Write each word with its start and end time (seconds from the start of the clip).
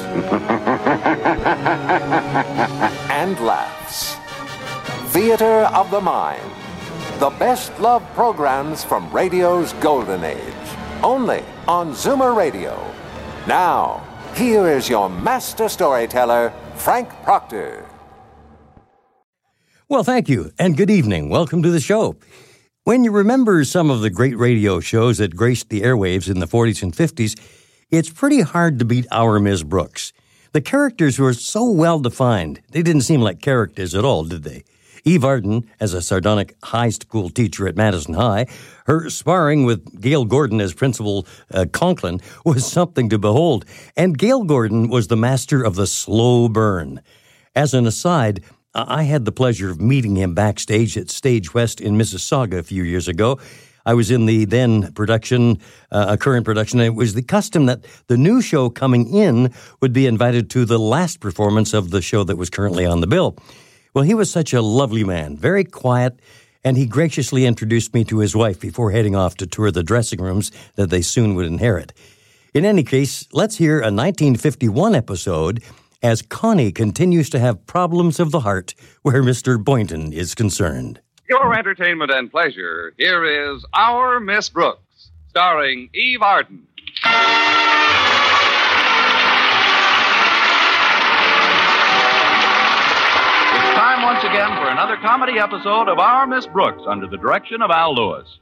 and 3.10 3.38
laughs. 3.40 4.16
Theater 5.12 5.68
of 5.74 5.90
the 5.90 6.00
Mind. 6.00 6.50
The 7.18 7.30
best 7.30 7.78
love 7.80 8.02
programs 8.14 8.84
from 8.84 9.10
radio's 9.10 9.72
golden 9.74 10.24
age. 10.24 10.40
Only 11.02 11.42
on 11.66 11.92
Zoomer 11.92 12.36
Radio. 12.36 12.78
Now, 13.46 14.06
here 14.34 14.68
is 14.68 14.88
your 14.88 15.08
master 15.08 15.68
storyteller, 15.68 16.52
Frank 16.74 17.08
Proctor. 17.22 17.86
Well, 19.88 20.02
thank 20.02 20.28
you, 20.28 20.50
and 20.58 20.76
good 20.76 20.90
evening. 20.90 21.30
Welcome 21.30 21.62
to 21.62 21.70
the 21.70 21.80
show. 21.80 22.16
When 22.84 23.02
you 23.02 23.10
remember 23.10 23.64
some 23.64 23.88
of 23.88 24.00
the 24.00 24.10
great 24.10 24.36
radio 24.36 24.80
shows 24.80 25.18
that 25.18 25.34
graced 25.34 25.70
the 25.70 25.80
airwaves 25.80 26.28
in 26.28 26.40
the 26.40 26.46
40s 26.46 26.82
and 26.82 26.92
50s, 26.92 27.40
it's 27.90 28.10
pretty 28.10 28.40
hard 28.40 28.78
to 28.78 28.84
beat 28.84 29.06
Our 29.12 29.38
Miss 29.38 29.62
Brooks. 29.62 30.12
The 30.52 30.60
characters 30.60 31.18
were 31.18 31.34
so 31.34 31.70
well 31.70 32.00
defined, 32.00 32.60
they 32.70 32.82
didn't 32.82 33.02
seem 33.02 33.20
like 33.20 33.40
characters 33.40 33.94
at 33.94 34.04
all, 34.04 34.24
did 34.24 34.42
they? 34.42 34.64
Eve 35.04 35.24
Arden, 35.24 35.70
as 35.78 35.94
a 35.94 36.02
sardonic 36.02 36.56
high 36.64 36.88
school 36.88 37.30
teacher 37.30 37.68
at 37.68 37.76
Madison 37.76 38.14
High, 38.14 38.46
her 38.86 39.08
sparring 39.08 39.64
with 39.64 40.00
Gale 40.00 40.24
Gordon 40.24 40.60
as 40.60 40.74
Principal 40.74 41.28
uh, 41.54 41.66
Conklin 41.72 42.20
was 42.44 42.66
something 42.72 43.08
to 43.10 43.18
behold. 43.18 43.64
And 43.96 44.18
Gale 44.18 44.42
Gordon 44.42 44.88
was 44.88 45.06
the 45.06 45.16
master 45.16 45.62
of 45.62 45.76
the 45.76 45.86
slow 45.86 46.48
burn. 46.48 47.02
As 47.54 47.72
an 47.72 47.86
aside, 47.86 48.42
I 48.74 49.04
had 49.04 49.24
the 49.24 49.32
pleasure 49.32 49.70
of 49.70 49.80
meeting 49.80 50.16
him 50.16 50.34
backstage 50.34 50.98
at 50.98 51.08
Stage 51.08 51.54
West 51.54 51.80
in 51.80 51.96
Mississauga 51.96 52.58
a 52.58 52.62
few 52.64 52.82
years 52.82 53.06
ago. 53.06 53.38
I 53.86 53.94
was 53.94 54.10
in 54.10 54.26
the 54.26 54.44
then 54.44 54.92
production, 54.92 55.60
uh, 55.92 56.06
a 56.10 56.18
current 56.18 56.44
production. 56.44 56.80
And 56.80 56.88
it 56.88 56.96
was 56.96 57.14
the 57.14 57.22
custom 57.22 57.66
that 57.66 57.86
the 58.08 58.16
new 58.18 58.42
show 58.42 58.68
coming 58.68 59.14
in 59.14 59.54
would 59.80 59.92
be 59.92 60.06
invited 60.06 60.50
to 60.50 60.64
the 60.64 60.78
last 60.78 61.20
performance 61.20 61.72
of 61.72 61.90
the 61.90 62.02
show 62.02 62.24
that 62.24 62.36
was 62.36 62.50
currently 62.50 62.84
on 62.84 63.00
the 63.00 63.06
bill. 63.06 63.38
Well, 63.94 64.04
he 64.04 64.12
was 64.12 64.30
such 64.30 64.52
a 64.52 64.60
lovely 64.60 65.04
man, 65.04 65.36
very 65.36 65.64
quiet, 65.64 66.20
and 66.64 66.76
he 66.76 66.84
graciously 66.84 67.46
introduced 67.46 67.94
me 67.94 68.04
to 68.04 68.18
his 68.18 68.34
wife 68.34 68.60
before 68.60 68.90
heading 68.90 69.14
off 69.14 69.36
to 69.36 69.46
tour 69.46 69.70
the 69.70 69.84
dressing 69.84 70.20
rooms 70.20 70.50
that 70.74 70.90
they 70.90 71.00
soon 71.00 71.34
would 71.36 71.46
inherit. 71.46 71.94
In 72.52 72.64
any 72.64 72.82
case, 72.82 73.26
let's 73.32 73.56
hear 73.56 73.76
a 73.76 73.92
1951 73.92 74.94
episode 74.94 75.62
as 76.02 76.22
Connie 76.22 76.72
continues 76.72 77.30
to 77.30 77.38
have 77.38 77.66
problems 77.66 78.18
of 78.18 78.32
the 78.32 78.40
heart 78.40 78.74
where 79.02 79.22
Mr. 79.22 79.62
Boynton 79.62 80.12
is 80.12 80.34
concerned. 80.34 81.00
Your 81.28 81.54
entertainment 81.54 82.12
and 82.12 82.30
pleasure, 82.30 82.94
here 82.96 83.52
is 83.52 83.64
Our 83.74 84.20
Miss 84.20 84.48
Brooks, 84.48 85.10
starring 85.30 85.90
Eve 85.92 86.22
Arden. 86.22 86.68
It's 86.78 87.02
time 93.74 94.02
once 94.02 94.22
again 94.22 94.50
for 94.56 94.68
another 94.68 94.96
comedy 94.98 95.40
episode 95.40 95.88
of 95.88 95.98
Our 95.98 96.28
Miss 96.28 96.46
Brooks 96.46 96.84
under 96.86 97.08
the 97.08 97.16
direction 97.16 97.60
of 97.60 97.72
Al 97.72 97.96
Lewis. 97.96 98.38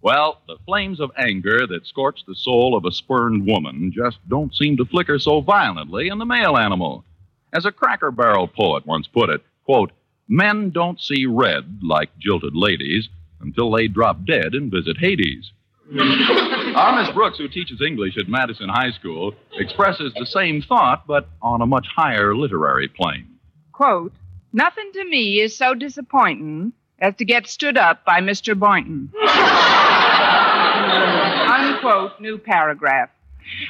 Well, 0.00 0.40
the 0.46 0.56
flames 0.64 1.00
of 1.00 1.10
anger 1.18 1.66
that 1.66 1.86
scorch 1.86 2.20
the 2.26 2.34
soul 2.34 2.74
of 2.78 2.86
a 2.86 2.92
spurned 2.92 3.46
woman 3.46 3.92
just 3.94 4.26
don't 4.26 4.54
seem 4.54 4.78
to 4.78 4.86
flicker 4.86 5.18
so 5.18 5.42
violently 5.42 6.08
in 6.08 6.16
the 6.16 6.24
male 6.24 6.56
animal. 6.56 7.04
As 7.52 7.66
a 7.66 7.72
cracker 7.72 8.10
barrel 8.10 8.48
poet 8.48 8.86
once 8.86 9.06
put 9.06 9.28
it, 9.28 9.42
quote, 9.66 9.92
men 10.28 10.70
don't 10.70 11.00
see 11.00 11.26
red 11.26 11.80
like 11.82 12.10
jilted 12.18 12.54
ladies 12.54 13.08
until 13.40 13.70
they 13.70 13.88
drop 13.88 14.24
dead 14.24 14.54
and 14.54 14.70
visit 14.70 14.96
Hades. 14.98 15.52
Our 15.98 17.00
Miss 17.00 17.12
Brooks, 17.14 17.38
who 17.38 17.48
teaches 17.48 17.80
English 17.80 18.16
at 18.18 18.28
Madison 18.28 18.68
High 18.68 18.90
School, 18.90 19.34
expresses 19.58 20.12
the 20.14 20.26
same 20.26 20.60
thought, 20.62 21.06
but 21.06 21.28
on 21.40 21.62
a 21.62 21.66
much 21.66 21.86
higher 21.94 22.34
literary 22.34 22.88
plane. 22.88 23.28
Quote, 23.72 24.12
Nothing 24.52 24.90
to 24.94 25.04
me 25.04 25.40
is 25.40 25.56
so 25.56 25.74
disappointing 25.74 26.72
as 26.98 27.14
to 27.16 27.24
get 27.24 27.46
stood 27.46 27.76
up 27.76 28.04
by 28.04 28.20
Mr. 28.20 28.58
Boynton. 28.58 29.12
Unquote, 31.50 32.20
new 32.20 32.38
paragraph. 32.38 33.10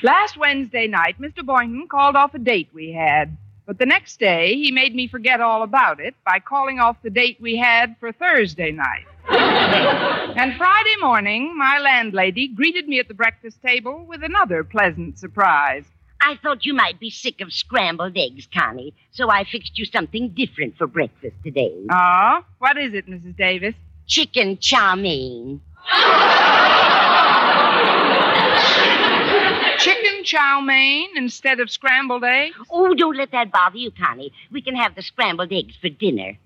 Last 0.02 0.38
Wednesday 0.38 0.86
night, 0.86 1.20
Mr. 1.20 1.44
Boynton 1.44 1.86
called 1.88 2.16
off 2.16 2.34
a 2.34 2.38
date 2.38 2.68
we 2.72 2.92
had. 2.92 3.36
But 3.66 3.78
the 3.78 3.86
next 3.86 4.20
day, 4.20 4.54
he 4.54 4.70
made 4.70 4.94
me 4.94 5.08
forget 5.08 5.40
all 5.40 5.64
about 5.64 5.98
it 5.98 6.14
by 6.24 6.38
calling 6.38 6.78
off 6.78 7.02
the 7.02 7.10
date 7.10 7.38
we 7.40 7.56
had 7.56 7.96
for 7.98 8.12
Thursday 8.12 8.70
night. 8.70 9.06
and 9.28 10.56
Friday 10.56 10.94
morning, 11.00 11.58
my 11.58 11.80
landlady 11.80 12.46
greeted 12.46 12.86
me 12.86 13.00
at 13.00 13.08
the 13.08 13.14
breakfast 13.14 13.60
table 13.60 14.06
with 14.08 14.22
another 14.22 14.62
pleasant 14.62 15.18
surprise. 15.18 15.84
I 16.20 16.36
thought 16.42 16.64
you 16.64 16.74
might 16.74 17.00
be 17.00 17.10
sick 17.10 17.40
of 17.40 17.52
scrambled 17.52 18.16
eggs, 18.16 18.46
Connie, 18.54 18.94
so 19.10 19.30
I 19.30 19.44
fixed 19.44 19.76
you 19.76 19.84
something 19.84 20.28
different 20.30 20.78
for 20.78 20.86
breakfast 20.86 21.34
today. 21.44 21.74
Ah, 21.90 22.44
what 22.58 22.78
is 22.78 22.94
it, 22.94 23.08
Mrs. 23.08 23.36
Davis? 23.36 23.74
Chicken 24.06 24.58
chow 24.58 24.94
mein. 24.94 25.60
Chicken 29.78 30.15
chow 30.26 30.60
mein 30.60 31.08
instead 31.16 31.60
of 31.60 31.70
scrambled 31.70 32.24
eggs? 32.24 32.56
Oh, 32.70 32.92
don't 32.94 33.16
let 33.16 33.30
that 33.30 33.52
bother 33.52 33.78
you, 33.78 33.90
Connie. 33.92 34.32
We 34.50 34.60
can 34.60 34.74
have 34.74 34.94
the 34.94 35.02
scrambled 35.02 35.52
eggs 35.52 35.76
for 35.80 35.88
dinner. 35.88 36.36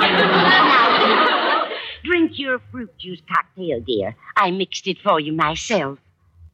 now, 0.00 1.68
drink 2.04 2.38
your 2.38 2.60
fruit 2.72 2.96
juice 2.98 3.20
cocktail, 3.32 3.80
dear. 3.80 4.16
I 4.36 4.50
mixed 4.50 4.86
it 4.88 4.98
for 5.02 5.20
you 5.20 5.32
myself. 5.32 5.98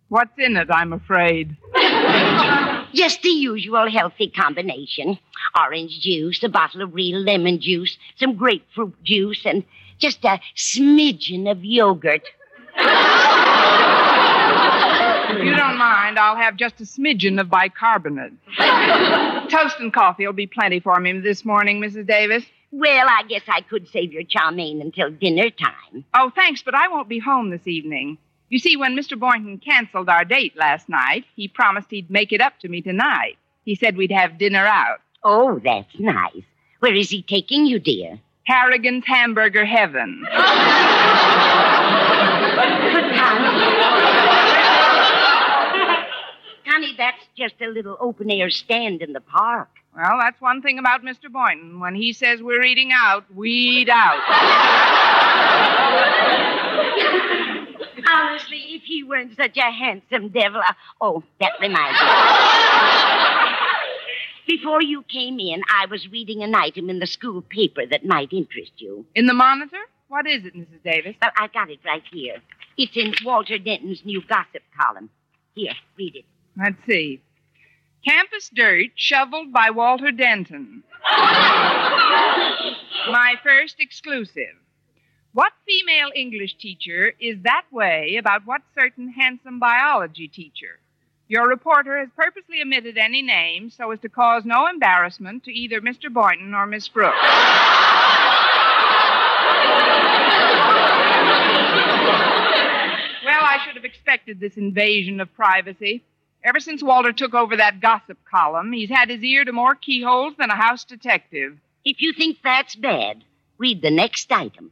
What's 0.08 0.36
in 0.38 0.56
it, 0.56 0.68
I'm 0.70 0.92
afraid? 0.92 1.56
Just 2.92 3.22
the 3.22 3.28
usual 3.28 3.88
healthy 3.88 4.28
combination 4.28 5.18
orange 5.58 6.00
juice, 6.00 6.42
a 6.42 6.48
bottle 6.48 6.82
of 6.82 6.94
real 6.94 7.18
lemon 7.18 7.60
juice, 7.60 7.96
some 8.16 8.36
grapefruit 8.36 8.94
juice, 9.02 9.44
and 9.44 9.64
just 9.98 10.24
a 10.24 10.40
smidgen 10.56 11.50
of 11.50 11.64
yogurt. 11.64 12.22
If 15.30 15.44
you 15.44 15.54
don't 15.54 15.78
mind, 15.78 16.18
I'll 16.30 16.36
have 16.36 16.54
just 16.56 16.80
a 16.80 16.84
smidgen 16.84 17.40
of 17.40 17.50
bicarbonate. 17.50 18.34
Toast 19.50 19.80
and 19.80 19.92
coffee 19.92 20.24
will 20.24 20.32
be 20.32 20.46
plenty 20.46 20.78
for 20.78 21.00
me 21.00 21.18
this 21.18 21.44
morning, 21.44 21.80
Mrs. 21.80 22.06
Davis. 22.06 22.44
Well, 22.70 23.06
I 23.08 23.24
guess 23.24 23.42
I 23.48 23.62
could 23.62 23.88
save 23.88 24.12
your 24.12 24.22
chow 24.22 24.52
mein 24.52 24.80
until 24.80 25.10
dinner 25.10 25.50
time. 25.50 26.04
Oh, 26.14 26.30
thanks, 26.32 26.62
but 26.62 26.76
I 26.76 26.86
won't 26.86 27.08
be 27.08 27.18
home 27.18 27.50
this 27.50 27.66
evening. 27.66 28.16
You 28.48 28.60
see, 28.60 28.76
when 28.76 28.96
Mr. 28.96 29.18
Boynton 29.18 29.58
canceled 29.58 30.08
our 30.08 30.24
date 30.24 30.56
last 30.56 30.88
night, 30.88 31.24
he 31.34 31.48
promised 31.48 31.90
he'd 31.90 32.10
make 32.10 32.30
it 32.30 32.40
up 32.40 32.60
to 32.60 32.68
me 32.68 32.80
tonight. 32.80 33.36
He 33.64 33.74
said 33.74 33.96
we'd 33.96 34.12
have 34.12 34.38
dinner 34.38 34.64
out. 34.64 35.00
Oh, 35.24 35.60
that's 35.64 35.98
nice. 35.98 36.44
Where 36.78 36.94
is 36.94 37.10
he 37.10 37.22
taking 37.22 37.66
you, 37.66 37.80
dear? 37.80 38.20
Harrigan's 38.44 39.04
Hamburger 39.04 39.64
Heaven. 39.64 40.24
Connie, 46.80 46.94
that's 46.96 47.26
just 47.36 47.56
a 47.60 47.66
little 47.66 47.98
open 48.00 48.30
air 48.30 48.48
stand 48.48 49.02
in 49.02 49.12
the 49.12 49.20
park. 49.20 49.68
Well, 49.94 50.18
that's 50.20 50.40
one 50.40 50.62
thing 50.62 50.78
about 50.78 51.02
Mr. 51.02 51.30
Boynton. 51.30 51.78
When 51.80 51.94
he 51.94 52.14
says 52.14 52.40
we're 52.42 52.62
eating 52.62 52.90
out, 52.92 53.24
we 53.34 53.50
eat 53.50 53.90
out. 53.90 54.16
Honestly, 58.10 58.64
if 58.68 58.82
he 58.82 59.04
weren't 59.04 59.36
such 59.36 59.58
a 59.58 59.70
handsome 59.70 60.30
devil. 60.30 60.62
I... 60.64 60.74
Oh, 61.00 61.22
that 61.40 61.52
reminds 61.60 62.00
me. 62.00 62.06
Before 64.56 64.82
you 64.82 65.02
came 65.02 65.38
in, 65.38 65.60
I 65.70 65.84
was 65.86 66.08
reading 66.10 66.42
an 66.42 66.54
item 66.54 66.88
in 66.88 66.98
the 66.98 67.06
school 67.06 67.42
paper 67.42 67.84
that 67.86 68.06
might 68.06 68.32
interest 68.32 68.72
you. 68.78 69.04
In 69.14 69.26
the 69.26 69.34
monitor? 69.34 69.76
What 70.08 70.26
is 70.26 70.46
it, 70.46 70.56
Mrs. 70.56 70.82
Davis? 70.82 71.14
Well, 71.20 71.30
I 71.36 71.48
got 71.48 71.68
it 71.70 71.80
right 71.84 72.02
here. 72.10 72.36
It's 72.78 72.96
in 72.96 73.12
Walter 73.24 73.58
Denton's 73.58 74.02
new 74.04 74.22
gossip 74.26 74.62
column. 74.80 75.10
Here, 75.54 75.74
read 75.96 76.16
it. 76.16 76.24
Let's 76.60 76.84
see. 76.86 77.22
Campus 78.06 78.50
dirt 78.54 78.90
shoveled 78.94 79.50
by 79.50 79.70
Walter 79.70 80.10
Denton. 80.10 80.82
My 83.10 83.36
first 83.42 83.76
exclusive. 83.78 84.56
What 85.32 85.52
female 85.66 86.10
English 86.14 86.56
teacher 86.58 87.14
is 87.18 87.36
that 87.44 87.64
way 87.72 88.16
about 88.18 88.44
what 88.44 88.60
certain 88.78 89.08
handsome 89.08 89.58
biology 89.58 90.28
teacher? 90.28 90.80
Your 91.28 91.48
reporter 91.48 91.96
has 91.98 92.08
purposely 92.14 92.60
omitted 92.60 92.98
any 92.98 93.22
names 93.22 93.74
so 93.76 93.90
as 93.92 94.00
to 94.00 94.10
cause 94.10 94.44
no 94.44 94.66
embarrassment 94.66 95.44
to 95.44 95.52
either 95.52 95.80
Mr. 95.80 96.12
Boynton 96.12 96.52
or 96.52 96.66
Miss 96.66 96.88
Brooks. 96.88 97.16
well, 103.24 103.44
I 103.44 103.58
should 103.64 103.76
have 103.76 103.84
expected 103.84 104.40
this 104.40 104.56
invasion 104.56 105.20
of 105.20 105.32
privacy. 105.32 106.02
Ever 106.42 106.60
since 106.60 106.82
Walter 106.82 107.12
took 107.12 107.34
over 107.34 107.56
that 107.56 107.80
gossip 107.80 108.18
column, 108.24 108.72
he's 108.72 108.88
had 108.88 109.10
his 109.10 109.22
ear 109.22 109.44
to 109.44 109.52
more 109.52 109.74
keyholes 109.74 110.34
than 110.38 110.48
a 110.48 110.56
house 110.56 110.84
detective. 110.84 111.58
If 111.84 112.00
you 112.00 112.14
think 112.14 112.38
that's 112.42 112.74
bad, 112.74 113.24
read 113.58 113.82
the 113.82 113.90
next 113.90 114.32
item. 114.32 114.70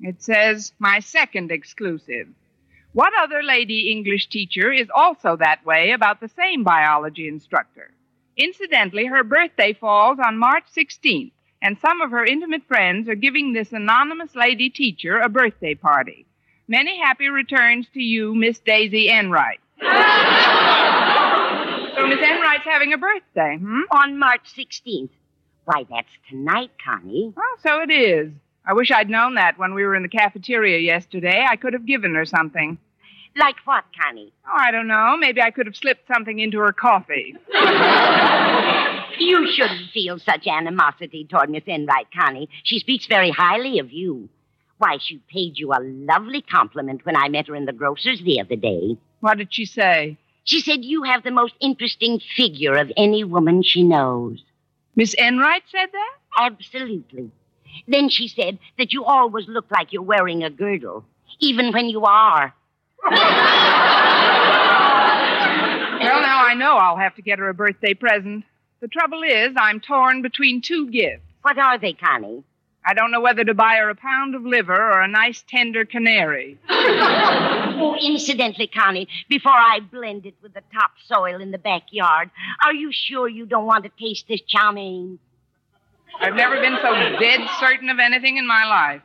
It 0.00 0.22
says, 0.22 0.72
My 0.78 1.00
second 1.00 1.52
exclusive. 1.52 2.28
What 2.94 3.12
other 3.18 3.42
lady 3.42 3.90
English 3.90 4.28
teacher 4.28 4.72
is 4.72 4.88
also 4.94 5.36
that 5.36 5.64
way 5.66 5.92
about 5.92 6.20
the 6.20 6.28
same 6.28 6.64
biology 6.64 7.28
instructor? 7.28 7.90
Incidentally, 8.36 9.06
her 9.06 9.22
birthday 9.22 9.74
falls 9.74 10.18
on 10.18 10.38
March 10.38 10.64
16th, 10.74 11.32
and 11.60 11.78
some 11.78 12.00
of 12.00 12.10
her 12.10 12.24
intimate 12.24 12.64
friends 12.66 13.08
are 13.08 13.14
giving 13.14 13.52
this 13.52 13.72
anonymous 13.72 14.34
lady 14.34 14.70
teacher 14.70 15.18
a 15.18 15.28
birthday 15.28 15.74
party. 15.74 16.26
Many 16.68 16.98
happy 16.98 17.28
returns 17.28 17.86
to 17.92 18.00
you, 18.00 18.34
Miss 18.34 18.58
Daisy 18.60 19.08
Enright. 19.10 19.60
so 22.02 22.08
Miss 22.08 22.18
Enright's 22.18 22.64
having 22.64 22.92
a 22.92 22.98
birthday, 22.98 23.58
hmm? 23.58 23.80
On 23.90 24.18
March 24.18 24.42
16th. 24.56 25.10
Why, 25.64 25.84
that's 25.88 26.08
tonight, 26.28 26.70
Connie. 26.84 27.32
Well, 27.36 27.44
so 27.62 27.80
it 27.82 27.90
is. 27.92 28.32
I 28.66 28.72
wish 28.72 28.90
I'd 28.90 29.08
known 29.08 29.36
that 29.36 29.58
when 29.58 29.74
we 29.74 29.84
were 29.84 29.94
in 29.94 30.02
the 30.02 30.08
cafeteria 30.08 30.78
yesterday. 30.78 31.46
I 31.48 31.56
could 31.56 31.72
have 31.72 31.86
given 31.86 32.14
her 32.14 32.24
something. 32.24 32.78
Like 33.36 33.56
what, 33.64 33.84
Connie? 34.00 34.32
Oh, 34.46 34.56
I 34.56 34.70
don't 34.70 34.88
know. 34.88 35.16
Maybe 35.16 35.40
I 35.40 35.50
could 35.50 35.66
have 35.66 35.76
slipped 35.76 36.06
something 36.12 36.38
into 36.38 36.58
her 36.58 36.72
coffee. 36.72 37.36
You 39.18 39.46
shouldn't 39.52 39.90
feel 39.92 40.18
such 40.18 40.46
animosity 40.46 41.24
toward 41.24 41.50
Miss 41.50 41.64
Enright, 41.66 42.08
Connie. 42.18 42.48
She 42.64 42.78
speaks 42.78 43.06
very 43.06 43.30
highly 43.30 43.78
of 43.78 43.92
you. 43.92 44.28
Why, 44.78 44.98
she 45.00 45.20
paid 45.32 45.58
you 45.58 45.72
a 45.72 45.78
lovely 45.80 46.42
compliment 46.42 47.06
when 47.06 47.16
I 47.16 47.28
met 47.28 47.46
her 47.46 47.54
in 47.54 47.66
the 47.66 47.72
grocer's 47.72 48.20
the 48.22 48.40
other 48.40 48.56
day. 48.56 48.96
What 49.20 49.38
did 49.38 49.54
she 49.54 49.64
say? 49.64 50.18
She 50.44 50.60
said 50.60 50.84
you 50.84 51.04
have 51.04 51.22
the 51.22 51.30
most 51.30 51.54
interesting 51.60 52.20
figure 52.36 52.74
of 52.76 52.90
any 52.96 53.24
woman 53.24 53.62
she 53.62 53.82
knows. 53.82 54.42
Miss 54.96 55.14
Enright 55.14 55.62
said 55.70 55.88
that? 55.92 56.14
Absolutely. 56.38 57.30
Then 57.88 58.08
she 58.08 58.28
said 58.28 58.58
that 58.78 58.92
you 58.92 59.04
always 59.04 59.46
look 59.48 59.70
like 59.70 59.92
you're 59.92 60.02
wearing 60.02 60.42
a 60.42 60.50
girdle, 60.50 61.04
even 61.40 61.72
when 61.72 61.88
you 61.88 62.04
are. 62.04 62.54
Well, 66.02 66.20
now 66.20 66.44
I 66.44 66.54
know 66.54 66.76
I'll 66.76 66.96
have 66.96 67.14
to 67.14 67.22
get 67.22 67.38
her 67.38 67.48
a 67.48 67.54
birthday 67.54 67.94
present. 67.94 68.44
The 68.80 68.88
trouble 68.88 69.22
is, 69.22 69.54
I'm 69.56 69.78
torn 69.78 70.20
between 70.20 70.60
two 70.60 70.90
gifts. 70.90 71.22
What 71.42 71.58
are 71.58 71.78
they, 71.78 71.92
Connie? 71.92 72.42
I 72.84 72.94
don't 72.94 73.10
know 73.10 73.20
whether 73.20 73.44
to 73.44 73.54
buy 73.54 73.76
her 73.76 73.90
a 73.90 73.94
pound 73.94 74.34
of 74.34 74.44
liver 74.44 74.74
or 74.74 75.00
a 75.00 75.08
nice 75.08 75.44
tender 75.48 75.84
canary. 75.84 76.58
Oh, 77.74 77.96
incidentally, 77.96 78.68
Connie, 78.68 79.08
before 79.28 79.52
I 79.52 79.80
blend 79.80 80.24
it 80.26 80.34
with 80.40 80.54
the 80.54 80.62
topsoil 80.72 81.40
in 81.40 81.50
the 81.50 81.58
backyard, 81.58 82.30
are 82.64 82.74
you 82.74 82.90
sure 82.92 83.28
you 83.28 83.44
don't 83.44 83.66
want 83.66 83.84
to 83.84 83.90
taste 83.98 84.26
this 84.28 84.40
chow 84.42 84.70
mein? 84.70 85.18
I've 86.20 86.34
never 86.34 86.60
been 86.60 86.76
so 86.80 86.92
dead 87.18 87.40
certain 87.58 87.88
of 87.88 87.98
anything 87.98 88.36
in 88.36 88.46
my 88.46 88.64
life. 88.66 89.02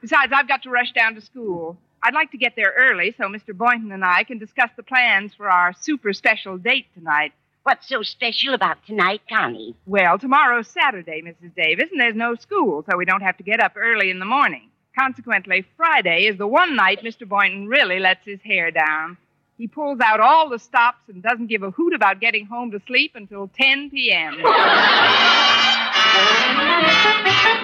Besides, 0.00 0.32
I've 0.34 0.46
got 0.46 0.62
to 0.64 0.70
rush 0.70 0.92
down 0.92 1.14
to 1.16 1.20
school. 1.20 1.76
I'd 2.02 2.14
like 2.14 2.30
to 2.32 2.38
get 2.38 2.54
there 2.54 2.74
early 2.76 3.14
so 3.16 3.24
Mr. 3.24 3.56
Boynton 3.56 3.92
and 3.92 4.04
I 4.04 4.24
can 4.24 4.38
discuss 4.38 4.70
the 4.76 4.82
plans 4.82 5.34
for 5.34 5.48
our 5.48 5.72
super 5.80 6.12
special 6.12 6.58
date 6.58 6.86
tonight. 6.94 7.32
What's 7.64 7.88
so 7.88 8.02
special 8.02 8.54
about 8.54 8.84
tonight, 8.86 9.20
Connie? 9.28 9.76
Well, 9.86 10.18
tomorrow's 10.18 10.66
Saturday, 10.66 11.22
Mrs. 11.22 11.54
Davis, 11.54 11.90
and 11.92 12.00
there's 12.00 12.16
no 12.16 12.34
school, 12.34 12.84
so 12.90 12.96
we 12.96 13.04
don't 13.04 13.20
have 13.22 13.36
to 13.36 13.44
get 13.44 13.60
up 13.62 13.74
early 13.76 14.10
in 14.10 14.18
the 14.18 14.24
morning. 14.24 14.68
Consequently, 14.98 15.64
Friday 15.76 16.26
is 16.26 16.38
the 16.38 16.46
one 16.46 16.74
night 16.74 17.04
Mr. 17.04 17.26
Boynton 17.26 17.68
really 17.68 18.00
lets 18.00 18.24
his 18.24 18.40
hair 18.42 18.72
down. 18.72 19.16
He 19.58 19.68
pulls 19.68 20.00
out 20.00 20.18
all 20.18 20.48
the 20.48 20.58
stops 20.58 21.08
and 21.08 21.22
doesn't 21.22 21.46
give 21.46 21.62
a 21.62 21.70
hoot 21.70 21.94
about 21.94 22.18
getting 22.18 22.46
home 22.46 22.72
to 22.72 22.80
sleep 22.84 23.12
until 23.14 23.48
10 23.56 23.90
p.m. 23.90 24.42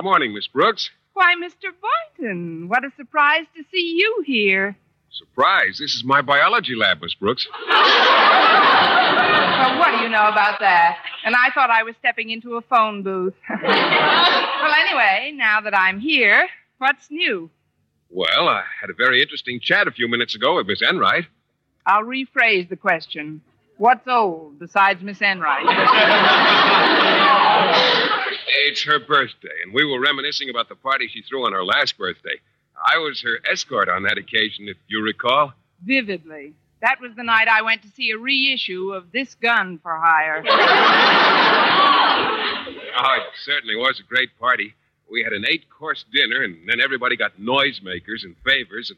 morning, 0.08 0.34
Miss 0.34 0.48
Brooks. 0.48 0.90
Why, 1.16 1.36
Mr. 1.36 1.70
Boynton, 1.84 2.70
what 2.70 2.86
a 2.86 2.92
surprise 2.96 3.44
to 3.58 3.64
see 3.74 3.96
you 3.98 4.24
here. 4.26 4.78
Surprise. 5.12 5.80
This 5.82 5.96
is 5.96 6.04
my 6.06 6.22
biology 6.22 6.76
lab, 6.76 7.02
Miss 7.02 7.14
Brooks. 7.14 7.46
Well, 9.58 9.80
what 9.80 9.98
do 9.98 10.04
you 10.04 10.10
know 10.10 10.28
about 10.28 10.60
that? 10.60 10.98
And 11.26 11.36
I 11.36 11.50
thought 11.54 11.70
I 11.72 11.84
was 11.84 11.96
stepping 12.00 12.30
into 12.30 12.56
a 12.56 12.62
phone 12.62 13.04
booth. 13.04 13.34
well, 13.50 14.74
anyway, 14.86 15.32
now 15.34 15.62
that 15.62 15.76
I'm 15.76 16.00
here, 16.00 16.48
what's 16.78 17.10
new? 17.10 17.50
Well, 18.10 18.48
I 18.48 18.64
had 18.80 18.90
a 18.90 18.94
very 18.94 19.22
interesting 19.22 19.60
chat 19.62 19.88
a 19.88 19.92
few 19.92 20.08
minutes 20.08 20.36
ago 20.36 20.56
with 20.56 20.68
Miss 20.68 20.82
Enright. 20.82 21.26
I'll 21.86 22.04
rephrase 22.04 22.70
the 22.70 22.76
question. 22.76 23.42
What's 23.78 24.08
old 24.08 24.60
besides 24.60 25.02
Miss 25.02 25.22
Enright? 25.22 25.66
It's 28.66 28.84
her 28.84 29.00
birthday, 29.00 29.62
and 29.64 29.74
we 29.74 29.86
were 29.86 30.00
reminiscing 30.00 30.50
about 30.50 30.68
the 30.68 30.76
party 30.76 31.08
she 31.08 31.22
threw 31.22 31.46
on 31.46 31.54
her 31.54 31.64
last 31.64 31.98
birthday. 31.98 32.40
I 32.92 32.98
was 32.98 33.22
her 33.22 33.40
escort 33.50 33.88
on 33.90 34.04
that 34.04 34.18
occasion, 34.18 34.68
if 34.68 34.78
you 34.88 35.02
recall. 35.02 35.54
Vividly. 35.84 36.54
That 36.82 37.00
was 37.02 37.12
the 37.16 37.24
night 37.24 37.48
I 37.48 37.62
went 37.62 37.82
to 37.84 37.90
see 37.90 38.12
a 38.12 38.18
reissue 38.18 38.92
of 38.94 39.12
This 39.12 39.36
Gun 39.36 39.80
for 39.82 39.96
Hire. 39.96 40.44
Oh, 43.00 43.14
it 43.18 43.24
certainly 43.46 43.76
was 43.76 44.00
a 44.00 44.04
great 44.04 44.36
party. 44.40 44.74
We 45.10 45.22
had 45.24 45.32
an 45.32 45.46
eight 45.48 45.70
course 45.70 46.04
dinner, 46.12 46.42
and 46.42 46.68
then 46.68 46.82
everybody 46.82 47.16
got 47.16 47.40
noisemakers 47.40 48.24
and 48.24 48.36
favors. 48.44 48.90
And, 48.90 48.98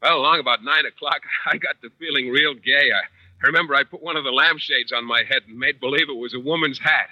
well, 0.00 0.18
along 0.18 0.38
about 0.38 0.62
nine 0.62 0.86
o'clock, 0.86 1.22
I 1.46 1.56
got 1.56 1.80
to 1.82 1.90
feeling 1.98 2.28
real 2.30 2.54
gay. 2.54 2.90
I, 2.94 3.02
I 3.42 3.46
remember 3.46 3.74
I 3.74 3.82
put 3.82 4.02
one 4.02 4.16
of 4.16 4.22
the 4.22 4.30
lampshades 4.30 4.92
on 4.92 5.04
my 5.04 5.24
head 5.28 5.42
and 5.48 5.58
made 5.58 5.80
believe 5.80 6.08
it 6.08 6.16
was 6.16 6.32
a 6.32 6.38
woman's 6.38 6.78
hat. 6.78 7.08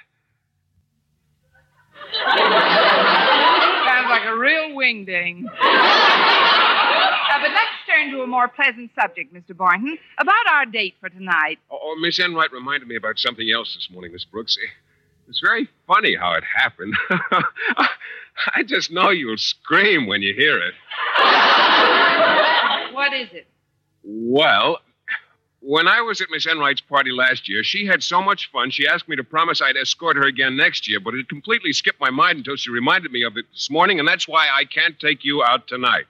Sounds 3.86 4.10
like 4.10 4.24
a 4.26 4.36
real 4.36 4.70
wingding. 4.70 5.44
Uh, 5.46 7.40
but 7.40 7.50
let's 7.50 7.70
turn 7.86 8.10
to 8.10 8.22
a 8.22 8.26
more 8.26 8.48
pleasant 8.48 8.90
subject, 9.00 9.32
Mr. 9.32 9.56
Boynton. 9.56 9.98
About 10.18 10.46
our 10.50 10.66
date 10.66 10.94
for 11.00 11.08
tonight. 11.08 11.58
Oh, 11.70 11.78
oh, 11.80 11.96
Miss 12.00 12.18
Enright 12.18 12.52
reminded 12.52 12.88
me 12.88 12.96
about 12.96 13.18
something 13.18 13.48
else 13.50 13.74
this 13.74 13.88
morning, 13.90 14.12
Miss 14.12 14.24
Brooks. 14.24 14.56
It's 15.28 15.40
very 15.40 15.68
funny 15.86 16.16
how 16.16 16.32
it 16.34 16.44
happened. 16.44 16.94
I 18.54 18.62
just 18.64 18.90
know 18.90 19.10
you'll 19.10 19.36
scream 19.36 20.06
when 20.06 20.22
you 20.22 20.34
hear 20.34 20.58
it. 20.58 20.74
What 22.94 23.12
is 23.12 23.28
it? 23.32 23.46
Well, 24.02 24.78
when 25.60 25.88
I 25.88 26.00
was 26.00 26.20
at 26.20 26.28
Miss 26.30 26.46
Enright's 26.46 26.80
party 26.80 27.10
last 27.10 27.48
year, 27.48 27.64
she 27.64 27.84
had 27.84 28.02
so 28.02 28.22
much 28.22 28.50
fun, 28.52 28.70
she 28.70 28.86
asked 28.86 29.08
me 29.08 29.16
to 29.16 29.24
promise 29.24 29.60
I'd 29.60 29.76
escort 29.76 30.16
her 30.16 30.24
again 30.24 30.56
next 30.56 30.88
year, 30.88 31.00
but 31.00 31.14
it 31.14 31.28
completely 31.28 31.72
skipped 31.72 32.00
my 32.00 32.10
mind 32.10 32.38
until 32.38 32.56
she 32.56 32.70
reminded 32.70 33.10
me 33.10 33.24
of 33.24 33.36
it 33.36 33.46
this 33.52 33.70
morning, 33.70 33.98
and 33.98 34.06
that's 34.06 34.28
why 34.28 34.46
I 34.52 34.64
can't 34.64 34.98
take 35.00 35.24
you 35.24 35.42
out 35.42 35.66
tonight. 35.66 36.04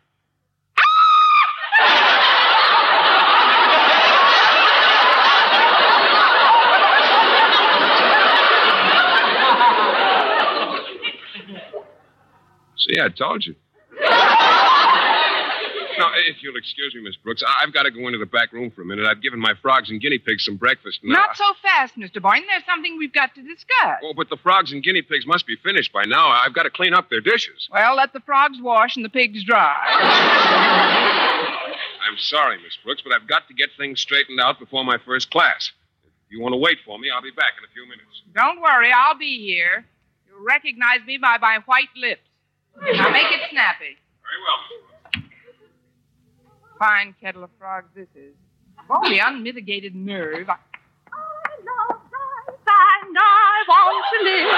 See, 12.76 13.00
I 13.00 13.08
told 13.08 13.46
you. 13.46 13.54
Now, 15.98 16.12
if 16.14 16.42
you'll 16.42 16.56
excuse 16.56 16.94
me, 16.94 17.00
Miss 17.02 17.16
Brooks, 17.16 17.42
I- 17.46 17.62
I've 17.62 17.72
got 17.72 17.82
to 17.84 17.90
go 17.90 18.06
into 18.06 18.18
the 18.18 18.26
back 18.26 18.52
room 18.52 18.70
for 18.70 18.82
a 18.82 18.84
minute. 18.84 19.04
I've 19.06 19.20
given 19.22 19.38
my 19.40 19.54
frogs 19.60 19.90
and 19.90 20.00
guinea 20.00 20.18
pigs 20.18 20.44
some 20.44 20.56
breakfast. 20.56 21.00
and 21.02 21.12
I- 21.12 21.16
Not 21.20 21.36
so 21.36 21.44
fast, 21.62 21.96
Mr. 21.96 22.20
Boynton. 22.22 22.46
There's 22.48 22.64
something 22.64 22.96
we've 22.98 23.12
got 23.12 23.34
to 23.34 23.42
discuss. 23.42 23.98
Oh, 24.02 24.14
but 24.14 24.28
the 24.30 24.36
frogs 24.36 24.72
and 24.72 24.82
guinea 24.82 25.02
pigs 25.02 25.26
must 25.26 25.46
be 25.46 25.56
finished 25.56 25.92
by 25.92 26.04
now. 26.04 26.28
I've 26.28 26.54
got 26.54 26.62
to 26.64 26.70
clean 26.70 26.94
up 26.94 27.10
their 27.10 27.20
dishes. 27.20 27.68
Well, 27.70 27.94
let 27.96 28.12
the 28.12 28.20
frogs 28.20 28.58
wash 28.60 28.96
and 28.96 29.04
the 29.04 29.08
pigs 29.10 29.44
dry. 29.44 29.76
I'm 32.08 32.16
sorry, 32.18 32.56
Miss 32.62 32.76
Brooks, 32.84 33.02
but 33.04 33.12
I've 33.12 33.26
got 33.28 33.48
to 33.48 33.54
get 33.54 33.68
things 33.76 34.00
straightened 34.00 34.40
out 34.40 34.58
before 34.58 34.84
my 34.84 34.98
first 35.04 35.30
class. 35.30 35.70
If 36.26 36.32
you 36.32 36.40
want 36.40 36.52
to 36.52 36.56
wait 36.58 36.78
for 36.84 36.98
me, 36.98 37.08
I'll 37.14 37.22
be 37.22 37.30
back 37.30 37.52
in 37.58 37.64
a 37.64 37.72
few 37.72 37.84
minutes. 37.84 38.22
Don't 38.34 38.60
worry, 38.60 38.90
I'll 38.92 39.16
be 39.18 39.38
here. 39.44 39.84
You'll 40.28 40.44
recognize 40.44 41.00
me 41.06 41.18
by 41.18 41.38
my 41.38 41.58
white 41.66 41.88
lips. 41.96 42.20
Now 42.80 43.08
make 43.10 43.30
it 43.32 43.40
snappy. 43.50 43.96
Very 44.22 44.40
well. 44.44 44.60
Fine 46.78 47.14
kettle 47.20 47.42
of 47.42 47.50
frogs 47.58 47.88
this 47.94 48.08
is. 48.14 48.34
Of 48.78 48.90
all 48.90 49.10
the 49.10 49.18
unmitigated 49.18 49.94
nerve. 49.94 50.48
I... 50.48 50.54
I 50.54 51.50
love 51.66 52.00
life 52.12 52.54
and 53.04 53.16
I 53.18 53.64
want 53.68 54.04
to 54.14 54.24
live. 54.24 54.48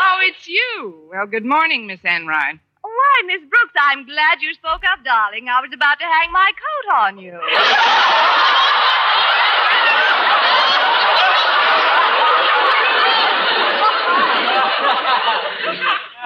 Oh, 0.00 0.18
it's 0.22 0.48
you. 0.48 1.08
Well, 1.10 1.26
good 1.26 1.44
morning, 1.44 1.86
Miss 1.86 2.00
Enright. 2.04 2.58
Why, 2.82 3.22
Miss 3.26 3.40
Brooks, 3.40 3.74
I'm 3.78 4.04
glad 4.04 4.40
you 4.40 4.52
spoke 4.54 4.82
up, 4.90 5.04
darling. 5.04 5.48
I 5.48 5.60
was 5.60 5.70
about 5.72 5.98
to 6.00 6.04
hang 6.04 6.32
my 6.32 6.50
coat 6.50 6.94
on 6.96 7.18
you. 7.18 7.38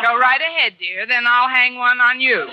Go 0.03 0.19
right 0.19 0.41
ahead, 0.41 0.75
dear. 0.81 1.07
Then 1.07 1.25
I'll 1.29 1.49
hang 1.49 1.77
one 1.77 2.01
on 2.01 2.21
you. 2.21 2.49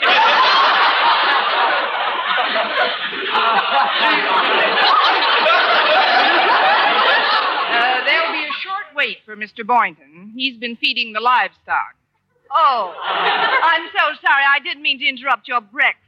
Uh, 7.69 8.03
there'll 8.05 8.33
be 8.33 8.43
a 8.45 8.53
short 8.61 8.85
wait 8.95 9.17
for 9.25 9.35
Mr. 9.35 9.65
Boynton. 9.65 10.33
He's 10.35 10.57
been 10.57 10.75
feeding 10.75 11.13
the 11.13 11.19
livestock. 11.19 11.95
Oh, 12.51 12.93
I'm 13.03 13.87
so 13.95 14.15
sorry. 14.21 14.43
I 14.43 14.59
didn't 14.63 14.81
mean 14.81 14.99
to 14.99 15.07
interrupt 15.07 15.47
your 15.47 15.61
breakfast. 15.61 16.05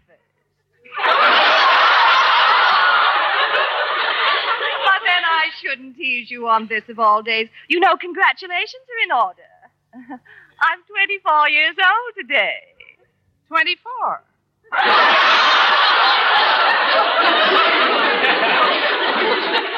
but 0.97 1.11
then 5.05 5.23
I 5.23 5.45
shouldn't 5.61 5.95
tease 5.97 6.29
you 6.31 6.47
on 6.47 6.67
this 6.67 6.83
of 6.89 6.99
all 6.99 7.21
days. 7.21 7.47
You 7.67 7.79
know, 7.79 7.95
congratulations 7.95 8.83
are 8.89 9.03
in 9.03 9.11
order. 9.11 10.21
I'm 10.61 10.79
24 10.87 11.49
years 11.49 11.75
old 11.79 12.13
today. 12.17 12.61
24. 13.47 14.23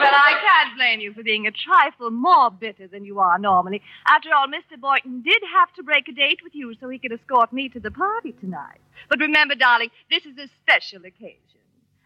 Well, 0.04 0.14
I 0.14 0.34
can't 0.42 0.76
blame 0.76 1.00
you 1.00 1.14
for 1.14 1.24
being 1.24 1.48
a 1.48 1.52
trifle 1.52 2.12
more 2.12 2.52
bitter 2.52 2.88
than 2.88 3.06
you 3.06 3.20
are 3.20 3.40
normally. 3.40 3.82
After 4.08 4.30
all, 4.36 4.48
Mr. 4.48 4.80
Boynton 4.80 5.22
did 5.22 5.42
have 5.54 5.74
to 5.76 5.84
break 5.84 6.10
a 6.10 6.12
date 6.12 6.42
with 6.44 6.54
you 6.54 6.76
so 6.80 6.90
he 6.90 7.00
could 7.00 7.14
escort 7.14 7.54
me 7.54 7.70
to 7.70 7.80
the 7.80 7.92
party 7.92 8.34
tonight. 8.42 8.82
But 9.10 9.20
remember, 9.20 9.56
darling, 9.56 9.90
this 10.10 10.26
is 10.26 10.38
a 10.38 10.50
special 10.62 11.06
occasion. 11.06 11.40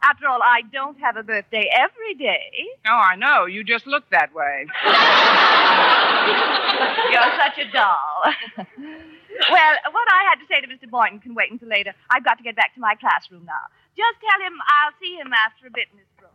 After 0.04 0.28
all, 0.28 0.42
I 0.44 0.62
don't 0.72 1.00
have 1.00 1.18
a 1.18 1.24
birthday 1.24 1.70
every 1.76 2.14
day. 2.16 2.52
Oh, 2.86 2.92
I 2.92 3.16
know. 3.16 3.46
You 3.46 3.64
just 3.64 3.88
look 3.88 4.04
that 4.12 4.34
way. 4.34 4.68
You're 7.12 7.36
such 7.38 7.58
a 7.58 7.66
doll. 7.72 8.24
well, 9.52 9.74
what 9.92 10.08
I 10.10 10.24
had 10.30 10.40
to 10.40 10.46
say 10.48 10.62
to 10.62 10.68
Mr. 10.68 10.90
Boynton 10.90 11.20
can 11.20 11.34
wait 11.36 11.52
until 11.52 11.68
later. 11.68 11.94
I've 12.10 12.24
got 12.24 12.38
to 12.38 12.44
get 12.44 12.56
back 12.56 12.74
to 12.76 12.80
my 12.80 12.96
classroom 12.96 13.46
now. 13.46 13.68
Just 13.98 14.18
tell 14.22 14.40
him 14.46 14.54
I'll 14.68 14.94
see 15.02 15.16
him 15.16 15.34
after 15.34 15.68
a 15.68 15.72
bit, 15.72 15.88
Miss 15.96 16.06
Brooks. 16.20 16.34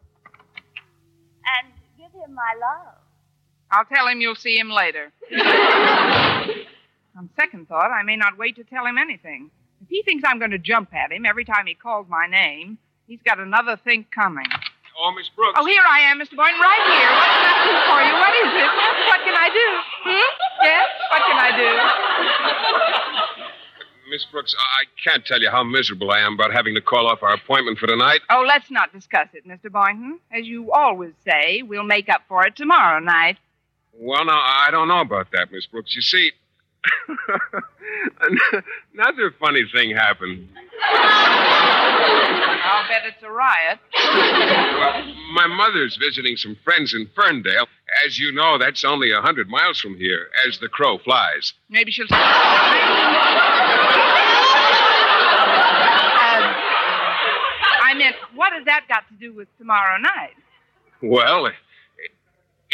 And 1.61 1.73
give 1.97 2.13
him 2.21 2.35
my 2.35 2.55
love. 2.61 2.95
I'll 3.71 3.85
tell 3.85 4.07
him 4.09 4.21
you'll 4.21 4.35
see 4.35 4.59
him 4.59 4.71
later. 4.71 5.13
On 7.17 7.29
second 7.37 7.69
thought, 7.69 7.91
I 7.91 8.03
may 8.03 8.17
not 8.17 8.37
wait 8.39 8.57
to 8.57 8.65
tell 8.65 8.85
him 8.85 8.99
anything. 8.99 9.51
If 9.83 9.89
he 9.89 10.03
thinks 10.03 10.25
I'm 10.27 10.39
going 10.39 10.51
to 10.51 10.59
jump 10.59 10.93
at 10.95 11.13
him 11.13 11.25
every 11.25 11.45
time 11.45 11.67
he 11.67 11.75
calls 11.75 12.07
my 12.09 12.27
name, 12.27 12.79
he's 13.13 13.21
got 13.29 13.39
another 13.39 13.77
think 13.85 14.11
coming. 14.11 14.49
Oh, 14.97 15.13
Miss 15.13 15.29
Brooks. 15.37 15.59
Oh, 15.61 15.67
here 15.67 15.85
I 15.85 16.01
am, 16.01 16.19
Mr. 16.19 16.33
Boynton, 16.33 16.61
right 16.61 16.85
here. 16.89 17.13
What 17.13 17.29
can 17.29 17.45
I 17.45 17.61
do 17.69 17.77
for 17.93 18.01
you? 18.01 18.15
What 18.17 18.33
is 18.41 18.51
it? 18.57 18.71
What 19.05 19.21
can 19.21 19.37
I 19.37 19.49
do? 19.53 19.69
Hmm? 20.09 20.31
Yes? 20.65 20.89
What 21.13 21.21
can 21.29 21.37
I 21.37 21.51
do? 21.53 21.69
Miss 24.11 24.25
Brooks, 24.31 24.55
I 24.59 24.85
can't 25.03 25.25
tell 25.25 25.41
you 25.41 25.51
how 25.51 25.63
miserable 25.63 26.11
I 26.11 26.21
am 26.21 26.35
about 26.35 26.53
having 26.53 26.75
to 26.75 26.81
call 26.81 27.07
off 27.07 27.23
our 27.23 27.35
appointment 27.35 27.79
for 27.79 27.87
tonight. 27.87 28.21
Oh, 28.31 28.45
let's 28.47 28.71
not 28.71 28.93
discuss 28.93 29.29
it, 29.35 29.47
Mr. 29.47 29.71
Boynton. 29.71 30.19
As 30.31 30.47
you 30.47 30.73
always 30.73 31.13
say, 31.27 31.63
we'll 31.63 31.85
make 31.85 32.09
up 32.09 32.23
for 32.29 32.47
it 32.47 32.57
tomorrow 32.57 32.99
night. 32.99 33.37
Well, 33.95 34.25
now, 34.25 34.41
I 34.41 34.69
don't 34.71 34.89
know 34.89 35.01
about 35.01 35.31
that, 35.33 35.53
Miss 35.53 35.67
Brooks. 35.67 35.95
You 35.95 36.03
see, 36.03 36.33
another 38.95 39.33
funny 39.39 39.63
thing 39.73 39.95
happened. 39.95 40.49
I'll 42.65 42.89
bet 42.89 43.03
it's 43.07 43.23
a 43.23 43.31
riot. 43.31 43.79
Well, 43.95 45.15
my 45.35 45.47
mother's 45.47 45.97
visiting 45.97 46.37
some 46.37 46.57
friends 46.65 46.95
in 46.95 47.09
Ferndale. 47.15 47.67
As 48.07 48.19
you 48.19 48.33
know, 48.33 48.59
that's 48.59 48.85
only 48.85 49.13
a 49.13 49.21
hundred 49.21 49.49
miles 49.49 49.79
from 49.81 49.97
here, 49.97 50.29
as 50.49 50.59
the 50.59 50.69
crow 50.69 50.99
flies. 50.99 51.53
Maybe 51.69 51.91
she'll. 51.91 52.07
Uh, 56.25 56.55
I 57.83 57.95
meant, 57.95 58.17
what 58.35 58.53
has 58.53 58.65
that 58.65 58.87
got 58.89 59.07
to 59.09 59.15
do 59.15 59.35
with 59.35 59.49
tomorrow 59.59 59.99
night? 59.99 60.35
Well, 61.03 61.51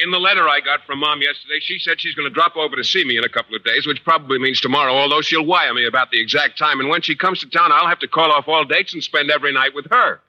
in 0.02 0.10
the 0.10 0.18
letter 0.18 0.48
I 0.48 0.60
got 0.60 0.84
from 0.86 1.00
Mom 1.00 1.20
yesterday, 1.20 1.58
she 1.60 1.78
said 1.78 2.00
she's 2.00 2.14
going 2.14 2.28
to 2.28 2.34
drop 2.34 2.56
over 2.56 2.76
to 2.76 2.84
see 2.84 3.04
me 3.04 3.16
in 3.16 3.24
a 3.24 3.28
couple 3.28 3.54
of 3.56 3.64
days, 3.64 3.86
which 3.86 4.02
probably 4.04 4.38
means 4.38 4.60
tomorrow, 4.60 4.92
although 4.92 5.20
she'll 5.20 5.44
wire 5.44 5.74
me 5.74 5.86
about 5.86 6.10
the 6.10 6.20
exact 6.20 6.58
time. 6.58 6.80
And 6.80 6.88
when 6.88 7.02
she 7.02 7.16
comes 7.16 7.40
to 7.40 7.48
town, 7.48 7.72
I'll 7.72 7.88
have 7.88 7.98
to 8.00 8.08
call 8.08 8.30
off 8.30 8.48
all 8.48 8.64
dates 8.64 8.94
and 8.94 9.02
spend 9.02 9.30
every 9.30 9.52
night 9.52 9.74
with 9.74 9.86
her. 9.90 10.20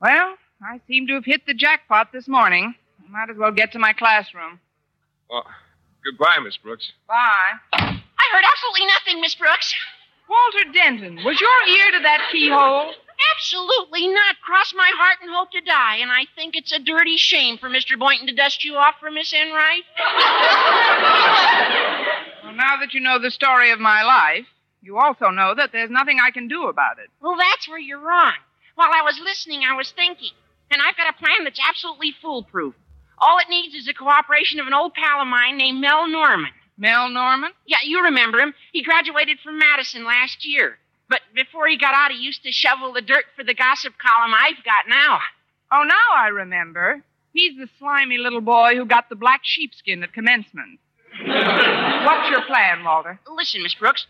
Well, 0.00 0.36
I 0.62 0.80
seem 0.86 1.06
to 1.08 1.14
have 1.14 1.24
hit 1.24 1.46
the 1.46 1.54
jackpot 1.54 2.12
this 2.12 2.28
morning. 2.28 2.74
I 3.06 3.10
might 3.10 3.30
as 3.30 3.36
well 3.36 3.52
get 3.52 3.72
to 3.72 3.78
my 3.78 3.92
classroom. 3.92 4.60
Well, 5.30 5.46
goodbye, 6.04 6.38
Miss 6.42 6.56
Brooks. 6.56 6.92
Bye. 7.08 7.58
I 7.72 8.32
heard 8.32 8.44
absolutely 8.44 8.86
nothing, 8.86 9.20
Miss 9.20 9.34
Brooks. 9.34 9.74
Walter 10.28 10.72
Denton, 10.72 11.16
was 11.24 11.40
your 11.40 11.76
ear 11.76 11.92
to 11.92 12.02
that 12.02 12.28
keyhole? 12.32 12.92
Absolutely 13.36 14.08
not. 14.08 14.36
Cross 14.44 14.74
my 14.76 14.90
heart 14.96 15.18
and 15.22 15.30
hope 15.30 15.50
to 15.52 15.60
die. 15.60 15.96
And 15.96 16.10
I 16.10 16.26
think 16.34 16.56
it's 16.56 16.72
a 16.72 16.78
dirty 16.78 17.16
shame 17.16 17.58
for 17.58 17.68
Mr. 17.68 17.98
Boynton 17.98 18.26
to 18.26 18.34
dust 18.34 18.64
you 18.64 18.76
off 18.76 18.94
for 19.00 19.10
Miss 19.10 19.32
Enright. 19.32 19.84
Well, 22.44 22.52
now 22.52 22.76
that 22.80 22.92
you 22.92 23.00
know 23.00 23.18
the 23.18 23.30
story 23.30 23.70
of 23.72 23.80
my 23.80 24.02
life, 24.02 24.44
you 24.82 24.98
also 24.98 25.30
know 25.30 25.54
that 25.54 25.72
there's 25.72 25.90
nothing 25.90 26.18
I 26.20 26.30
can 26.30 26.46
do 26.46 26.66
about 26.66 26.98
it. 26.98 27.08
Well, 27.22 27.36
that's 27.38 27.66
where 27.66 27.78
you're 27.78 27.98
wrong. 27.98 28.34
While 28.74 28.90
I 28.92 29.00
was 29.02 29.18
listening, 29.24 29.62
I 29.64 29.74
was 29.74 29.90
thinking. 29.92 30.30
And 30.70 30.82
I've 30.82 30.96
got 30.96 31.08
a 31.08 31.18
plan 31.18 31.44
that's 31.44 31.58
absolutely 31.66 32.12
foolproof. 32.20 32.74
All 33.18 33.38
it 33.38 33.48
needs 33.48 33.74
is 33.74 33.86
the 33.86 33.94
cooperation 33.94 34.60
of 34.60 34.66
an 34.66 34.74
old 34.74 34.92
pal 34.92 35.22
of 35.22 35.26
mine 35.26 35.56
named 35.56 35.80
Mel 35.80 36.06
Norman. 36.06 36.50
Mel 36.76 37.08
Norman? 37.08 37.52
Yeah, 37.66 37.78
you 37.84 38.02
remember 38.04 38.38
him. 38.38 38.52
He 38.72 38.82
graduated 38.82 39.38
from 39.42 39.58
Madison 39.58 40.04
last 40.04 40.46
year. 40.46 40.78
But 41.08 41.20
before 41.34 41.68
he 41.68 41.76
got 41.76 41.94
out, 41.94 42.12
he 42.12 42.18
used 42.18 42.42
to 42.44 42.52
shovel 42.52 42.92
the 42.92 43.02
dirt 43.02 43.24
for 43.36 43.44
the 43.44 43.54
gossip 43.54 43.94
column 43.98 44.34
I've 44.34 44.64
got 44.64 44.88
now. 44.88 45.18
Oh, 45.70 45.82
now 45.82 46.16
I 46.16 46.28
remember. 46.28 47.02
He's 47.32 47.56
the 47.56 47.68
slimy 47.78 48.18
little 48.18 48.40
boy 48.40 48.76
who 48.76 48.84
got 48.84 49.08
the 49.08 49.16
black 49.16 49.40
sheepskin 49.42 50.02
at 50.02 50.12
commencement. 50.12 50.78
What's 51.26 52.30
your 52.30 52.42
plan, 52.46 52.84
Walter? 52.84 53.18
Listen, 53.28 53.62
Miss 53.62 53.74
Brooks. 53.74 54.06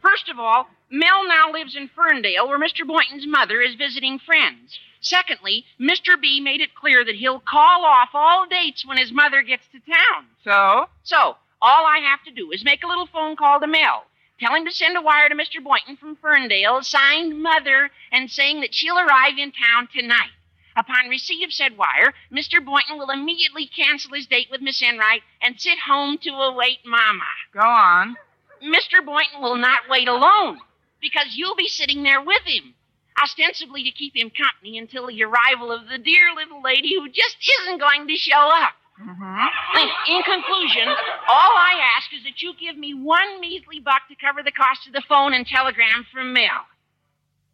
First 0.00 0.28
of 0.28 0.38
all, 0.38 0.68
Mel 0.90 1.26
now 1.26 1.50
lives 1.52 1.76
in 1.76 1.88
Ferndale, 1.94 2.48
where 2.48 2.58
Mr. 2.58 2.86
Boynton's 2.86 3.26
mother 3.26 3.60
is 3.60 3.74
visiting 3.74 4.18
friends. 4.18 4.78
Secondly, 5.00 5.64
Mr. 5.80 6.20
B 6.20 6.40
made 6.40 6.60
it 6.60 6.74
clear 6.74 7.04
that 7.04 7.14
he'll 7.16 7.40
call 7.40 7.84
off 7.84 8.10
all 8.14 8.46
dates 8.48 8.86
when 8.86 8.98
his 8.98 9.12
mother 9.12 9.42
gets 9.42 9.66
to 9.72 9.80
town. 9.80 10.26
So? 10.44 10.88
So, 11.02 11.36
all 11.60 11.86
I 11.86 11.98
have 11.98 12.22
to 12.24 12.30
do 12.30 12.50
is 12.52 12.64
make 12.64 12.82
a 12.82 12.88
little 12.88 13.06
phone 13.06 13.36
call 13.36 13.60
to 13.60 13.66
Mel. 13.66 14.04
Tell 14.40 14.54
him 14.54 14.64
to 14.66 14.72
send 14.72 14.96
a 14.96 15.00
wire 15.00 15.28
to 15.28 15.34
Mr. 15.34 15.62
Boynton 15.62 15.96
from 15.96 16.16
Ferndale, 16.16 16.82
signed 16.82 17.42
Mother, 17.42 17.90
and 18.12 18.30
saying 18.30 18.60
that 18.60 18.74
she'll 18.74 18.98
arrive 18.98 19.36
in 19.36 19.50
town 19.52 19.88
tonight. 19.92 20.30
Upon 20.76 21.08
receipt 21.08 21.42
of 21.42 21.52
said 21.52 21.76
wire, 21.76 22.14
Mr. 22.30 22.64
Boynton 22.64 22.98
will 22.98 23.10
immediately 23.10 23.66
cancel 23.66 24.14
his 24.14 24.28
date 24.28 24.46
with 24.48 24.60
Miss 24.60 24.80
Enright 24.80 25.22
and 25.42 25.60
sit 25.60 25.80
home 25.80 26.18
to 26.18 26.30
await 26.30 26.86
Mama. 26.86 27.24
Go 27.52 27.60
on. 27.60 28.16
Mr. 28.62 29.04
Boynton 29.04 29.40
will 29.40 29.56
not 29.56 29.88
wait 29.88 30.06
alone 30.06 30.60
because 31.00 31.34
you'll 31.34 31.56
be 31.56 31.66
sitting 31.66 32.04
there 32.04 32.22
with 32.22 32.42
him, 32.44 32.74
ostensibly 33.20 33.82
to 33.82 33.90
keep 33.90 34.16
him 34.16 34.30
company 34.30 34.78
until 34.78 35.08
the 35.08 35.22
arrival 35.24 35.72
of 35.72 35.88
the 35.88 35.98
dear 35.98 36.32
little 36.32 36.62
lady 36.62 36.94
who 36.94 37.08
just 37.08 37.38
isn't 37.62 37.80
going 37.80 38.06
to 38.06 38.14
show 38.14 38.50
up. 38.52 38.74
Mm-hmm. 39.00 39.78
In, 39.78 40.16
in 40.16 40.22
conclusion, 40.22 40.88
all 40.88 41.54
I 41.54 41.78
ask 41.96 42.12
is 42.12 42.24
that 42.24 42.42
you 42.42 42.52
give 42.58 42.76
me 42.76 42.94
one 42.94 43.40
measly 43.40 43.78
buck 43.78 44.02
to 44.08 44.16
cover 44.16 44.42
the 44.42 44.50
cost 44.50 44.86
of 44.86 44.92
the 44.92 45.02
phone 45.08 45.32
and 45.34 45.46
telegram 45.46 46.04
from 46.12 46.32
Mel. 46.32 46.66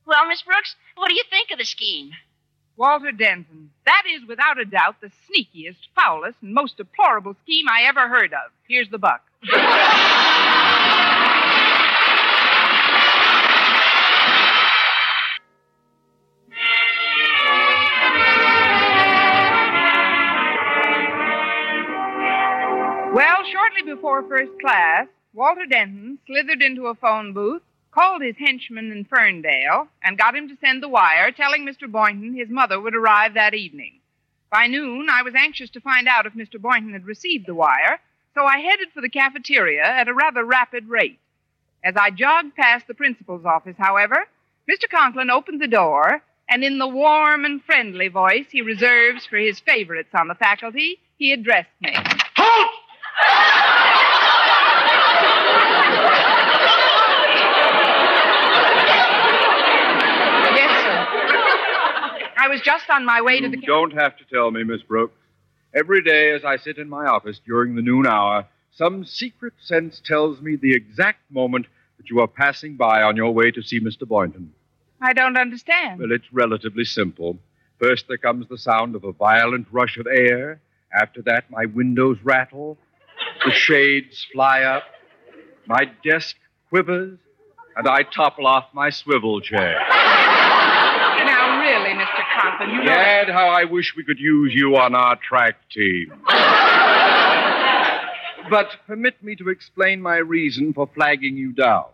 Well, 0.07 0.27
Miss 0.29 0.43
Brooks, 0.43 0.75
what 0.97 1.09
do 1.09 1.15
you 1.15 1.25
think 1.29 1.51
of 1.51 1.59
the 1.59 1.65
scheme? 1.65 2.13
Walter 2.77 3.13
Denton. 3.13 3.71
That 3.87 4.03
is, 4.11 4.27
without 4.27 4.59
a 4.59 4.65
doubt, 4.65 4.97
the 5.01 5.11
sneakiest, 5.29 5.77
foulest, 5.95 6.39
and 6.43 6.55
most 6.55 6.77
deplorable 6.77 7.37
scheme 7.45 7.67
I 7.69 7.83
ever 7.85 8.09
heard 8.09 8.33
of. 8.33 8.51
Here's 8.67 8.89
the 8.91 8.99
buck. 8.99 9.23
before 23.85 24.23
first 24.23 24.53
class, 24.61 25.07
Walter 25.33 25.67
Denton 25.67 26.19
slithered 26.27 26.63
into 26.63 26.87
a 26.87 26.95
phone 26.95 27.33
booth, 27.33 27.63
called 27.91 28.23
his 28.23 28.37
henchman 28.39 28.91
in 28.91 29.05
Ferndale, 29.05 29.89
and 30.03 30.19
got 30.19 30.35
him 30.35 30.49
to 30.49 30.57
send 30.61 30.83
the 30.83 30.89
wire 30.89 31.31
telling 31.31 31.65
Mr. 31.65 31.91
Boynton 31.91 32.35
his 32.35 32.49
mother 32.49 32.81
would 32.81 32.95
arrive 32.95 33.35
that 33.35 33.55
evening. 33.55 34.01
By 34.51 34.67
noon, 34.67 35.09
I 35.11 35.23
was 35.23 35.35
anxious 35.35 35.71
to 35.71 35.81
find 35.81 36.09
out 36.09 36.27
if 36.27 36.35
Mr. 36.35 36.61
Boynton 36.61 36.93
had 36.93 37.07
received 37.07 37.47
the 37.47 37.55
wire, 37.55 38.01
so 38.35 38.45
I 38.45 38.59
headed 38.59 38.89
for 38.93 39.01
the 39.01 39.09
cafeteria 39.09 39.85
at 39.85 40.09
a 40.09 40.15
rather 40.15 40.45
rapid 40.45 40.89
rate. 40.89 41.19
As 41.85 41.95
I 41.97 42.11
jogged 42.11 42.57
past 42.57 42.87
the 42.87 42.95
principal's 42.95 43.45
office, 43.45 43.77
however, 43.79 44.27
Mr. 44.69 44.89
Conklin 44.91 45.31
opened 45.31 45.61
the 45.61 45.69
door, 45.69 46.23
and 46.49 46.65
in 46.65 46.79
the 46.79 46.89
warm 46.89 47.45
and 47.45 47.63
friendly 47.63 48.09
voice 48.09 48.47
he 48.51 48.63
reserves 48.63 49.27
for 49.27 49.37
his 49.37 49.61
favorites 49.61 50.11
on 50.15 50.29
the 50.29 50.35
faculty, 50.35 50.99
he 51.19 51.33
addressed 51.33 51.69
me. 51.81 51.95
Halt! 52.37 52.71
Yes, 60.57 60.71
sir. 60.85 60.97
I 62.39 62.44
was 62.55 62.63
just 62.63 62.89
on 62.89 63.05
my 63.05 63.21
way 63.21 63.41
to 63.41 63.49
the. 63.49 63.57
Don't 63.57 63.93
have 63.95 64.17
to 64.17 64.25
tell 64.33 64.51
me, 64.51 64.63
Miss 64.63 64.83
Brooks. 64.83 65.19
Every 65.75 66.03
day 66.03 66.31
as 66.31 66.45
I 66.45 66.57
sit 66.57 66.79
in 66.79 66.89
my 66.89 67.07
office 67.07 67.41
during 67.45 67.75
the 67.75 67.83
noon 67.83 68.07
hour, 68.07 68.47
some 68.71 69.05
secret 69.05 69.55
sense 69.61 70.01
tells 70.05 70.41
me 70.41 70.55
the 70.55 70.73
exact 70.73 71.19
moment 71.31 71.67
that 71.97 72.09
you 72.11 72.21
are 72.21 72.29
passing 72.29 72.77
by 72.77 73.03
on 73.03 73.17
your 73.17 73.33
way 73.33 73.51
to 73.51 73.61
see 73.61 73.81
Mr. 73.81 74.07
Boynton. 74.07 74.53
I 75.01 75.13
don't 75.13 75.37
understand. 75.37 75.99
Well, 75.99 76.13
it's 76.13 76.33
relatively 76.33 76.85
simple. 76.85 77.39
First, 77.81 78.07
there 78.07 78.19
comes 78.19 78.49
the 78.49 78.57
sound 78.57 78.95
of 78.95 79.03
a 79.03 79.13
violent 79.13 79.67
rush 79.73 79.97
of 79.97 80.07
air. 80.07 80.61
After 80.93 81.23
that, 81.23 81.51
my 81.51 81.67
windows 81.67 82.19
rattle, 82.23 82.79
the 83.45 83.51
shades 83.51 84.29
fly 84.33 84.63
up, 84.63 84.85
my 85.67 85.91
desk 86.05 86.37
quivers, 86.69 87.19
and 87.77 87.89
I 87.89 88.05
topple 88.05 88.47
off 88.47 88.67
my 88.73 88.91
swivel 88.91 89.41
chair. 89.41 90.04
Really, 92.61 92.73
you 92.73 92.79
know. 92.79 92.85
Dad, 92.87 93.29
how 93.29 93.49
I 93.49 93.65
wish 93.65 93.95
we 93.97 94.05
could 94.05 94.19
use 94.19 94.53
you 94.55 94.77
on 94.77 94.95
our 94.95 95.17
track 95.17 95.57
team. 95.71 96.13
but 98.51 98.69
permit 98.87 99.23
me 99.23 99.37
to 99.37 99.49
explain 99.49 100.01
my 100.01 100.17
reason 100.17 100.73
for 100.73 100.89
flagging 100.95 101.37
you 101.37 101.53
down. 101.53 101.87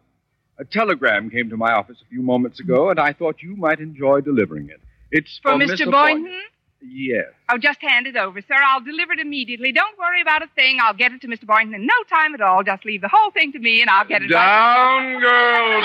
A 0.59 0.65
telegram 0.65 1.31
came 1.31 1.49
to 1.51 1.57
my 1.57 1.73
office 1.73 1.99
a 2.03 2.09
few 2.09 2.23
moments 2.23 2.61
ago, 2.61 2.91
and 2.91 3.01
I 3.01 3.13
thought 3.15 3.43
you 3.43 3.57
might 3.57 3.81
enjoy 3.81 4.21
delivering 4.21 4.69
it. 4.69 4.81
It's 5.11 5.41
For 5.43 5.53
for, 5.53 5.59
Mr. 5.59 5.91
Boynton? 5.91 6.39
Yes. 6.83 7.27
Oh, 7.51 7.59
just 7.59 7.81
hand 7.83 8.07
it 8.07 8.17
over, 8.17 8.41
sir. 8.41 8.55
I'll 8.55 8.81
deliver 8.81 9.13
it 9.13 9.21
immediately. 9.21 9.73
Don't 9.73 9.99
worry 9.99 10.23
about 10.23 10.43
a 10.43 10.47
thing. 10.55 10.79
I'll 10.81 10.95
get 10.95 11.13
it 11.13 11.21
to 11.23 11.29
Mr. 11.29 11.47
Boynton 11.47 11.75
in 11.75 11.87
no 11.87 11.95
time 12.09 12.35
at 12.35 12.41
all. 12.41 12.63
Just 12.63 12.85
leave 12.85 13.03
the 13.03 13.09
whole 13.09 13.31
thing 13.31 13.53
to 13.53 13.59
me, 13.59 13.81
and 13.81 13.91
I'll 13.91 14.07
get 14.07 14.23
it 14.23 14.31
right. 14.31 14.41
Down, 14.47 15.21
girl, 15.21 15.83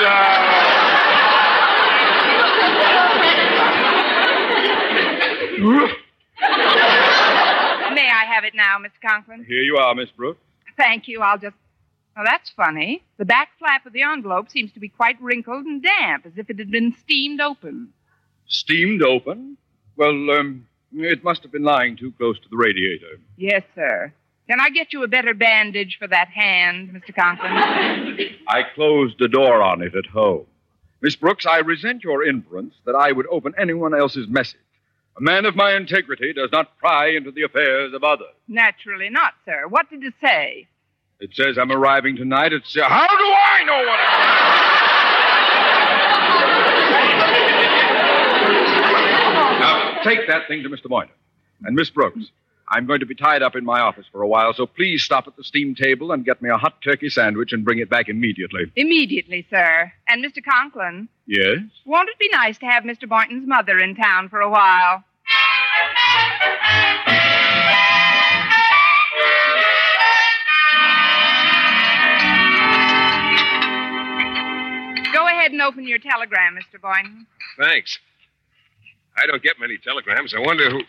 May 5.59 5.93
I 8.09 8.25
have 8.27 8.43
it 8.43 8.53
now, 8.55 8.77
Mr. 8.77 8.99
Conklin? 9.05 9.45
Here 9.45 9.61
you 9.61 9.77
are, 9.77 9.93
Miss 9.95 10.09
Brooks. 10.11 10.39
Thank 10.77 11.07
you. 11.07 11.21
I'll 11.21 11.37
just. 11.37 11.55
Oh, 12.17 12.23
that's 12.23 12.49
funny. 12.51 13.03
The 13.17 13.25
back 13.25 13.49
flap 13.59 13.85
of 13.85 13.93
the 13.93 14.01
envelope 14.01 14.49
seems 14.49 14.71
to 14.73 14.79
be 14.79 14.87
quite 14.87 15.21
wrinkled 15.21 15.65
and 15.65 15.83
damp, 15.83 16.25
as 16.25 16.33
if 16.37 16.49
it 16.49 16.57
had 16.59 16.71
been 16.71 16.93
steamed 16.93 17.41
open. 17.41 17.89
Steamed 18.47 19.03
open? 19.03 19.57
Well, 19.97 20.11
um, 20.31 20.67
it 20.93 21.23
must 21.23 21.43
have 21.43 21.51
been 21.51 21.63
lying 21.63 21.97
too 21.97 22.13
close 22.17 22.39
to 22.39 22.49
the 22.49 22.55
radiator. 22.57 23.19
Yes, 23.37 23.63
sir. 23.75 24.13
Can 24.47 24.59
I 24.61 24.69
get 24.69 24.93
you 24.93 25.03
a 25.03 25.07
better 25.07 25.33
bandage 25.33 25.97
for 25.99 26.07
that 26.07 26.29
hand, 26.29 26.89
Mr. 26.91 27.13
Conklin? 27.15 27.51
I 28.47 28.61
closed 28.75 29.15
the 29.19 29.27
door 29.27 29.61
on 29.61 29.81
it 29.81 29.95
at 29.95 30.05
home. 30.05 30.45
Miss 31.01 31.15
Brooks, 31.15 31.45
I 31.45 31.59
resent 31.59 32.03
your 32.03 32.23
inference 32.23 32.75
that 32.85 32.95
I 32.95 33.11
would 33.11 33.27
open 33.29 33.53
anyone 33.57 33.93
else's 33.93 34.27
message. 34.27 34.59
A 35.17 35.21
man 35.21 35.45
of 35.45 35.55
my 35.55 35.75
integrity 35.75 36.33
does 36.33 36.49
not 36.51 36.77
pry 36.77 37.07
into 37.11 37.31
the 37.31 37.43
affairs 37.43 37.93
of 37.93 38.03
others. 38.03 38.33
Naturally 38.47 39.09
not, 39.09 39.33
sir. 39.45 39.67
What 39.67 39.89
did 39.89 40.03
it 40.03 40.13
say? 40.21 40.67
It 41.21 41.29
says 41.33 41.57
I'm 41.57 41.71
arriving 41.71 42.17
tonight 42.17 42.51
It's 42.51 42.73
se- 42.73 42.81
How 42.81 43.07
do 43.07 43.23
I 43.23 43.63
know 43.65 43.77
what 43.87 43.99
it 43.99 44.05
Now, 49.59 50.01
take 50.03 50.27
that 50.27 50.47
thing 50.47 50.63
to 50.63 50.69
Mr. 50.69 50.89
Boynton. 50.89 51.15
And 51.63 51.75
Miss 51.75 51.89
Brooks, 51.89 52.19
I'm 52.67 52.87
going 52.87 52.99
to 53.01 53.05
be 53.05 53.13
tied 53.15 53.43
up 53.43 53.55
in 53.55 53.63
my 53.63 53.79
office 53.79 54.05
for 54.11 54.21
a 54.23 54.27
while, 54.27 54.53
so 54.53 54.65
please 54.65 55.03
stop 55.03 55.27
at 55.27 55.35
the 55.35 55.43
steam 55.43 55.75
table 55.75 56.11
and 56.11 56.25
get 56.25 56.41
me 56.41 56.49
a 56.49 56.57
hot 56.57 56.81
turkey 56.81 57.09
sandwich 57.09 57.53
and 57.53 57.63
bring 57.63 57.79
it 57.79 57.89
back 57.89 58.09
immediately. 58.09 58.71
Immediately, 58.75 59.45
sir. 59.49 59.91
And 60.07 60.23
Mr. 60.25 60.43
Conklin, 60.43 61.07
Yes? 61.27 61.59
won't 61.85 62.09
it 62.09 62.17
be 62.19 62.29
nice 62.31 62.57
to 62.59 62.65
have 62.65 62.83
Mr. 62.83 63.07
Boynton's 63.07 63.47
mother 63.47 63.77
in 63.79 63.95
town 63.95 64.29
for 64.29 64.41
a 64.41 64.49
while? 64.49 65.03
Go 75.13 75.27
ahead 75.27 75.51
and 75.53 75.61
open 75.61 75.87
your 75.87 75.99
telegram, 75.99 76.55
Mr. 76.57 76.81
Boynton. 76.81 77.25
Thanks. 77.57 77.99
I 79.17 79.25
don't 79.25 79.41
get 79.41 79.53
many 79.61 79.77
telegrams. 79.77 80.33
I 80.35 80.39
wonder 80.39 80.69
who. 80.69 80.81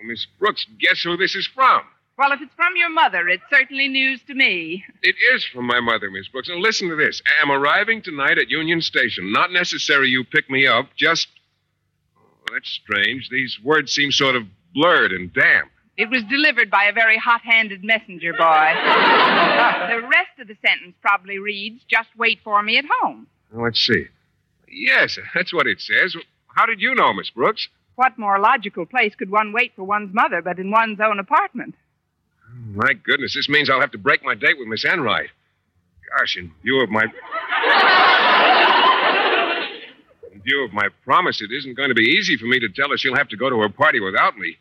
Oh, 0.00 0.06
Miss 0.06 0.26
Brooks, 0.38 0.66
guess 0.78 1.02
who 1.02 1.16
this 1.16 1.34
is 1.34 1.46
from? 1.46 1.82
Well, 2.16 2.32
if 2.32 2.40
it's 2.42 2.54
from 2.54 2.76
your 2.76 2.90
mother, 2.90 3.28
it's 3.28 3.42
certainly 3.50 3.88
news 3.88 4.20
to 4.26 4.34
me. 4.34 4.84
It 5.02 5.16
is 5.34 5.44
from 5.44 5.66
my 5.66 5.80
mother, 5.80 6.10
Miss 6.10 6.28
Brooks. 6.28 6.48
And 6.48 6.60
listen 6.60 6.88
to 6.90 6.96
this. 6.96 7.22
I'm 7.42 7.50
arriving 7.50 8.02
tonight 8.02 8.38
at 8.38 8.50
Union 8.50 8.82
Station. 8.82 9.32
Not 9.32 9.52
necessary 9.52 10.08
you 10.08 10.24
pick 10.24 10.50
me 10.50 10.66
up, 10.66 10.88
just. 10.96 11.28
Oh, 12.16 12.52
that's 12.52 12.68
strange. 12.68 13.28
These 13.30 13.58
words 13.64 13.92
seem 13.92 14.12
sort 14.12 14.36
of 14.36 14.44
blurred 14.74 15.12
and 15.12 15.32
damp. 15.32 15.70
It 15.96 16.10
was 16.10 16.22
delivered 16.24 16.70
by 16.70 16.84
a 16.84 16.92
very 16.92 17.18
hot 17.18 17.40
handed 17.42 17.84
messenger 17.84 18.32
boy. 18.32 18.38
the 18.38 20.06
rest 20.08 20.38
of 20.38 20.48
the 20.48 20.56
sentence 20.64 20.94
probably 21.00 21.38
reads 21.38 21.82
Just 21.88 22.08
wait 22.16 22.40
for 22.44 22.62
me 22.62 22.78
at 22.78 22.84
home. 23.00 23.26
Let's 23.52 23.80
see. 23.80 24.06
Yes, 24.68 25.18
that's 25.34 25.52
what 25.52 25.66
it 25.66 25.80
says. 25.80 26.16
How 26.54 26.66
did 26.66 26.80
you 26.80 26.94
know, 26.94 27.12
Miss 27.12 27.30
Brooks? 27.30 27.68
What 28.00 28.16
more 28.16 28.38
logical 28.38 28.86
place 28.86 29.14
could 29.14 29.30
one 29.30 29.52
wait 29.52 29.72
for 29.76 29.84
one's 29.84 30.14
mother 30.14 30.40
but 30.40 30.58
in 30.58 30.70
one's 30.70 31.00
own 31.00 31.18
apartment? 31.18 31.74
Oh, 32.48 32.54
my 32.72 32.94
goodness, 32.94 33.34
this 33.34 33.46
means 33.46 33.68
I'll 33.68 33.82
have 33.82 33.90
to 33.90 33.98
break 33.98 34.24
my 34.24 34.34
date 34.34 34.58
with 34.58 34.68
Miss 34.68 34.86
Enright. 34.86 35.28
Gosh, 36.18 36.38
in 36.38 36.50
view 36.62 36.80
of 36.80 36.88
my. 36.88 37.02
In 40.32 40.40
view 40.40 40.64
of 40.64 40.72
my 40.72 40.88
promise, 41.04 41.42
it 41.42 41.50
isn't 41.52 41.74
going 41.74 41.90
to 41.90 41.94
be 41.94 42.04
easy 42.04 42.38
for 42.38 42.46
me 42.46 42.58
to 42.60 42.70
tell 42.70 42.88
her 42.88 42.96
she'll 42.96 43.16
have 43.16 43.28
to 43.28 43.36
go 43.36 43.50
to 43.50 43.60
her 43.60 43.68
party 43.68 44.00
without 44.00 44.38
me. 44.38 44.56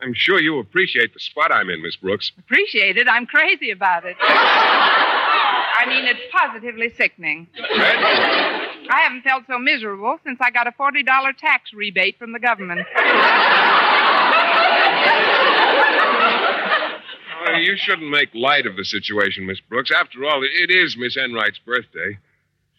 I'm 0.00 0.14
sure 0.14 0.40
you 0.40 0.60
appreciate 0.60 1.14
the 1.14 1.20
spot 1.20 1.50
I'm 1.50 1.68
in, 1.68 1.82
Miss 1.82 1.96
Brooks. 1.96 2.30
Appreciate 2.38 2.96
it. 2.96 3.08
I'm 3.08 3.26
crazy 3.26 3.72
about 3.72 4.04
it. 4.04 4.16
I 4.20 5.84
mean, 5.88 6.04
it's 6.04 6.20
positively 6.30 6.90
sickening. 6.90 7.48
Red? 7.76 8.65
I 8.88 9.00
haven't 9.02 9.22
felt 9.22 9.44
so 9.46 9.58
miserable 9.58 10.18
since 10.24 10.38
I 10.40 10.50
got 10.50 10.66
a 10.66 10.72
$40 10.72 11.04
tax 11.38 11.72
rebate 11.72 12.18
from 12.18 12.32
the 12.32 12.38
government. 12.38 12.86
Oh, 17.48 17.58
you 17.58 17.76
shouldn't 17.76 18.10
make 18.10 18.34
light 18.34 18.66
of 18.66 18.76
the 18.76 18.84
situation, 18.84 19.46
Miss 19.46 19.60
Brooks. 19.60 19.92
After 19.96 20.24
all, 20.24 20.42
it 20.42 20.70
is 20.70 20.96
Miss 20.98 21.16
Enright's 21.16 21.58
birthday. 21.58 22.18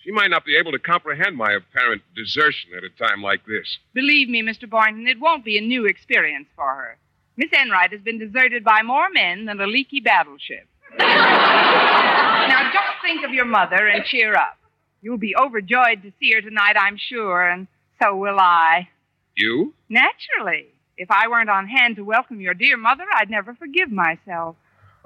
She 0.04 0.12
might 0.12 0.30
not 0.30 0.46
be 0.46 0.58
able 0.58 0.72
to 0.72 0.80
comprehend 0.80 1.38
my 1.38 1.52
apparent 1.52 2.02
desertion 2.16 2.72
at 2.76 2.84
a 2.84 2.90
time 2.90 3.22
like 3.22 3.46
this. 3.46 3.78
Believe 3.94 4.30
me, 4.30 4.42
Mr. 4.42 4.70
Boynton, 4.70 5.08
it 5.08 5.20
won't 5.20 5.46
be 5.46 5.58
a 5.58 5.62
new 5.62 5.86
experience 5.86 6.48
for 6.56 6.68
her. 6.68 6.98
Miss 7.38 7.52
Enright 7.52 7.92
has 7.92 8.02
been 8.02 8.18
deserted 8.18 8.64
by 8.64 8.82
more 8.82 9.10
men 9.12 9.46
than 9.46 9.62
a 9.62 9.68
leaky 9.68 10.00
battleship. 10.00 10.68
now, 10.98 12.72
just 12.74 13.02
think 13.02 13.24
of 13.24 13.34
your 13.34 13.46
mother 13.46 13.88
and 13.88 14.04
cheer 14.06 14.34
up. 14.34 14.57
You'll 15.02 15.18
be 15.18 15.36
overjoyed 15.36 16.02
to 16.04 16.12
see 16.20 16.34
her 16.34 16.42
tonight, 16.42 16.76
I'm 16.80 16.98
sure, 16.98 17.48
and 17.48 17.68
so 18.02 18.16
will 18.16 18.40
I. 18.40 18.90
You? 19.36 19.74
Naturally. 19.90 20.68
If 20.98 21.12
I 21.12 21.28
weren't 21.28 21.50
on 21.50 21.68
hand 21.68 21.98
to 21.98 22.04
welcome 22.04 22.42
your 22.42 22.56
dear 22.56 22.76
mother, 22.76 23.06
I'd 23.14 23.30
never 23.30 23.54
forgive 23.54 23.92
myself. 23.92 24.56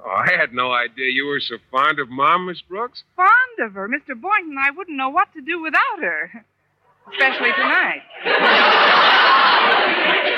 Oh, 0.00 0.10
I 0.10 0.32
had 0.36 0.52
no 0.52 0.72
idea 0.72 1.10
you 1.12 1.26
were 1.26 1.40
so 1.40 1.56
fond 1.70 2.00
of 2.00 2.08
Mom, 2.08 2.46
Miss 2.46 2.62
Brooks. 2.62 3.04
Fond 3.14 3.58
of 3.60 3.74
her, 3.74 3.88
Mr. 3.88 4.18
Boynton, 4.18 4.56
I 4.58 4.70
wouldn't 4.70 4.96
know 4.96 5.10
what 5.10 5.32
to 5.34 5.42
do 5.42 5.62
without 5.62 6.00
her. 6.00 6.44
Especially 7.12 7.52
tonight. 7.52 8.02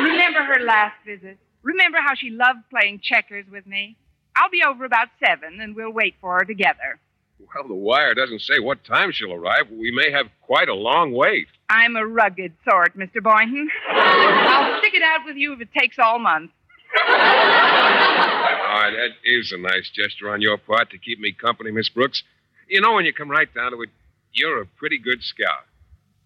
Remember 0.00 0.40
her 0.40 0.64
last 0.64 0.96
visit? 1.06 1.38
Remember 1.62 1.98
how 2.04 2.14
she 2.14 2.30
loved 2.30 2.68
playing 2.68 3.00
checkers 3.02 3.46
with 3.50 3.66
me? 3.66 3.96
I'll 4.36 4.50
be 4.50 4.62
over 4.66 4.84
about 4.84 5.08
seven, 5.24 5.60
and 5.60 5.76
we'll 5.76 5.92
wait 5.92 6.16
for 6.20 6.38
her 6.38 6.44
together. 6.44 6.98
Well, 7.38 7.68
the 7.68 7.74
wire 7.74 8.14
doesn't 8.14 8.40
say 8.40 8.58
what 8.58 8.84
time 8.84 9.12
she'll 9.12 9.32
arrive. 9.32 9.70
We 9.70 9.90
may 9.90 10.10
have 10.10 10.26
quite 10.42 10.68
a 10.68 10.74
long 10.74 11.12
wait. 11.12 11.46
I'm 11.68 11.96
a 11.96 12.06
rugged 12.06 12.52
sort, 12.68 12.96
Mr. 12.96 13.22
Boynton. 13.22 13.68
I'll 13.90 14.78
stick 14.80 14.94
it 14.94 15.02
out 15.02 15.20
with 15.24 15.36
you 15.36 15.52
if 15.52 15.60
it 15.60 15.68
takes 15.76 15.98
all 15.98 16.18
month. 16.18 16.50
Oh, 17.06 17.12
that 18.96 19.10
is 19.24 19.52
a 19.52 19.58
nice 19.58 19.90
gesture 19.90 20.30
on 20.30 20.40
your 20.40 20.56
part 20.58 20.90
to 20.90 20.98
keep 20.98 21.18
me 21.18 21.32
company, 21.32 21.70
Miss 21.70 21.88
Brooks. 21.88 22.22
You 22.68 22.80
know, 22.80 22.92
when 22.94 23.04
you 23.04 23.12
come 23.12 23.30
right 23.30 23.52
down 23.52 23.72
to 23.72 23.82
it, 23.82 23.90
you're 24.32 24.62
a 24.62 24.66
pretty 24.66 24.98
good 24.98 25.22
scout. 25.22 25.66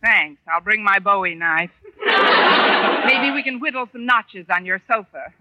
Thanks. 0.03 0.41
I'll 0.53 0.61
bring 0.61 0.85
my 0.85 0.99
Bowie 0.99 1.35
knife. 1.35 1.71
Maybe 3.07 3.33
we 3.33 3.43
can 3.43 3.61
whittle 3.61 3.89
some 3.93 4.07
notches 4.07 4.47
on 4.51 4.65
your 4.65 4.81
sofa. 4.89 5.33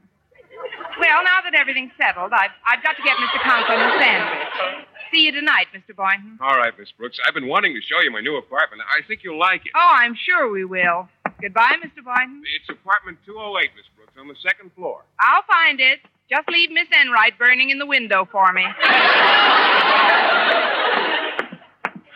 Well, 1.00 1.24
now 1.24 1.42
that 1.44 1.54
everything's 1.54 1.92
settled, 2.02 2.32
I've, 2.34 2.50
I've 2.66 2.84
got 2.84 2.96
to 2.98 3.04
get 3.04 3.18
Mr. 3.18 3.40
Conklin 3.44 3.80
a 3.80 4.00
sandwich. 4.00 4.88
See 5.14 5.24
you 5.26 5.32
tonight, 5.32 5.68
Mr. 5.74 5.96
Boynton. 5.96 6.38
All 6.42 6.58
right, 6.58 6.78
Miss 6.78 6.92
Brooks. 6.92 7.18
I've 7.26 7.34
been 7.34 7.48
wanting 7.48 7.74
to 7.74 7.82
show 7.82 8.02
you 8.02 8.12
my 8.12 8.20
new 8.20 8.36
apartment. 8.36 8.82
I 8.88 9.02
think 9.08 9.24
you'll 9.24 9.40
like 9.40 9.66
it. 9.66 9.72
Oh, 9.74 9.90
I'm 9.96 10.16
sure 10.16 10.52
we 10.52 10.66
will. 10.66 11.08
Goodbye, 11.42 11.78
Mr. 11.84 12.04
Boynton. 12.04 12.44
It's 12.60 12.70
apartment 12.70 13.18
208, 13.26 13.72
Miss 13.76 13.86
Brooks, 13.96 14.12
on 14.20 14.28
the 14.28 14.36
second 14.44 14.72
floor. 14.76 15.04
I'll 15.20 15.44
find 15.44 15.80
it. 15.80 16.00
Just 16.30 16.50
leave 16.50 16.72
Miss 16.72 16.88
Enright 16.92 17.38
burning 17.40 17.70
in 17.70 17.80
the 17.80 17.86
window 17.86 18.28
for 18.30 18.52
me. 18.52 18.64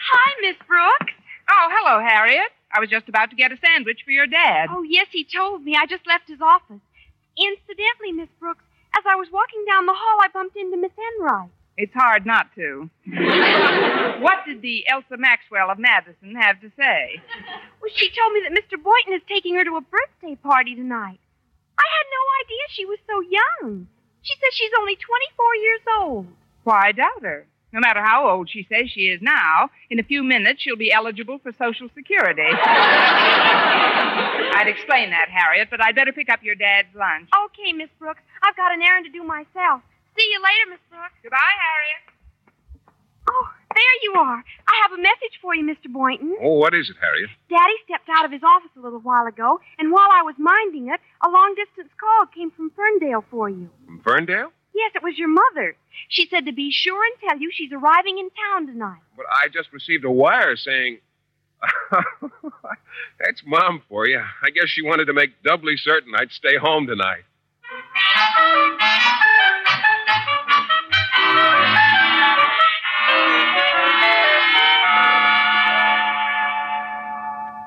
Hi, 0.04 0.34
Miss 0.42 0.58
Brooks. 0.68 1.14
Oh, 1.50 1.68
hello, 1.72 2.04
Harriet. 2.06 2.52
I 2.74 2.80
was 2.82 2.90
just 2.90 3.08
about 3.08 3.30
to 3.30 3.36
get 3.38 3.54
a 3.54 3.58
sandwich 3.64 4.02
for 4.04 4.12
your 4.12 4.28
dad. 4.28 4.68
Oh, 4.70 4.84
yes, 4.84 5.08
he 5.12 5.24
told 5.24 5.64
me. 5.64 5.76
I 5.80 5.86
just 5.86 6.06
left 6.08 6.28
his 6.28 6.42
office. 6.42 6.82
Incidentally, 7.38 8.12
Miss 8.12 8.30
Brooks, 8.40 8.64
as 8.98 9.04
I 9.08 9.16
was 9.16 9.30
walking 9.32 9.64
down 9.66 9.86
the 9.86 9.94
hall, 9.96 10.20
I 10.22 10.28
bumped 10.34 10.58
into 10.58 10.76
Miss 10.78 10.92
Enright. 11.20 11.50
It's 11.78 11.94
hard 11.94 12.26
not 12.26 12.54
to. 12.56 12.90
what 14.22 14.46
did 14.46 14.62
the 14.62 14.86
Elsa 14.88 15.18
Maxwell 15.18 15.72
of 15.72 15.80
Madison 15.80 16.36
have 16.36 16.60
to 16.62 16.72
say? 16.78 17.22
Well, 17.82 17.92
she 17.96 18.10
told 18.10 18.34
me 18.34 18.42
that 18.44 18.54
Mr. 18.54 18.82
Boynton 18.82 19.14
is 19.14 19.22
taking 19.28 19.56
her 19.56 19.64
to 19.64 19.78
a 19.78 19.82
birthday 19.82 20.36
party 20.36 20.76
tonight. 20.76 21.20
I 21.78 21.88
had 21.88 22.08
no 22.12 22.24
idea 22.44 22.64
she 22.70 22.86
was 22.86 23.00
so 23.08 23.22
young. 23.22 23.88
She 24.22 24.34
says 24.36 24.54
she's 24.54 24.72
only 24.80 24.96
24 24.96 25.56
years 25.56 25.82
old. 26.00 26.28
Why, 26.64 26.88
I 26.88 26.92
doubt 26.92 27.24
her. 27.24 27.48
No 27.74 27.80
matter 27.80 28.04
how 28.04 28.30
old 28.30 28.50
she 28.50 28.68
says 28.70 28.92
she 28.92 29.08
is 29.08 29.22
now, 29.22 29.70
in 29.90 29.98
a 29.98 30.04
few 30.04 30.24
minutes 30.24 30.62
she'll 30.62 30.76
be 30.76 30.92
eligible 30.92 31.40
for 31.40 31.54
Social 31.54 31.88
Security. 31.96 32.44
I'd 34.54 34.68
explain 34.68 35.10
that, 35.12 35.30
Harriet, 35.32 35.70
but 35.72 35.82
I'd 35.82 35.96
better 35.96 36.12
pick 36.12 36.30
up 36.30 36.44
your 36.44 36.56
dad's 36.56 36.94
lunch. 36.94 37.30
Okay, 37.46 37.72
Miss 37.72 37.90
Brooks. 37.98 38.22
I've 38.44 38.58
got 38.58 38.74
an 38.74 38.82
errand 38.82 39.06
to 39.06 39.12
do 39.12 39.24
myself. 39.24 39.82
See 40.17 40.28
you 40.32 40.39
later, 40.43 40.65
Miss 40.71 40.84
Brooks. 40.89 41.15
Goodbye, 41.24 41.38
Harriet. 41.39 42.04
Oh, 43.30 43.47
there 43.74 43.97
you 44.04 44.13
are. 44.17 44.43
I 44.67 44.76
have 44.84 44.91
a 44.97 45.02
message 45.02 45.39
for 45.41 45.56
you, 45.56 45.63
Mr. 45.63 45.91
Boynton. 45.91 46.36
Oh, 46.41 46.58
what 46.58 46.74
is 46.74 46.89
it, 46.89 46.97
Harriet? 47.00 47.30
Daddy 47.50 47.78
stepped 47.86 48.10
out 48.10 48.26
of 48.26 48.32
his 48.32 48.41
office 48.43 48.71
a 48.78 48.82
little 48.82 49.00
while 49.00 49.26
ago, 49.28 49.60
and 49.80 49.91
while 49.91 50.10
I 50.12 50.24
was 50.24 50.36
minding 50.38 50.89
it, 50.89 51.00
a 51.26 51.30
long 51.30 51.56
distance 51.56 51.91
call 52.00 52.26
came 52.28 52.52
from 52.52 52.71
Ferndale 52.76 53.24
for 53.30 53.50
you. 53.50 53.69
From 53.86 54.02
Ferndale? 54.02 54.52
Yes, 54.74 54.91
it 54.95 55.04
was 55.04 55.17
your 55.17 55.28
mother. 55.30 55.76
She 56.10 56.28
said 56.28 56.45
to 56.45 56.54
be 56.54 56.71
sure 56.71 57.04
and 57.06 57.30
tell 57.30 57.39
you 57.39 57.50
she's 57.52 57.71
arriving 57.71 58.17
in 58.17 58.30
town 58.50 58.67
tonight. 58.67 59.02
But 59.15 59.26
I 59.30 59.47
just 59.50 59.71
received 59.71 60.04
a 60.06 60.12
wire 60.12 60.56
saying. 60.56 61.00
That's 63.19 63.43
Mom 63.45 63.84
for 63.88 64.08
you. 64.08 64.19
I 64.19 64.50
guess 64.50 64.67
she 64.67 64.82
wanted 64.82 65.06
to 65.06 65.13
make 65.13 65.43
doubly 65.43 65.78
certain 65.78 66.13
I'd 66.15 66.32
stay 66.32 66.58
home 66.58 66.88
tonight. 66.88 67.21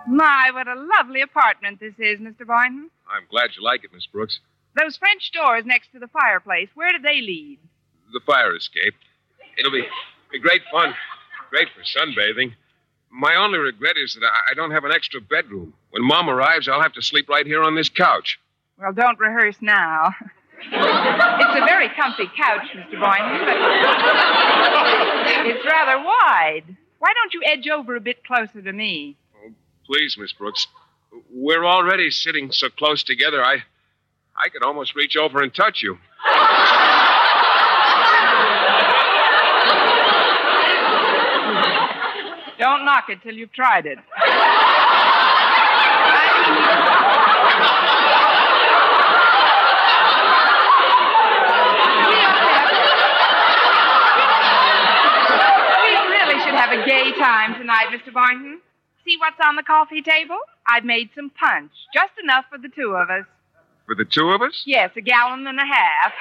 My, 0.06 0.50
what 0.52 0.68
a 0.68 0.74
lovely 0.74 1.22
apartment 1.22 1.80
this 1.80 1.94
is, 1.98 2.20
Mr. 2.20 2.46
Boynton. 2.46 2.90
I'm 3.08 3.26
glad 3.30 3.50
you 3.56 3.62
like 3.62 3.84
it, 3.84 3.92
Miss 3.92 4.06
Brooks. 4.06 4.40
Those 4.78 4.96
French 4.96 5.30
doors 5.32 5.64
next 5.64 5.92
to 5.92 5.98
the 5.98 6.08
fireplace, 6.08 6.68
where 6.74 6.90
do 6.92 6.98
they 6.98 7.20
lead? 7.20 7.58
The 8.12 8.20
fire 8.26 8.54
escape. 8.56 8.94
It'll 9.58 9.72
be, 9.72 9.84
be 10.32 10.38
great 10.38 10.62
fun. 10.70 10.94
Great 11.50 11.68
for 11.74 11.82
sunbathing. 11.82 12.54
My 13.10 13.36
only 13.36 13.58
regret 13.58 13.96
is 13.96 14.14
that 14.14 14.24
I 14.24 14.50
I 14.50 14.54
don't 14.54 14.72
have 14.72 14.84
an 14.84 14.90
extra 14.90 15.20
bedroom. 15.20 15.72
When 15.90 16.02
Mom 16.04 16.28
arrives, 16.28 16.68
I'll 16.68 16.82
have 16.82 16.94
to 16.94 17.02
sleep 17.02 17.28
right 17.28 17.46
here 17.46 17.62
on 17.62 17.76
this 17.76 17.88
couch. 17.88 18.40
Well, 18.78 18.92
don't 18.92 19.18
rehearse 19.20 19.56
now. 19.60 20.12
it's 20.60 21.60
a 21.60 21.64
very 21.66 21.88
comfy 21.90 22.26
couch, 22.36 22.66
Mr. 22.74 22.98
Boynton, 22.98 23.46
but 23.46 23.56
it's 25.46 25.64
rather 25.64 26.02
wide. 26.02 26.76
Why 26.98 27.12
don't 27.14 27.32
you 27.32 27.42
edge 27.44 27.68
over 27.68 27.94
a 27.94 28.00
bit 28.00 28.24
closer 28.24 28.60
to 28.62 28.72
me? 28.72 29.16
Please, 29.86 30.16
Miss 30.18 30.32
Brooks. 30.32 30.66
We're 31.30 31.64
already 31.64 32.10
sitting 32.10 32.50
so 32.50 32.68
close 32.70 33.02
together, 33.02 33.44
I 33.44 33.62
I 34.36 34.48
could 34.48 34.64
almost 34.64 34.96
reach 34.96 35.16
over 35.16 35.42
and 35.42 35.54
touch 35.54 35.82
you. 35.82 35.98
Don't 42.58 42.84
knock 42.84 43.04
it 43.10 43.22
till 43.22 43.34
you've 43.34 43.52
tried 43.52 43.86
it. 43.86 43.98
We 55.82 55.90
really 56.10 56.40
should 56.42 56.54
have 56.54 56.72
a 56.72 56.84
gay 56.84 57.12
time 57.18 57.54
tonight, 57.54 57.86
Mr. 57.92 58.12
Boynton. 58.12 58.60
See 59.04 59.16
what's 59.18 59.36
on 59.44 59.56
the 59.56 59.62
coffee 59.62 60.02
table? 60.02 60.38
I've 60.66 60.84
made 60.84 61.10
some 61.14 61.30
punch, 61.30 61.72
just 61.92 62.12
enough 62.22 62.46
for 62.50 62.58
the 62.58 62.68
two 62.68 62.94
of 62.96 63.10
us. 63.10 63.26
For 63.86 63.94
the 63.94 64.04
two 64.06 64.30
of 64.30 64.40
us? 64.40 64.62
Yes, 64.64 64.90
a 64.96 65.02
gallon 65.02 65.46
and 65.46 65.58
a 65.58 65.64
half. 65.66 66.12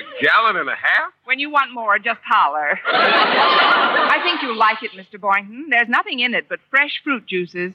A 0.00 0.24
gallon 0.24 0.56
and 0.56 0.68
a 0.70 0.74
half? 0.74 1.12
When 1.24 1.38
you 1.38 1.50
want 1.50 1.74
more, 1.74 1.98
just 1.98 2.20
holler. 2.24 2.78
I 2.86 4.18
think 4.22 4.40
you'll 4.40 4.56
like 4.56 4.82
it, 4.82 4.92
Mr. 4.92 5.20
Boynton. 5.20 5.66
There's 5.68 5.88
nothing 5.88 6.20
in 6.20 6.32
it 6.32 6.48
but 6.48 6.60
fresh 6.70 7.02
fruit 7.04 7.26
juices. 7.26 7.74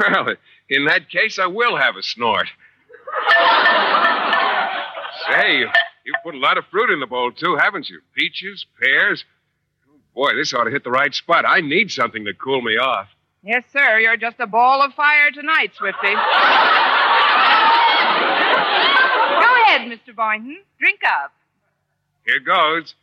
Well, 0.00 0.36
in 0.70 0.86
that 0.86 1.10
case, 1.10 1.38
I 1.38 1.46
will 1.46 1.76
have 1.76 1.96
a 1.96 2.02
snort. 2.02 2.48
Say, 5.28 5.58
you've 6.04 6.16
put 6.24 6.34
a 6.34 6.38
lot 6.38 6.56
of 6.56 6.64
fruit 6.70 6.90
in 6.90 7.00
the 7.00 7.06
bowl, 7.06 7.32
too, 7.32 7.56
haven't 7.56 7.90
you? 7.90 8.00
Peaches, 8.14 8.64
pears. 8.80 9.24
Boy, 10.18 10.34
this 10.34 10.52
ought 10.52 10.64
to 10.64 10.70
hit 10.72 10.82
the 10.82 10.90
right 10.90 11.14
spot. 11.14 11.44
I 11.46 11.60
need 11.60 11.92
something 11.92 12.24
to 12.24 12.34
cool 12.34 12.60
me 12.60 12.76
off. 12.76 13.06
Yes, 13.44 13.62
sir. 13.72 14.00
You're 14.00 14.16
just 14.16 14.40
a 14.40 14.48
ball 14.48 14.82
of 14.82 14.92
fire 14.94 15.30
tonight, 15.30 15.70
Swifty. 15.78 16.08
Go 16.08 16.18
ahead, 19.62 19.82
Mr. 19.86 20.12
Boynton. 20.16 20.58
Drink 20.80 21.02
up. 21.06 21.32
Here 22.26 22.40
goes. 22.40 22.96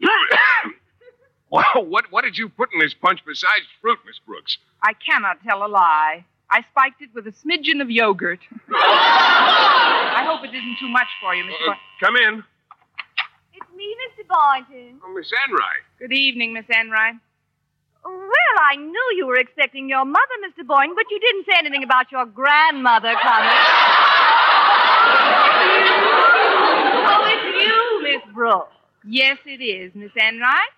wow, 1.48 1.62
what, 1.76 2.10
what 2.10 2.24
did 2.24 2.36
you 2.36 2.48
put 2.48 2.70
in 2.74 2.80
this 2.80 2.92
punch 2.92 3.20
besides 3.24 3.66
fruit, 3.80 4.00
Miss 4.04 4.18
Brooks? 4.26 4.58
I 4.82 4.94
cannot 4.94 5.36
tell 5.44 5.64
a 5.64 5.68
lie. 5.68 6.24
I 6.50 6.64
spiked 6.72 7.02
it 7.02 7.10
with 7.14 7.28
a 7.28 7.30
smidgen 7.30 7.80
of 7.80 7.88
yogurt. 7.88 8.40
I 8.68 10.24
hope 10.26 10.44
it 10.44 10.52
isn't 10.52 10.76
too 10.80 10.88
much 10.88 11.06
for 11.20 11.36
you, 11.36 11.44
Mr. 11.44 11.52
Uh, 11.52 11.66
Boynton. 11.66 11.78
come 12.00 12.16
in. 12.16 12.44
It's 13.62 13.76
me, 13.76 13.94
Mr. 14.08 14.26
Boynton. 14.26 15.00
Oh, 15.04 15.14
Miss 15.14 15.30
Enright. 15.46 15.82
Good 15.98 16.12
evening, 16.12 16.52
Miss 16.52 16.64
Enright. 16.68 17.14
Well, 18.04 18.56
I 18.68 18.74
knew 18.76 19.12
you 19.16 19.26
were 19.26 19.36
expecting 19.36 19.88
your 19.88 20.04
mother, 20.04 20.36
Mr. 20.44 20.66
Boynton, 20.66 20.96
but 20.96 21.04
you 21.10 21.20
didn't 21.20 21.44
say 21.46 21.54
anything 21.58 21.84
about 21.84 22.10
your 22.10 22.26
grandmother 22.26 23.14
coming. 23.22 23.58
oh, 27.06 27.24
it's 27.26 27.64
you, 27.64 28.02
Miss 28.02 28.34
Brooks. 28.34 28.72
Yes, 29.06 29.38
it 29.46 29.62
is, 29.62 29.94
Miss 29.94 30.10
Enright. 30.16 30.72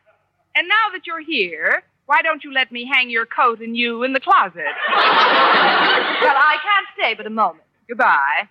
And 0.55 0.69
now 0.69 0.91
that 0.93 1.07
you're 1.07 1.23
here, 1.23 1.83
why 2.07 2.21
don't 2.23 2.45
you 2.45 2.53
let 2.53 2.71
me 2.71 2.87
hang 2.91 3.09
your 3.09 3.25
coat 3.25 3.61
and 3.61 3.75
you 3.75 4.03
in 4.03 4.13
the 4.13 4.21
closet? 4.21 4.53
Well, 4.55 6.37
I 6.37 6.57
can't 6.63 6.87
stay 6.99 7.15
but 7.15 7.27
a 7.27 7.31
moment. 7.31 7.65
Goodbye. 7.89 8.49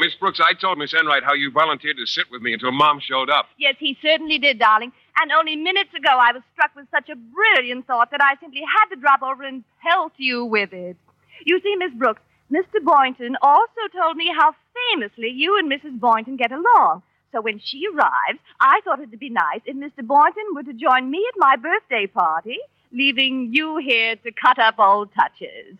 Miss 0.00 0.14
Brooks, 0.14 0.40
I 0.40 0.54
told 0.54 0.78
Miss 0.78 0.94
Enright 0.94 1.24
how 1.24 1.34
you 1.34 1.50
volunteered 1.50 1.96
to 1.96 2.06
sit 2.06 2.26
with 2.30 2.42
me 2.42 2.52
until 2.52 2.72
Mom 2.72 3.00
showed 3.00 3.30
up. 3.30 3.46
Yes, 3.58 3.76
he 3.78 3.96
certainly 4.02 4.38
did, 4.38 4.58
darling. 4.58 4.92
And 5.20 5.32
only 5.32 5.56
minutes 5.56 5.94
ago, 5.94 6.10
I 6.10 6.32
was 6.32 6.42
struck 6.52 6.74
with 6.76 6.86
such 6.90 7.08
a 7.08 7.16
brilliant 7.16 7.86
thought 7.86 8.10
that 8.10 8.20
I 8.22 8.38
simply 8.40 8.60
had 8.60 8.94
to 8.94 9.00
drop 9.00 9.22
over 9.22 9.42
and 9.42 9.64
pelt 9.82 10.12
you 10.16 10.44
with 10.44 10.72
it. 10.72 10.96
You 11.44 11.60
see, 11.62 11.74
Miss 11.76 11.92
Brooks, 11.94 12.22
Mr. 12.52 12.82
Boynton 12.82 13.36
also 13.42 13.80
told 13.92 14.16
me 14.16 14.30
how 14.36 14.54
famously 14.92 15.30
you 15.30 15.58
and 15.58 15.70
Mrs. 15.70 15.98
Boynton 15.98 16.36
get 16.36 16.52
along. 16.52 17.02
So 17.32 17.40
when 17.40 17.60
she 17.62 17.86
arrives, 17.92 18.38
I 18.60 18.80
thought 18.84 19.00
it'd 19.00 19.18
be 19.18 19.30
nice 19.30 19.60
if 19.64 19.76
Mr. 19.76 20.06
Boynton 20.06 20.54
were 20.54 20.62
to 20.62 20.72
join 20.72 21.10
me 21.10 21.24
at 21.28 21.38
my 21.38 21.56
birthday 21.56 22.06
party, 22.06 22.58
leaving 22.92 23.50
you 23.52 23.78
here 23.78 24.16
to 24.16 24.30
cut 24.32 24.58
up 24.58 24.78
old 24.78 25.10
touches. 25.14 25.76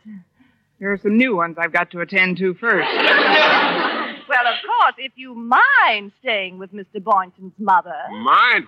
There 0.78 0.92
are 0.92 0.98
some 0.98 1.16
new 1.16 1.36
ones 1.36 1.56
I've 1.58 1.72
got 1.72 1.90
to 1.92 2.00
attend 2.00 2.38
to 2.38 2.54
first. 2.54 2.88
Well, 4.28 4.44
of 4.48 4.54
course, 4.66 4.94
if 4.98 5.12
you 5.14 5.34
mind 5.36 6.10
staying 6.20 6.58
with 6.58 6.72
Mr. 6.72 7.02
Boynton's 7.02 7.52
mother. 7.58 7.94
Mind? 8.10 8.66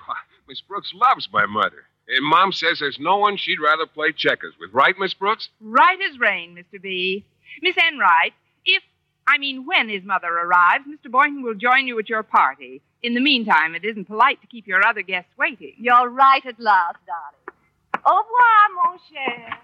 Miss 0.48 0.60
Brooks 0.60 0.92
loves 0.94 1.28
my 1.32 1.46
mother. 1.46 1.84
And 2.06 2.24
Mom 2.24 2.52
says 2.52 2.78
there's 2.78 2.98
no 3.00 3.16
one 3.16 3.36
she'd 3.36 3.58
rather 3.60 3.84
play 3.84 4.12
checkers 4.12 4.54
with. 4.60 4.72
Right, 4.72 4.94
Miss 4.98 5.14
Brooks? 5.14 5.48
Right 5.60 5.98
as 6.08 6.18
rain, 6.20 6.54
Mr. 6.56 6.80
B. 6.80 7.24
Miss 7.60 7.74
Enright, 7.76 8.34
if, 8.64 8.82
I 9.26 9.38
mean, 9.38 9.66
when 9.66 9.88
his 9.88 10.04
mother 10.04 10.28
arrives, 10.28 10.84
Mr. 10.88 11.10
Boynton 11.10 11.42
will 11.42 11.54
join 11.54 11.88
you 11.88 11.98
at 11.98 12.08
your 12.08 12.22
party. 12.22 12.80
In 13.02 13.14
the 13.14 13.20
meantime, 13.20 13.74
it 13.74 13.84
isn't 13.84 14.06
polite 14.06 14.40
to 14.40 14.46
keep 14.46 14.66
your 14.66 14.86
other 14.86 15.02
guests 15.02 15.30
waiting. 15.36 15.74
You're 15.76 16.08
right 16.08 16.44
at 16.46 16.60
last, 16.60 16.98
darling. 17.04 17.58
Au 18.06 18.16
revoir, 18.16 18.84
mon 18.84 18.98
cher. 19.12 19.58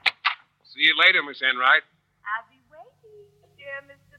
See 0.64 0.82
you 0.82 0.94
later, 0.98 1.22
Miss 1.22 1.40
Enright. 1.40 1.82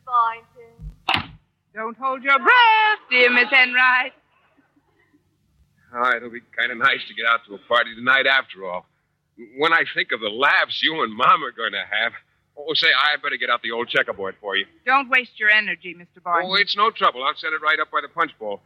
Boynton. 0.05 1.31
Don't 1.73 1.97
hold 1.97 2.23
your 2.23 2.37
breath, 2.39 2.99
dear 3.09 3.29
Miss 3.31 3.51
Enright. 3.51 4.13
Oh, 5.93 6.11
it'll 6.15 6.29
be 6.29 6.41
kind 6.57 6.71
of 6.71 6.77
nice 6.77 6.99
to 7.07 7.13
get 7.13 7.25
out 7.25 7.41
to 7.47 7.55
a 7.55 7.57
party 7.67 7.95
tonight 7.95 8.27
after 8.27 8.65
all. 8.65 8.85
When 9.57 9.73
I 9.73 9.83
think 9.93 10.11
of 10.11 10.19
the 10.21 10.29
laughs 10.29 10.81
you 10.81 11.03
and 11.03 11.13
Mom 11.13 11.43
are 11.43 11.51
going 11.51 11.73
to 11.73 11.83
have. 11.83 12.13
Oh, 12.57 12.73
say, 12.73 12.87
I 12.87 13.17
better 13.21 13.35
get 13.35 13.49
out 13.49 13.61
the 13.61 13.71
old 13.71 13.89
checkerboard 13.89 14.35
for 14.39 14.55
you. 14.55 14.65
Don't 14.85 15.09
waste 15.09 15.37
your 15.39 15.49
energy, 15.49 15.93
Mr. 15.93 16.23
Boynton. 16.23 16.49
Oh, 16.49 16.55
it's 16.55 16.75
no 16.77 16.89
trouble. 16.89 17.21
I'll 17.23 17.35
set 17.35 17.51
it 17.51 17.61
right 17.61 17.79
up 17.81 17.91
by 17.91 17.99
the 18.01 18.07
punch 18.07 18.31
bowl. 18.39 18.61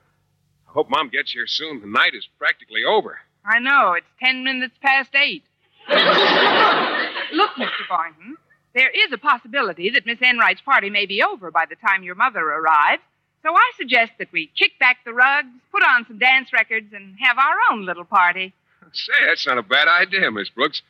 I 0.67 0.71
hope 0.73 0.89
Mom 0.91 1.09
gets 1.09 1.31
here 1.31 1.47
soon. 1.47 1.81
The 1.81 1.87
night 1.87 2.13
is 2.13 2.27
practically 2.37 2.83
over. 2.87 3.17
I 3.43 3.57
know. 3.57 3.93
It's 3.93 4.05
ten 4.23 4.43
minutes 4.43 4.75
past 4.81 5.09
eight. 5.15 5.43
Look, 5.89 7.51
Mr. 7.57 7.85
Boynton, 7.89 8.37
there 8.73 8.89
is 8.89 9.11
a 9.11 9.17
possibility 9.17 9.89
that 9.91 10.05
Miss 10.05 10.19
Enright's 10.21 10.61
party 10.61 10.89
may 10.89 11.05
be 11.05 11.23
over 11.23 11.51
by 11.51 11.65
the 11.69 11.75
time 11.75 12.03
your 12.03 12.15
mother 12.15 12.41
arrives. 12.41 13.01
So 13.43 13.53
I 13.53 13.71
suggest 13.77 14.13
that 14.19 14.31
we 14.31 14.51
kick 14.57 14.77
back 14.79 14.97
the 15.05 15.13
rugs, 15.13 15.47
put 15.71 15.81
on 15.83 16.05
some 16.07 16.19
dance 16.19 16.51
records, 16.51 16.91
and 16.93 17.15
have 17.21 17.37
our 17.37 17.55
own 17.71 17.85
little 17.85 18.03
party. 18.03 18.53
Say, 18.91 19.13
that's 19.27 19.47
not 19.47 19.57
a 19.57 19.63
bad 19.63 19.87
idea, 19.87 20.29
Miss 20.31 20.49
Brooks. 20.49 20.81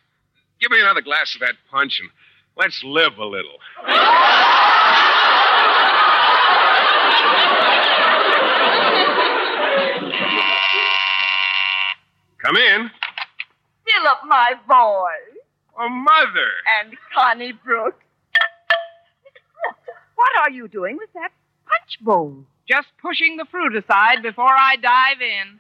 Give 0.59 0.71
me 0.71 0.81
another 0.81 1.01
glass 1.01 1.35
of 1.35 1.41
that 1.41 1.55
punch 1.71 1.99
and 2.01 2.09
let's 2.57 2.83
live 2.83 3.17
a 3.17 3.25
little. 3.25 3.59
Come 12.41 12.55
in. 12.55 12.89
Philip, 13.85 14.19
my 14.25 14.53
boy. 14.67 15.28
Oh, 15.81 15.87
Mother. 15.87 16.49
And 16.81 16.93
Connie 17.13 17.53
Brooks. 17.53 18.03
What 20.15 20.29
are 20.43 20.51
you 20.51 20.67
doing 20.67 20.97
with 20.97 21.09
that 21.13 21.31
punch 21.65 22.03
bowl? 22.03 22.43
Just 22.67 22.89
pushing 23.01 23.37
the 23.37 23.45
fruit 23.49 23.73
aside 23.73 24.21
before 24.21 24.51
I 24.51 24.75
dive 24.75 25.21
in. 25.21 25.59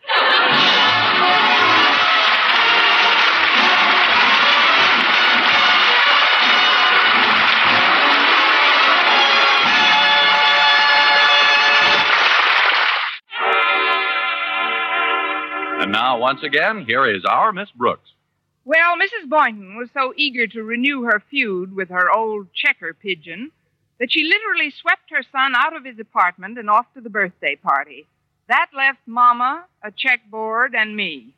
And 15.81 15.93
now, 15.93 16.19
once 16.19 16.43
again, 16.43 16.83
here 16.85 17.05
is 17.09 17.23
our 17.23 17.53
Miss 17.53 17.69
Brooks. 17.71 18.09
Well, 18.69 18.97
Mrs. 18.97 19.27
Boynton 19.27 19.77
was 19.77 19.89
so 19.95 20.13
eager 20.15 20.45
to 20.45 20.61
renew 20.61 21.01
her 21.01 21.23
feud 21.27 21.75
with 21.75 21.89
her 21.89 22.11
old 22.15 22.53
checker 22.53 22.93
pigeon 22.93 23.49
that 23.99 24.11
she 24.11 24.23
literally 24.23 24.69
swept 24.69 25.09
her 25.09 25.23
son 25.31 25.53
out 25.55 25.75
of 25.75 25.85
his 25.85 25.97
apartment 25.97 26.59
and 26.59 26.69
off 26.69 26.85
to 26.93 27.01
the 27.01 27.09
birthday 27.09 27.55
party. 27.55 28.05
That 28.47 28.67
left 28.77 28.99
Mama, 29.07 29.65
a 29.83 29.89
checkboard, 29.89 30.75
and 30.75 30.95
me. 30.95 31.33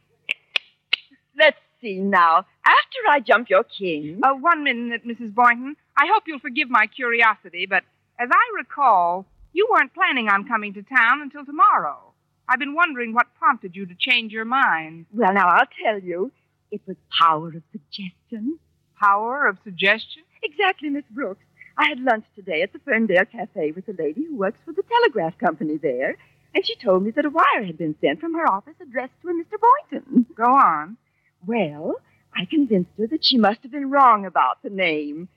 Let's 1.39 1.55
see 1.79 1.99
now. 1.99 2.39
After 2.65 2.99
I 3.09 3.21
jump 3.21 3.49
your 3.49 3.63
king. 3.63 4.19
Uh, 4.21 4.33
one 4.33 4.65
minute, 4.65 5.07
Mrs. 5.07 5.33
Boynton. 5.33 5.77
I 5.97 6.07
hope 6.13 6.23
you'll 6.27 6.39
forgive 6.39 6.69
my 6.69 6.85
curiosity, 6.87 7.65
but 7.65 7.83
as 8.19 8.27
I 8.29 8.57
recall, 8.57 9.25
you 9.53 9.69
weren't 9.71 9.93
planning 9.93 10.27
on 10.27 10.49
coming 10.49 10.73
to 10.73 10.83
town 10.83 11.21
until 11.21 11.45
tomorrow. 11.45 12.11
I've 12.49 12.59
been 12.59 12.75
wondering 12.75 13.13
what 13.13 13.33
prompted 13.39 13.73
you 13.73 13.85
to 13.85 13.95
change 13.97 14.33
your 14.33 14.43
mind. 14.43 15.05
Well, 15.13 15.33
now 15.33 15.47
I'll 15.47 15.67
tell 15.81 15.97
you. 15.97 16.33
It 16.71 16.81
was 16.87 16.95
power 17.19 17.49
of 17.49 17.63
suggestion. 17.71 18.57
Power 18.97 19.47
of 19.47 19.57
suggestion? 19.63 20.23
Exactly, 20.41 20.89
Miss 20.89 21.03
Brooks. 21.11 21.43
I 21.77 21.87
had 21.89 21.99
lunch 21.99 22.25
today 22.35 22.61
at 22.61 22.73
the 22.73 22.79
Ferndale 22.79 23.25
Cafe 23.25 23.71
with 23.71 23.87
a 23.89 24.01
lady 24.01 24.23
who 24.23 24.37
works 24.37 24.59
for 24.63 24.71
the 24.71 24.83
telegraph 24.83 25.37
company 25.37 25.77
there, 25.77 26.17
and 26.55 26.65
she 26.65 26.75
told 26.75 27.03
me 27.03 27.11
that 27.11 27.25
a 27.25 27.29
wire 27.29 27.65
had 27.65 27.77
been 27.77 27.95
sent 28.01 28.19
from 28.19 28.33
her 28.35 28.47
office 28.47 28.75
addressed 28.81 29.13
to 29.21 29.29
a 29.29 29.33
Mr. 29.33 29.57
Boynton. 29.59 30.25
Go 30.35 30.45
on. 30.45 30.97
Well, 31.45 31.95
I 32.35 32.45
convinced 32.45 32.91
her 32.97 33.07
that 33.07 33.25
she 33.25 33.37
must 33.37 33.63
have 33.63 33.71
been 33.71 33.89
wrong 33.89 34.25
about 34.25 34.61
the 34.63 34.69
name. 34.69 35.27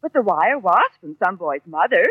But 0.00 0.12
the 0.12 0.22
wire 0.22 0.58
was 0.58 0.90
from 1.00 1.16
some 1.22 1.36
boy's 1.36 1.60
mother, 1.66 2.06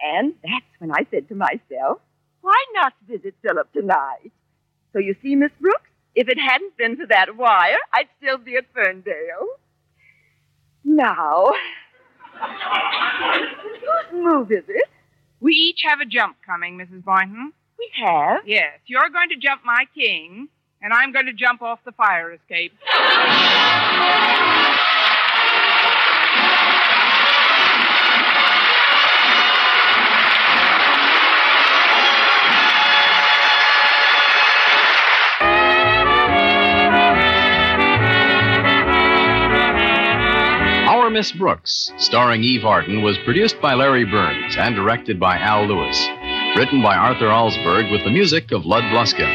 and 0.00 0.34
that's 0.42 0.64
when 0.78 0.90
I 0.90 1.06
said 1.10 1.28
to 1.28 1.34
myself, 1.34 2.00
why 2.40 2.64
not 2.74 2.94
visit 3.08 3.34
Philip 3.42 3.72
tonight? 3.72 4.32
So 4.92 4.98
you 4.98 5.14
see, 5.22 5.36
Miss 5.36 5.52
Brooks, 5.60 5.89
if 6.14 6.28
it 6.28 6.38
hadn't 6.38 6.76
been 6.76 6.96
for 6.96 7.06
that 7.06 7.36
wire, 7.36 7.76
I'd 7.92 8.08
still 8.18 8.38
be 8.38 8.56
at 8.56 8.64
Ferndale. 8.74 9.48
Now, 10.84 11.52
whose 14.12 14.22
move 14.24 14.50
is 14.50 14.64
it? 14.68 14.88
We 15.40 15.52
each 15.52 15.80
have 15.84 16.00
a 16.00 16.06
jump 16.06 16.36
coming, 16.44 16.78
Mrs. 16.78 17.04
Boynton. 17.04 17.52
We 17.78 17.90
have? 18.04 18.40
Yes. 18.46 18.78
You're 18.86 19.08
going 19.10 19.30
to 19.30 19.36
jump 19.36 19.62
my 19.64 19.84
king, 19.94 20.48
and 20.82 20.92
I'm 20.92 21.12
going 21.12 21.26
to 21.26 21.32
jump 21.32 21.62
off 21.62 21.80
the 21.84 21.92
fire 21.92 22.32
escape. 22.32 22.72
Miss 41.10 41.32
Brooks, 41.32 41.92
starring 41.96 42.44
Eve 42.44 42.64
Arden, 42.64 43.02
was 43.02 43.18
produced 43.24 43.60
by 43.60 43.74
Larry 43.74 44.04
Berns 44.04 44.56
and 44.56 44.76
directed 44.76 45.18
by 45.18 45.38
Al 45.38 45.66
Lewis. 45.66 46.08
Written 46.56 46.82
by 46.82 46.94
Arthur 46.94 47.26
Alsberg 47.26 47.90
with 47.90 48.04
the 48.04 48.10
music 48.10 48.52
of 48.52 48.64
Lud 48.64 48.84
Gluskin. 48.84 49.28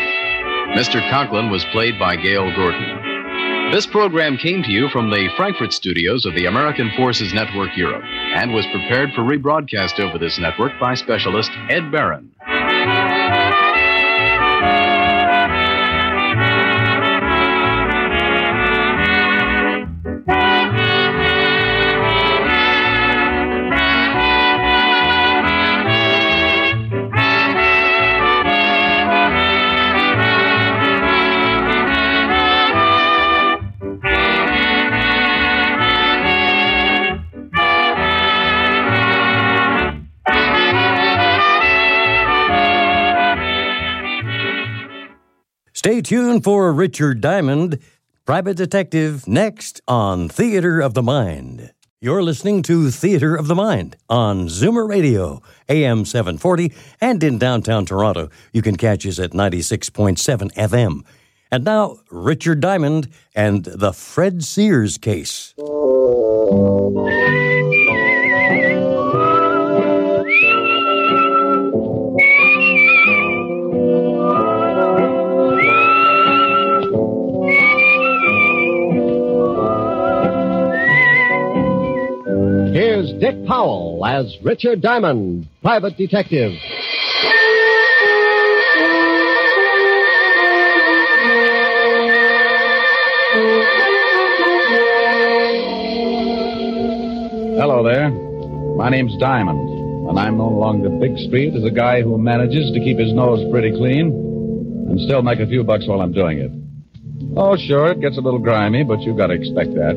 Mr. 0.73 1.07
Conklin 1.09 1.49
was 1.49 1.65
played 1.65 1.99
by 1.99 2.15
Gale 2.15 2.53
Gordon. 2.55 3.71
This 3.71 3.85
program 3.85 4.37
came 4.37 4.63
to 4.63 4.71
you 4.71 4.87
from 4.87 5.09
the 5.09 5.27
Frankfurt 5.35 5.73
studios 5.73 6.25
of 6.25 6.33
the 6.33 6.45
American 6.45 6.91
Forces 6.95 7.33
Network 7.33 7.75
Europe 7.75 8.03
and 8.05 8.53
was 8.53 8.65
prepared 8.67 9.11
for 9.13 9.23
rebroadcast 9.23 9.99
over 9.99 10.17
this 10.17 10.39
network 10.39 10.71
by 10.79 10.95
specialist 10.95 11.51
Ed 11.69 11.91
Barron. 11.91 12.31
Stay 45.95 46.01
tuned 46.01 46.43
for 46.43 46.73
Richard 46.73 47.21
Diamond, 47.21 47.79
Private 48.25 48.57
Detective, 48.57 49.29
next 49.29 49.79
on 49.87 50.27
Theater 50.27 50.81
of 50.81 50.93
the 50.93 51.01
Mind. 51.01 51.71
You're 52.01 52.21
listening 52.21 52.63
to 52.63 52.91
Theater 52.91 53.33
of 53.33 53.47
the 53.47 53.55
Mind 53.55 53.95
on 54.09 54.47
Zoomer 54.47 54.89
Radio, 54.89 55.41
AM 55.69 56.03
740, 56.03 56.73
and 56.99 57.23
in 57.23 57.37
downtown 57.37 57.85
Toronto. 57.85 58.29
You 58.51 58.61
can 58.61 58.75
catch 58.75 59.07
us 59.07 59.19
at 59.19 59.31
96.7 59.31 60.53
FM. 60.55 61.03
And 61.49 61.63
now, 61.63 61.99
Richard 62.11 62.59
Diamond 62.59 63.07
and 63.33 63.63
the 63.63 63.93
Fred 63.93 64.43
Sears 64.43 64.97
case. 64.97 65.53
Here's 82.75 83.09
Dick 83.21 83.45
Powell 83.45 84.05
as 84.05 84.35
Richard 84.43 84.81
Diamond, 84.81 85.47
private 85.61 85.95
detective. 85.95 86.51
Hello 97.55 97.81
there. 97.81 98.09
My 98.75 98.89
name's 98.89 99.15
Diamond, 99.21 100.09
and 100.09 100.19
I'm 100.19 100.37
known 100.37 100.51
along 100.51 100.81
the 100.81 100.89
big 100.89 101.17
street 101.29 101.55
as 101.55 101.63
a 101.63 101.71
guy 101.71 102.01
who 102.01 102.17
manages 102.17 102.73
to 102.73 102.79
keep 102.81 102.99
his 102.99 103.13
nose 103.13 103.39
pretty 103.53 103.71
clean 103.71 104.07
and 104.89 104.99
still 104.99 105.21
make 105.21 105.39
a 105.39 105.47
few 105.47 105.63
bucks 105.63 105.87
while 105.87 106.01
I'm 106.01 106.11
doing 106.11 106.39
it. 106.39 106.51
Oh, 107.37 107.55
sure, 107.55 107.93
it 107.93 108.01
gets 108.01 108.17
a 108.17 108.21
little 108.21 108.39
grimy, 108.39 108.83
but 108.83 108.99
you've 108.99 109.15
got 109.15 109.27
to 109.27 109.33
expect 109.33 109.73
that. 109.75 109.95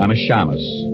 I'm 0.00 0.12
a 0.12 0.14
shamus, 0.14 0.89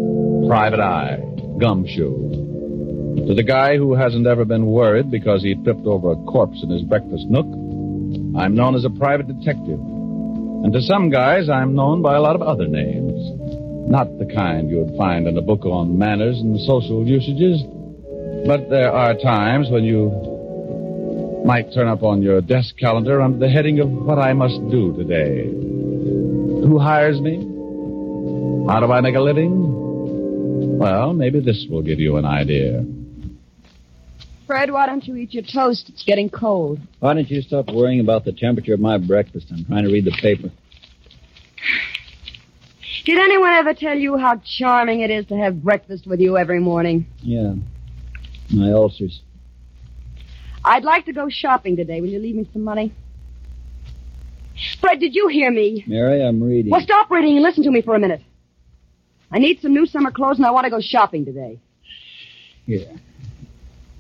private 0.47 0.81
eye, 0.81 1.19
gumshoe. 1.59 3.27
To 3.27 3.35
the 3.35 3.43
guy 3.43 3.77
who 3.77 3.95
hasn't 3.95 4.27
ever 4.27 4.45
been 4.45 4.67
worried 4.67 5.11
because 5.11 5.43
he 5.43 5.55
tripped 5.65 5.87
over 5.87 6.13
a 6.13 6.17
corpse 6.27 6.63
in 6.63 6.71
his 6.71 6.83
breakfast 6.83 7.27
nook, 7.29 7.47
I'm 8.39 8.55
known 8.55 8.75
as 8.75 8.85
a 8.85 8.91
private 8.91 9.27
detective. 9.27 9.81
And 9.81 10.73
to 10.73 10.81
some 10.83 11.11
guys, 11.11 11.49
I'm 11.49 11.75
known 11.75 12.03
by 12.03 12.17
a 12.17 12.21
lot 12.21 12.37
of 12.37 12.43
other 12.43 12.67
names. 12.67 13.13
Not 13.91 14.19
the 14.19 14.27
kind 14.27 14.71
you 14.71 14.85
would 14.85 14.97
find 14.97 15.27
in 15.27 15.37
a 15.37 15.43
book 15.43 15.65
on 15.65 15.99
manners 15.99 16.39
and 16.39 16.61
social 16.61 17.07
usages, 17.07 17.63
but 18.47 18.69
there 18.71 18.93
are 18.93 19.15
times 19.15 19.69
when 19.71 19.85
you 19.85 20.11
might 21.45 21.73
turn 21.73 21.89
up 21.89 22.03
on 22.03 22.23
your 22.23 22.41
desk 22.41 22.77
calendar 22.79 23.21
under 23.21 23.39
the 23.39 23.49
heading 23.49 23.81
of 23.81 23.89
what 23.89 24.19
I 24.19 24.33
must 24.33 24.59
do 24.71 24.97
today. 24.97 25.45
Who 25.47 26.79
hires 26.79 27.21
me? 27.21 27.37
How 28.69 28.81
do 28.81 28.91
I 28.93 29.01
make 29.01 29.15
a 29.15 29.21
living? 29.21 29.76
Well, 30.79 31.15
maybe 31.15 31.41
this 31.41 31.67
will 31.71 31.83
give 31.83 32.01
you 32.01 32.17
an 32.17 32.27
idea. 32.27 32.85
Fred, 34.47 34.71
why 34.71 34.87
don't 34.87 35.05
you 35.07 35.17
eat 35.17 35.33
your 35.33 35.43
toast? 35.43 35.89
It's 35.89 36.05
getting 36.05 36.29
cold. 36.29 36.79
Why 37.01 37.15
don't 37.15 37.29
you 37.29 37.41
stop 37.41 37.69
worrying 37.73 38.01
about 38.01 38.25
the 38.25 38.33
temperature 38.33 38.75
of 38.75 38.81
my 38.81 38.99
breakfast? 38.99 39.47
I'm 39.51 39.65
trying 39.65 39.85
to 39.85 39.91
read 39.91 40.05
the 40.05 40.17
paper. 40.23 40.51
Did 43.05 43.19
anyone 43.19 43.53
ever 43.53 43.73
tell 43.73 43.97
you 43.97 44.17
how 44.17 44.41
charming 44.59 45.01
it 45.01 45.11
is 45.11 45.27
to 45.27 45.37
have 45.37 45.63
breakfast 45.63 46.07
with 46.07 46.21
you 46.21 46.37
every 46.37 46.61
morning? 46.61 47.07
Yeah. 47.23 47.55
My 48.53 48.71
ulcers. 48.73 49.23
I'd 50.65 50.85
like 50.85 51.07
to 51.07 51.13
go 51.13 51.29
shopping 51.31 51.77
today. 51.77 52.01
Will 52.01 52.09
you 52.09 52.19
leave 52.19 52.35
me 52.35 52.49
some 52.53 52.65
money? 52.65 52.93
Fred, 54.81 55.01
did 55.01 55.15
you 55.15 55.29
hear 55.29 55.51
me? 55.51 55.85
Mary, 55.87 56.23
I'm 56.23 56.43
reading. 56.43 56.71
Well, 56.71 56.81
stop 56.81 57.11
reading 57.11 57.37
and 57.37 57.43
listen 57.43 57.65
to 57.65 57.71
me 57.71 57.83
for 57.83 57.95
a 57.95 57.99
minute. 57.99 58.23
I 59.31 59.39
need 59.39 59.61
some 59.61 59.75
new 59.75 59.87
summer 59.87 60.11
clothes 60.11 60.39
and 60.39 60.47
I 60.47 60.51
want 60.51 60.65
to 60.65 60.71
go 60.71 60.81
shopping 60.81 61.25
today. 61.25 61.59
Yeah. 62.67 62.97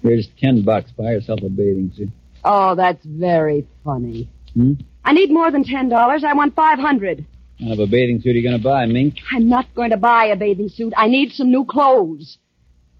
Here's 0.02 0.28
ten 0.38 0.62
bucks. 0.62 0.90
Buy 0.92 1.12
yourself 1.12 1.40
a 1.42 1.48
bathing 1.48 1.92
suit. 1.96 2.10
Oh, 2.44 2.74
that's 2.74 3.04
very 3.04 3.66
funny. 3.84 4.28
Hmm? 4.54 4.74
I 5.04 5.12
need 5.12 5.30
more 5.30 5.50
than 5.50 5.64
ten 5.64 5.88
dollars. 5.88 6.24
I 6.24 6.32
want 6.34 6.54
five 6.54 6.78
hundred. 6.78 7.24
What 7.58 7.68
kind 7.68 7.72
of 7.72 7.78
a 7.80 7.90
bathing 7.90 8.20
suit 8.20 8.30
are 8.30 8.38
you 8.38 8.42
going 8.42 8.58
to 8.58 8.62
buy, 8.62 8.86
Mink? 8.86 9.14
I'm 9.32 9.48
not 9.48 9.66
going 9.74 9.90
to 9.90 9.96
buy 9.96 10.26
a 10.26 10.36
bathing 10.36 10.68
suit. 10.68 10.92
I 10.96 11.08
need 11.08 11.32
some 11.32 11.50
new 11.50 11.64
clothes. 11.64 12.38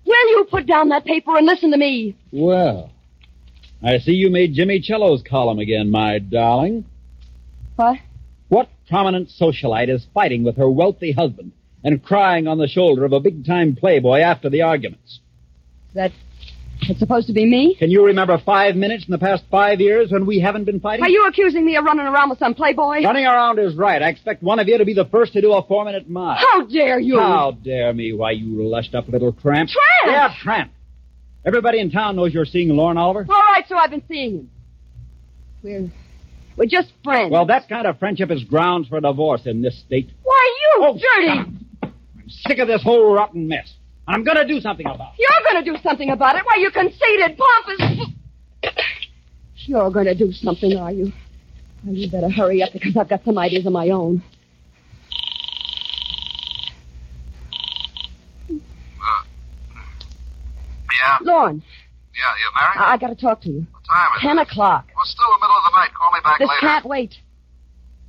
Will 0.05 0.31
you 0.31 0.47
put 0.51 0.67
down 0.67 0.89
that 0.89 1.05
paper 1.05 1.37
and 1.37 1.45
listen 1.47 1.71
to 1.73 1.77
me? 1.77 2.17
Well, 2.33 2.91
I 3.83 3.99
see 3.99 4.13
you 4.13 4.31
made 4.31 4.55
Jimmy 4.55 4.81
Cello's 4.81 5.23
column 5.23 5.59
again, 5.59 5.91
my 5.91 6.21
darling. 6.21 6.87
What? 7.75 7.99
What 8.49 8.69
prominent 8.89 9.29
socialite 9.29 9.89
is 9.89 10.07
fighting 10.15 10.45
with 10.45 10.57
her 10.57 10.71
wealthy 10.71 11.13
husband 11.13 11.53
and 11.87 12.03
crying 12.03 12.49
on 12.49 12.59
the 12.59 12.67
shoulder 12.67 13.05
of 13.05 13.13
a 13.13 13.21
big-time 13.21 13.77
playboy 13.77 14.19
after 14.19 14.51
the 14.51 14.63
arguments? 14.63 15.21
That 15.95 16.11
it's 16.83 16.99
supposed 16.99 17.29
to 17.29 17.33
be 17.33 17.47
me? 17.47 17.77
Can 17.79 17.91
you 17.91 18.05
remember 18.07 18.37
five 18.45 18.75
minutes 18.75 19.07
in 19.07 19.13
the 19.13 19.19
past 19.19 19.45
five 19.53 19.81
years 19.81 20.11
when 20.11 20.27
we 20.27 20.41
haven't 20.41 20.65
been 20.65 20.81
fighting? 20.81 21.05
Are 21.05 21.09
you 21.09 21.27
accusing 21.27 21.65
me 21.65 21.77
of 21.77 21.85
running 21.85 22.05
around 22.05 22.29
with 22.29 22.41
some 22.41 22.55
playboy? 22.55 23.03
Running 23.05 23.25
around 23.25 23.61
is 23.61 23.77
right. 23.77 24.03
I 24.03 24.09
expect 24.09 24.43
one 24.43 24.59
of 24.59 24.67
you 24.67 24.77
to 24.79 24.85
be 24.85 24.95
the 24.95 25.05
first 25.07 25.33
to 25.35 25.41
do 25.41 25.53
a 25.53 25.63
four-minute 25.65 26.11
mile. 26.11 26.37
How 26.37 26.67
dare 26.67 26.99
you? 26.99 27.19
How 27.21 27.53
dare 27.53 27.95
me? 27.95 28.13
Why, 28.13 28.33
you 28.33 28.63
lushed 28.69 28.95
up 28.97 29.07
little 29.09 29.33
tramp. 29.33 29.71
Tramp? 29.71 30.07
Yeah, 30.07 30.35
tramp. 30.43 30.73
Everybody 31.45 31.79
in 31.79 31.93
town 31.93 32.17
knows 32.17 32.35
you're 32.35 32.45
seeing 32.45 32.69
Lorne 32.71 32.99
Oliver. 32.99 33.25
All 33.29 33.35
right, 33.55 33.65
so 33.69 33.77
I've 33.77 33.91
been 33.91 34.03
seeing 34.09 34.33
him. 34.39 34.51
We're 35.63 35.91
we're 36.57 36.67
just 36.67 36.91
friends. 37.05 37.31
Well, 37.31 37.47
that 37.47 37.69
kind 37.69 37.87
of 37.87 37.99
friendship 38.01 38.31
is 38.31 38.43
grounds 38.45 38.89
for 38.89 39.01
divorce 39.01 39.43
in 39.47 39.63
this 39.63 39.79
state. 39.87 40.11
Why, 40.25 40.53
you 40.61 40.83
Oh, 40.85 40.99
dirty! 40.99 41.51
I'm 42.27 42.31
sick 42.31 42.59
of 42.59 42.67
this 42.67 42.83
whole 42.83 43.15
rotten 43.15 43.47
mess. 43.47 43.73
I'm 44.09 44.25
going 44.25 44.37
to 44.37 44.45
do 44.47 44.61
something 44.61 44.85
about 44.87 45.13
it. 45.15 45.21
You're 45.21 45.53
going 45.53 45.65
to 45.65 45.71
do 45.73 45.77
something 45.83 46.11
about 46.11 46.35
it. 46.37 46.43
Why, 46.45 46.55
you 46.59 46.71
conceited, 46.73 47.39
pompous. 47.39 48.11
You're 49.67 49.91
going 49.91 50.07
to 50.07 50.15
do 50.15 50.33
something, 50.33 50.77
are 50.77 50.91
you? 50.93 51.13
Well, 51.85 51.95
you 51.95 52.11
better 52.11 52.29
hurry 52.31 52.63
up 52.63 52.73
because 52.73 52.97
I've 52.97 53.09
got 53.09 53.25
some 53.25 53.39
ideas 53.39 53.65
of 53.67 53.73
my 53.73 53.91
own. 53.91 54.23
Uh, 58.51 59.25
yeah? 61.01 61.19
Lorne, 61.23 61.63
Yeah, 62.15 62.23
you 62.39 62.51
married? 62.55 62.79
I, 62.89 62.93
I 62.95 62.97
got 62.97 63.09
to 63.09 63.15
talk 63.17 63.41
to 63.43 63.49
you. 63.51 63.67
What 63.73 63.83
time 63.87 64.17
is 64.17 64.23
Ten 64.23 64.39
it? 64.39 64.43
o'clock. 64.43 64.87
Well, 64.95 65.05
still 65.05 65.27
the 65.39 65.45
middle 65.47 65.57
of 65.57 65.73
the 65.73 65.77
night. 65.79 65.91
Call 65.95 66.11
me 66.13 66.21
back 66.25 66.39
This 66.39 66.49
later. 66.49 66.61
can't 66.61 66.85
wait. 66.87 67.15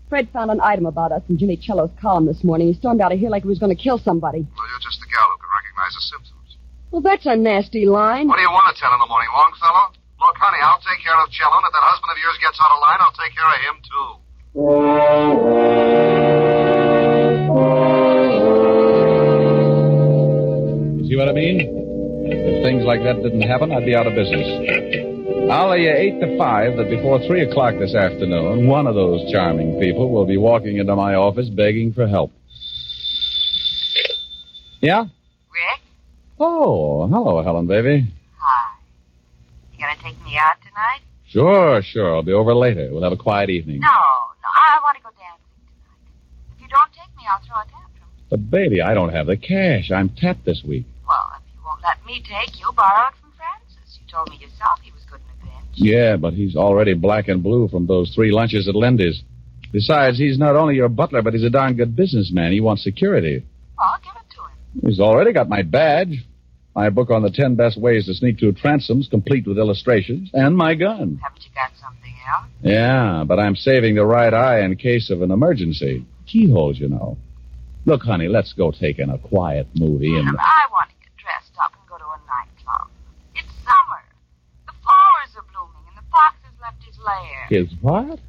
Fred 0.10 0.30
found 0.32 0.52
an 0.52 0.62
item 0.62 0.86
about 0.86 1.12
us 1.12 1.22
in 1.28 1.38
Jimmy 1.38 1.60
Cello's 1.62 1.92
column 2.00 2.26
this 2.26 2.42
morning. 2.44 2.68
He 2.68 2.74
stormed 2.74 3.02
out 3.02 3.12
of 3.12 3.20
here 3.20 3.30
like 3.30 3.44
he 3.44 3.50
was 3.50 3.60
going 3.60 3.76
to 3.76 3.82
kill 3.82 4.00
somebody. 4.00 4.40
Well, 4.40 4.68
you're 4.72 4.80
just 4.80 5.02
the 5.02 5.08
gal 5.12 5.28
who 5.28 5.36
can 5.36 5.52
recognize 5.52 5.94
the 5.94 6.02
symptoms. 6.08 6.56
Well, 6.92 7.02
that's 7.02 7.26
a 7.26 7.36
nasty 7.36 7.86
line. 7.86 8.28
What 8.28 8.38
do 8.38 8.44
you 8.44 8.52
want 8.52 8.72
at 8.72 8.80
10 8.80 8.88
in 8.88 9.00
the 9.04 9.08
morning, 9.12 9.28
Longfellow? 9.36 9.92
Look, 10.20 10.38
honey, 10.40 10.64
I'll 10.64 10.80
take 10.80 11.04
care 11.04 11.20
of 11.20 11.30
Cello, 11.30 11.60
and 11.60 11.68
if 11.68 11.74
that 11.76 11.84
husband 11.84 12.10
of 12.16 12.18
yours 12.24 12.40
gets 12.40 12.58
out 12.64 12.72
of 12.72 12.80
line, 12.80 13.04
I'll 13.04 13.12
take 13.20 13.36
care 13.36 13.52
of 13.52 13.60
him, 13.68 13.84
too. 13.84 14.24
You 21.04 21.10
see 21.10 21.18
what 21.20 21.28
I 21.28 21.34
mean? 21.34 21.60
If 22.32 22.64
things 22.64 22.84
like 22.86 23.04
that 23.04 23.22
didn't 23.22 23.42
happen, 23.42 23.72
I'd 23.74 23.86
be 23.86 23.94
out 23.94 24.08
of 24.08 24.16
business. 24.16 25.07
I'll 25.50 25.70
lay 25.70 25.84
you 25.84 25.92
eight 25.92 26.20
to 26.20 26.38
five 26.38 26.76
that 26.78 26.90
before 26.90 27.20
three 27.26 27.42
o'clock 27.42 27.76
this 27.80 27.96
afternoon, 27.96 28.68
one 28.68 28.86
of 28.86 28.96
those 28.96 29.32
charming 29.32 29.80
people 29.80 30.12
will 30.12 30.26
be 30.26 30.38
walking 30.38 30.78
into 30.78 30.96
my 30.96 31.16
office 31.16 31.50
begging 31.50 31.94
for 31.94 32.06
help. 32.08 32.32
Yeah? 34.82 35.04
Rick? 35.04 35.82
Oh, 36.40 37.08
hello, 37.08 37.42
Helen, 37.42 37.66
baby. 37.66 38.08
Hi. 38.38 38.78
You 39.74 39.80
gonna 39.80 39.96
take 40.04 40.22
me 40.24 40.38
out 40.38 40.58
tonight? 40.62 41.02
Sure, 41.30 41.82
sure. 41.82 42.16
I'll 42.16 42.24
be 42.24 42.34
over 42.34 42.54
later. 42.54 42.90
We'll 42.92 43.04
have 43.04 43.14
a 43.14 43.18
quiet 43.18 43.50
evening. 43.50 43.80
No, 43.80 43.88
no. 43.88 44.50
I 44.54 44.80
want 44.84 44.98
to 44.98 45.04
go 45.04 45.10
dancing 45.18 45.44
tonight. 45.64 46.56
If 46.56 46.62
you 46.62 46.68
don't 46.68 46.92
take 46.92 47.16
me, 47.18 47.24
I'll 47.32 47.42
throw 47.46 47.56
a 47.56 47.66
tantrum. 47.66 48.10
But, 48.30 48.52
baby, 48.52 48.82
I 48.82 48.94
don't 48.94 49.14
have 49.14 49.28
the 49.28 49.38
cash. 49.38 49.92
I'm 49.92 50.10
tapped 50.10 50.46
this 50.46 50.64
week. 50.68 50.86
Well, 51.08 51.32
if 51.38 51.44
you 51.56 51.60
won't 51.64 51.82
let 51.84 52.06
me 52.06 52.22
take, 52.24 52.60
you'll 52.60 52.74
borrow 52.74 53.08
it 53.08 53.16
from 53.20 53.32
Francis. 53.36 54.00
You 54.00 54.06
told 54.12 54.30
me 54.30 54.38
yourself 54.38 54.80
he 54.84 54.92
was 54.92 55.04
good 55.10 55.20
in 55.20 55.28
a 55.36 55.52
pinch. 55.52 55.67
Yeah, 55.80 56.18
but 56.18 56.34
he's 56.34 56.56
already 56.56 56.94
black 56.96 57.28
and 57.28 57.44
blue 57.44 57.68
from 57.68 57.86
those 57.86 58.14
three 58.14 58.32
lunches 58.32 58.68
at 58.68 58.76
Lindy's. 58.76 59.22
Besides, 59.72 60.18
he's 60.18 60.40
not 60.40 60.56
only 60.56 60.76
your 60.76 60.90
butler, 60.90 61.22
but 61.22 61.34
he's 61.34 61.44
a 61.44 61.50
darn 61.50 61.76
good 61.76 61.96
businessman. 61.96 62.52
He 62.52 62.62
wants 62.62 62.84
security. 62.84 63.46
I'll 63.78 64.00
give 64.00 64.14
it 64.16 64.36
to 64.36 64.42
him. 64.42 64.90
He's 64.90 65.00
already 65.00 65.34
got 65.34 65.50
my 65.50 65.62
badge, 65.62 66.26
my 66.76 66.90
book 66.90 67.12
on 67.12 67.22
the 67.22 67.30
ten 67.30 67.56
best 67.56 67.80
ways 67.80 68.06
to 68.06 68.14
sneak 68.14 68.40
through 68.40 68.54
transoms, 68.54 69.10
complete 69.10 69.46
with 69.46 69.58
illustrations, 69.58 70.32
and 70.34 70.58
my 70.58 70.74
gun. 70.74 71.20
Haven't 71.22 71.44
you 71.44 71.52
got 71.54 71.72
something 71.80 72.14
else? 72.34 72.48
Yeah, 72.64 73.24
but 73.28 73.40
I'm 73.40 73.56
saving 73.56 73.96
the 73.96 74.06
right 74.06 74.34
eye 74.34 74.62
in 74.62 74.76
case 74.78 75.10
of 75.12 75.22
an 75.22 75.32
emergency. 75.32 76.06
Keyholes, 76.26 76.80
you 76.80 76.90
know. 76.90 77.18
Look, 77.86 78.02
honey, 78.02 78.28
let's 78.28 78.54
go 78.54 78.72
take 78.72 79.00
in 79.00 79.10
a 79.10 79.18
quiet 79.18 79.68
movie 79.76 80.16
and. 80.18 80.28
I 80.28 80.68
want 80.72 80.90
to 80.90 80.96
get 81.02 81.16
dressed 81.18 81.54
up 81.64 81.72
and 81.74 81.88
go 81.88 81.98
to 81.98 82.04
a 82.04 82.20
nightclub. 82.28 82.90
It's 83.36 83.48
summer. 83.64 84.04
The 84.66 84.74
flowers 84.84 85.32
are 85.38 85.46
blooming, 85.52 85.88
and 85.88 85.98
the 85.98 86.08
fox 86.12 86.36
has 86.44 86.54
left 86.62 86.84
his 87.50 87.68
lair. 87.68 87.68
His 87.70 87.74
what? 87.82 88.20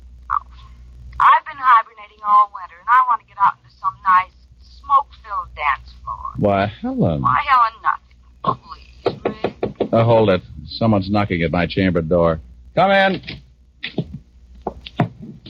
I've 1.20 1.44
been 1.44 1.56
hibernating 1.58 2.18
all 2.26 2.50
winter, 2.54 2.76
and 2.78 2.88
I 2.88 3.02
want 3.08 3.20
to 3.22 3.26
get 3.26 3.36
out 3.42 3.54
into 3.62 3.74
some 3.76 3.94
nice, 4.06 4.30
smoke-filled 4.60 5.48
dance 5.56 5.92
floor. 6.04 6.32
Why, 6.36 6.66
Helen. 6.66 7.22
Why, 7.22 7.42
Helen, 7.44 7.72
nothing. 7.82 8.62
please. 9.82 9.92
Uh, 9.92 10.04
hold 10.04 10.30
it. 10.30 10.42
Someone's 10.66 11.10
knocking 11.10 11.42
at 11.42 11.50
my 11.50 11.66
chamber 11.66 12.02
door. 12.02 12.40
Come 12.74 12.90
in. 12.92 13.22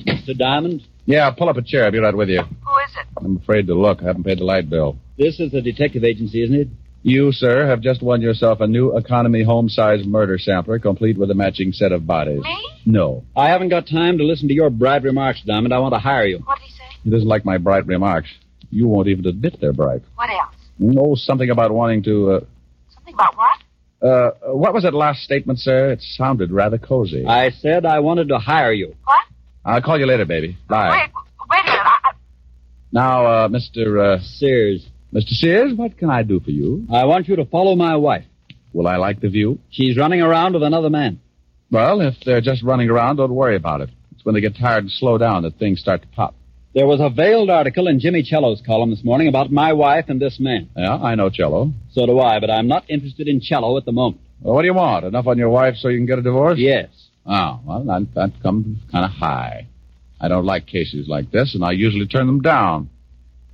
Mr. 0.07 0.37
Diamond? 0.39 0.83
Yeah, 1.07 1.31
pull 1.31 1.49
up 1.49 1.57
a 1.57 1.63
chair. 1.63 1.85
I'll 1.85 1.91
be 1.93 1.99
right 1.99 2.15
with 2.17 2.29
you. 2.29 2.41
Who 2.43 2.79
is 2.87 2.97
it? 3.01 3.07
I'm 3.19 3.37
afraid 3.39 3.67
to 3.67 3.75
look. 3.75 4.01
I 4.03 4.07
haven't 4.07 4.25
paid 4.25 4.39
the 4.39 4.45
light 4.45 4.71
bill. 4.71 4.97
This 5.19 5.41
is 5.41 5.53
the 5.53 5.61
detective 5.61 6.05
agency, 6.05 6.43
isn't 6.45 6.55
it? 6.57 6.69
You, 7.03 7.33
sir, 7.33 7.67
have 7.67 7.81
just 7.81 8.03
won 8.03 8.21
yourself 8.21 8.61
a 8.61 8.67
new 8.67 8.97
economy 8.97 9.43
home-size 9.45 10.05
murder 10.05 10.37
sampler, 10.39 10.79
complete 10.79 11.17
with 11.17 11.31
a 11.31 11.35
matching 11.35 11.73
set 11.73 11.93
of 11.93 12.07
bodies. 12.07 12.41
Me? 12.43 12.59
No. 12.87 13.25
I 13.37 13.49
haven't 13.49 13.69
got 13.69 13.87
time 13.87 14.19
to 14.19 14.25
listen 14.25 14.49
to 14.49 14.55
your 14.55 14.69
bright 14.69 15.03
remarks, 15.05 15.43
Diamond. 15.47 15.73
I 15.73 15.79
want 15.79 15.95
to 15.95 16.01
hire 16.01 16.27
you. 16.27 16.39
What 16.39 16.59
did 16.59 16.65
he 16.65 16.73
say? 16.73 16.85
It 17.07 17.13
isn't 17.15 17.29
like 17.29 17.45
my 17.45 17.57
bright 17.59 17.87
remarks. 17.87 18.29
You 18.71 18.89
won't 18.89 19.09
even 19.09 19.27
admit 19.27 19.59
they're 19.61 19.73
bright. 19.73 20.03
What 20.17 20.29
else? 20.29 20.55
Oh, 20.99 21.15
something 21.15 21.49
about 21.51 21.71
wanting 21.73 22.03
to, 22.05 22.31
uh, 22.33 22.41
Something 22.95 23.15
about 23.15 23.37
what? 23.37 24.07
uh, 24.07 24.31
what 24.55 24.75
was 24.75 24.83
that 24.83 24.93
last 24.95 25.23
statement, 25.23 25.61
sir? 25.61 25.91
It 25.93 26.03
sounded 26.03 26.51
rather 26.51 26.79
cozy. 26.79 27.25
I 27.27 27.51
said 27.51 27.87
I 27.87 28.01
wanted 28.01 28.29
to 28.29 28.39
hire 28.39 28.73
you. 28.73 28.95
What? 29.05 29.25
I'll 29.65 29.83
call 29.83 29.99
you 29.99 30.07
later, 30.07 30.25
baby. 30.25 30.57
Bye. 30.69 30.91
Wait, 30.91 31.11
wait 31.51 31.61
a 31.61 31.65
minute. 31.65 31.81
I, 31.81 31.99
I- 32.05 32.13
Now, 32.93 33.27
uh, 33.27 33.49
Mr. 33.49 34.17
Uh, 34.17 34.21
Sears. 34.23 34.87
Mr. 35.13 35.31
Sears, 35.31 35.73
what 35.75 35.97
can 35.97 36.11
I 36.11 36.23
do 36.23 36.39
for 36.41 36.51
you? 36.51 36.87
I 36.93 37.07
want 37.07 37.29
you 37.29 37.37
to 37.37 37.47
follow 37.47 37.75
my 37.75 37.97
wife. 37.97 38.25
Will 38.75 38.87
I 38.87 38.97
like 38.97 39.21
the 39.21 39.31
view? 39.31 39.59
She's 39.71 39.97
running 39.97 40.21
around 40.21 40.53
with 40.53 40.63
another 40.63 40.91
man. 40.91 41.21
Well, 41.71 42.01
if 42.03 42.15
they're 42.25 42.43
just 42.43 42.63
running 42.63 42.91
around, 42.91 43.17
don't 43.17 43.35
worry 43.35 43.57
about 43.57 43.81
it. 43.81 43.91
It's 44.13 44.25
when 44.25 44.35
they 44.35 44.41
get 44.43 44.57
tired 44.57 44.85
and 44.85 44.91
slow 44.93 45.17
down 45.17 45.43
that 45.45 45.59
things 45.59 45.81
start 45.81 46.03
to 46.03 46.09
pop. 46.09 46.35
There 46.75 46.87
was 46.87 47.01
a 47.01 47.09
veiled 47.09 47.49
article 47.49 47.89
in 47.89 47.99
Jimmy 47.99 48.23
Cello's 48.23 48.63
column 48.65 48.91
this 48.91 49.03
morning 49.03 49.29
about 49.29 49.51
my 49.51 49.73
wife 49.73 50.05
and 50.09 50.21
this 50.21 50.39
man. 50.39 50.69
Yeah, 50.77 50.97
I 50.97 51.15
know 51.15 51.31
Cello. 51.31 51.73
So 51.93 52.05
do 52.05 52.21
I, 52.21 52.39
but 52.39 52.51
I'm 52.51 52.69
not 52.69 52.85
interested 52.91 53.27
in 53.27 53.41
Cello 53.41 53.79
at 53.79 53.87
the 53.87 53.93
moment. 53.93 54.21
Well, 54.41 54.55
what 54.55 54.63
do 54.63 54.67
you 54.67 54.75
want? 54.75 55.07
Enough 55.07 55.27
on 55.27 55.39
your 55.39 55.49
wife 55.49 55.77
so 55.77 55.89
you 55.89 55.99
can 55.99 56.07
get 56.07 56.19
a 56.19 56.23
divorce? 56.23 56.59
Yes. 56.59 56.89
Oh, 57.25 57.61
well, 57.65 57.85
that, 57.85 58.07
that 58.15 58.43
comes 58.43 58.79
kind 58.93 59.05
of 59.05 59.11
high. 59.11 59.67
I 60.21 60.29
don't 60.29 60.45
like 60.45 60.67
cases 60.67 61.09
like 61.09 61.31
this, 61.31 61.55
and 61.55 61.65
I 61.65 61.73
usually 61.73 62.07
turn 62.07 62.27
them 62.27 62.43
down. 62.43 62.91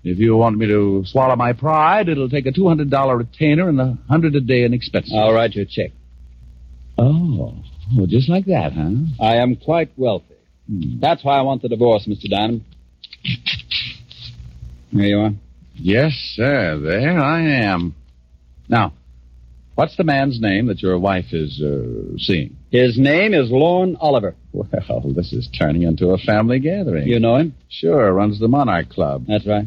If 0.05 0.19
you 0.19 0.37
want 0.37 0.59
me 0.59 0.67
to 0.67 1.03
swallow 1.07 1.35
my 1.35 1.55
pride, 1.55 2.11
it'll 2.11 2.29
take 2.29 2.45
a 2.45 2.53
$200 2.53 3.19
retainer 3.19 3.71
and 3.71 3.81
a 3.81 3.87
100 3.87 4.37
a 4.37 4.41
day 4.41 4.65
in 4.65 4.75
expenses. 4.75 5.15
I'll 5.17 5.33
write 5.33 5.55
you 5.55 5.63
a 5.63 5.65
check. 5.65 5.93
Oh, 6.99 7.57
oh 7.99 8.07
just 8.07 8.29
like 8.29 8.45
that, 8.45 8.75
huh? 8.75 8.91
I 9.19 9.37
am 9.37 9.57
quite 9.57 9.91
wealthy. 9.97 10.37
Hmm. 10.69 11.01
That's 11.01 11.25
why 11.25 11.39
I 11.39 11.43
want 11.43 11.63
the 11.63 11.71
divorce, 11.71 12.07
Mr. 12.07 12.29
Diamond. 12.29 12.65
There 14.93 15.07
you 15.07 15.19
are. 15.21 15.31
Yes, 15.75 16.13
sir. 16.35 16.79
There 16.79 17.19
I 17.19 17.41
am. 17.65 17.95
Now, 18.69 18.93
what's 19.75 19.97
the 19.97 20.05
man's 20.05 20.39
name 20.39 20.67
that 20.67 20.83
your 20.83 20.99
wife 20.99 21.33
is 21.33 21.63
uh, 21.63 22.19
seeing? 22.19 22.57
His 22.71 22.99
name 22.99 23.33
is 23.33 23.51
Lorne 23.51 23.97
Oliver. 24.01 24.35
Well, 24.53 24.69
this 25.17 25.33
is 25.33 25.49
turning 25.59 25.83
into 25.83 26.11
a 26.11 26.19
family 26.19 26.61
gathering. 26.61 27.09
You 27.09 27.21
know 27.21 27.37
him? 27.37 27.55
Sure, 27.71 28.13
runs 28.13 28.39
the 28.39 28.49
Monarch 28.49 28.91
Club. 28.91 29.25
That's 29.27 29.47
right. 29.47 29.67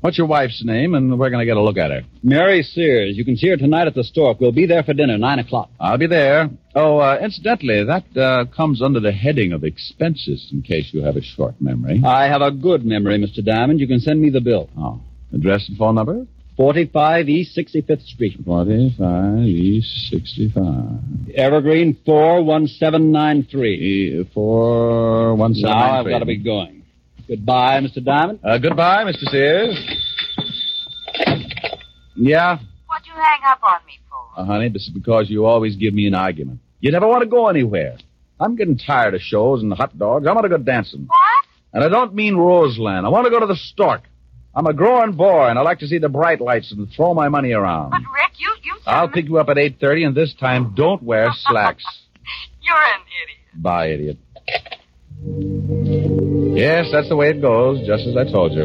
What's 0.00 0.16
your 0.16 0.26
wife's 0.26 0.64
name, 0.64 0.94
and 0.94 1.18
we're 1.18 1.28
going 1.28 1.40
to 1.40 1.44
get 1.44 1.58
a 1.58 1.62
look 1.62 1.76
at 1.76 1.90
her? 1.90 2.00
Mary 2.22 2.62
Sears. 2.62 3.18
You 3.18 3.24
can 3.26 3.36
see 3.36 3.48
her 3.50 3.58
tonight 3.58 3.86
at 3.86 3.94
the 3.94 4.02
Stork. 4.02 4.40
We'll 4.40 4.50
be 4.50 4.64
there 4.64 4.82
for 4.82 4.94
dinner, 4.94 5.18
9 5.18 5.38
o'clock. 5.40 5.68
I'll 5.78 5.98
be 5.98 6.06
there. 6.06 6.48
Oh, 6.74 6.96
uh, 6.98 7.18
incidentally, 7.20 7.84
that 7.84 8.16
uh, 8.16 8.46
comes 8.46 8.80
under 8.80 8.98
the 8.98 9.12
heading 9.12 9.52
of 9.52 9.62
expenses, 9.62 10.48
in 10.52 10.62
case 10.62 10.88
you 10.94 11.02
have 11.02 11.16
a 11.16 11.22
short 11.22 11.60
memory. 11.60 12.00
I 12.02 12.28
have 12.28 12.40
a 12.40 12.50
good 12.50 12.82
memory, 12.82 13.18
Mr. 13.18 13.44
Diamond. 13.44 13.78
You 13.78 13.86
can 13.86 14.00
send 14.00 14.22
me 14.22 14.30
the 14.30 14.40
bill. 14.40 14.70
Oh. 14.78 15.02
Address 15.34 15.68
and 15.68 15.76
phone 15.76 15.96
number? 15.96 16.26
45 16.56 17.28
East 17.28 17.56
65th 17.56 18.06
Street. 18.06 18.38
45 18.44 19.38
East 19.44 20.10
65. 20.10 20.64
Evergreen 21.34 21.98
41793. 22.06 23.74
E- 23.74 24.24
41793. 24.32 25.62
Now 25.62 26.00
I've 26.00 26.06
got 26.06 26.18
to 26.20 26.24
be 26.26 26.38
going. 26.38 26.79
Goodbye, 27.34 27.78
Mr. 27.80 28.04
Diamond. 28.04 28.40
Uh, 28.42 28.58
goodbye, 28.58 29.04
Mr. 29.04 29.24
Sears. 29.30 29.78
Yeah? 32.16 32.58
What'd 32.88 33.06
you 33.06 33.12
hang 33.14 33.38
up 33.46 33.60
on 33.62 33.86
me 33.86 34.00
for? 34.10 34.40
Uh, 34.40 34.44
honey, 34.44 34.68
this 34.68 34.82
is 34.82 34.90
because 34.90 35.30
you 35.30 35.44
always 35.46 35.76
give 35.76 35.94
me 35.94 36.08
an 36.08 36.14
argument. 36.14 36.58
You 36.80 36.90
never 36.90 37.06
want 37.06 37.22
to 37.22 37.28
go 37.28 37.46
anywhere. 37.46 37.98
I'm 38.40 38.56
getting 38.56 38.76
tired 38.76 39.14
of 39.14 39.20
shows 39.20 39.62
and 39.62 39.72
hot 39.72 39.96
dogs. 39.96 40.26
I 40.26 40.32
want 40.32 40.42
to 40.44 40.48
go 40.48 40.56
dancing. 40.58 41.06
What? 41.06 41.18
And 41.72 41.84
I 41.84 41.88
don't 41.88 42.14
mean 42.14 42.34
Roseland. 42.34 43.06
I 43.06 43.10
want 43.10 43.26
to 43.26 43.30
go 43.30 43.38
to 43.38 43.46
the 43.46 43.54
Stork. 43.54 44.02
I'm 44.52 44.66
a 44.66 44.72
growing 44.72 45.12
boy, 45.12 45.46
and 45.46 45.56
I 45.56 45.62
like 45.62 45.78
to 45.78 45.86
see 45.86 45.98
the 45.98 46.08
bright 46.08 46.40
lights 46.40 46.72
and 46.72 46.88
throw 46.96 47.14
my 47.14 47.28
money 47.28 47.52
around. 47.52 47.90
But 47.90 48.00
Rick, 48.00 48.32
you 48.38 48.52
you 48.64 48.74
I'll 48.86 49.08
pick 49.08 49.26
you 49.26 49.38
up 49.38 49.48
at 49.50 49.56
8.30, 49.56 50.06
and 50.08 50.16
this 50.16 50.34
time 50.34 50.74
don't 50.74 51.00
wear 51.00 51.30
slacks. 51.34 51.84
you're 52.60 52.74
an 52.76 53.00
idiot. 53.22 53.62
Bye, 53.62 53.90
idiot. 53.90 54.18
Yes, 55.22 56.88
that's 56.92 57.08
the 57.08 57.16
way 57.16 57.30
it 57.30 57.42
goes, 57.42 57.86
just 57.86 58.06
as 58.06 58.16
I 58.16 58.24
told 58.24 58.52
you. 58.52 58.64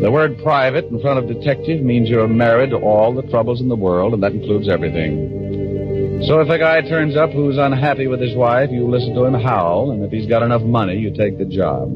The 0.00 0.10
word 0.10 0.38
private 0.42 0.86
in 0.86 1.00
front 1.00 1.18
of 1.18 1.26
detective 1.26 1.82
means 1.82 2.08
you're 2.08 2.28
married 2.28 2.70
to 2.70 2.76
all 2.76 3.14
the 3.14 3.22
troubles 3.22 3.60
in 3.60 3.68
the 3.68 3.76
world, 3.76 4.14
and 4.14 4.22
that 4.22 4.32
includes 4.32 4.68
everything. 4.68 6.22
So 6.26 6.40
if 6.40 6.48
a 6.48 6.58
guy 6.58 6.80
turns 6.82 7.16
up 7.16 7.30
who's 7.30 7.58
unhappy 7.58 8.06
with 8.06 8.20
his 8.20 8.36
wife, 8.36 8.70
you 8.70 8.88
listen 8.88 9.14
to 9.14 9.24
him 9.24 9.34
howl, 9.34 9.90
and 9.90 10.04
if 10.04 10.12
he's 10.12 10.28
got 10.28 10.42
enough 10.42 10.62
money, 10.62 10.96
you 10.96 11.10
take 11.10 11.38
the 11.38 11.44
job. 11.44 11.90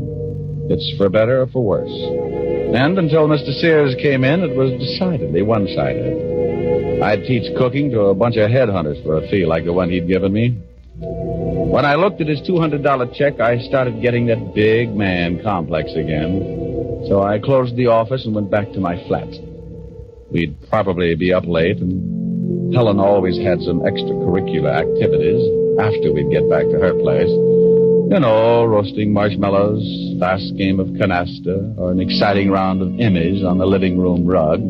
It's 0.69 0.97
for 0.97 1.09
better 1.09 1.43
or 1.43 1.47
for 1.47 1.63
worse. 1.65 1.95
And 2.75 2.99
until 2.99 3.29
Mr. 3.29 3.53
Sears 3.61 3.95
came 4.03 4.25
in, 4.25 4.43
it 4.43 4.57
was 4.57 4.73
decidedly 4.81 5.43
one-sided. 5.43 7.01
I'd 7.01 7.23
teach 7.25 7.57
cooking 7.57 7.91
to 7.93 8.07
a 8.07 8.15
bunch 8.15 8.37
of 8.37 8.51
headhunters 8.51 9.01
for 9.05 9.19
a 9.19 9.29
fee 9.29 9.47
like 9.47 9.65
the 9.65 9.73
one 9.73 9.91
he'd 9.91 10.09
given 10.09 10.33
me. 10.33 10.59
When 11.67 11.85
I 11.85 11.97
looked 11.97 12.21
at 12.21 12.29
his 12.29 12.41
$200 12.43 13.13
check, 13.15 13.41
I 13.41 13.59
started 13.59 14.01
getting 14.01 14.27
that 14.27 14.55
big 14.55 14.95
man 14.95 15.43
complex 15.43 15.91
again. 15.95 17.05
So 17.09 17.23
I 17.23 17.39
closed 17.39 17.77
the 17.77 17.89
office 17.89 18.25
and 18.25 18.35
went 18.35 18.51
back 18.51 18.73
to 18.73 18.81
my 18.81 18.97
flat. 19.09 19.29
We'd 20.31 20.57
probably 20.71 21.15
be 21.17 21.35
up 21.35 21.45
late, 21.45 21.79
and 21.79 22.73
Helen 22.73 23.01
always 23.01 23.37
had 23.39 23.61
some 23.61 23.81
extracurricular 23.81 24.73
activities 24.73 25.43
after 25.79 26.13
we'd 26.13 26.31
get 26.31 26.49
back 26.49 26.65
to 26.71 26.79
her 26.79 26.95
place. 26.95 27.29
You 27.29 28.21
know, 28.21 28.65
roasting 28.65 29.13
marshmallows, 29.13 29.83
fast 30.21 30.57
game 30.57 30.79
of 30.79 30.87
canasta, 30.89 31.77
or 31.77 31.91
an 31.91 32.01
exciting 32.01 32.49
round 32.49 32.81
of 32.81 32.89
Emmys 32.89 33.45
on 33.45 33.59
the 33.59 33.67
living 33.67 33.99
room 33.99 34.25
rug. 34.25 34.61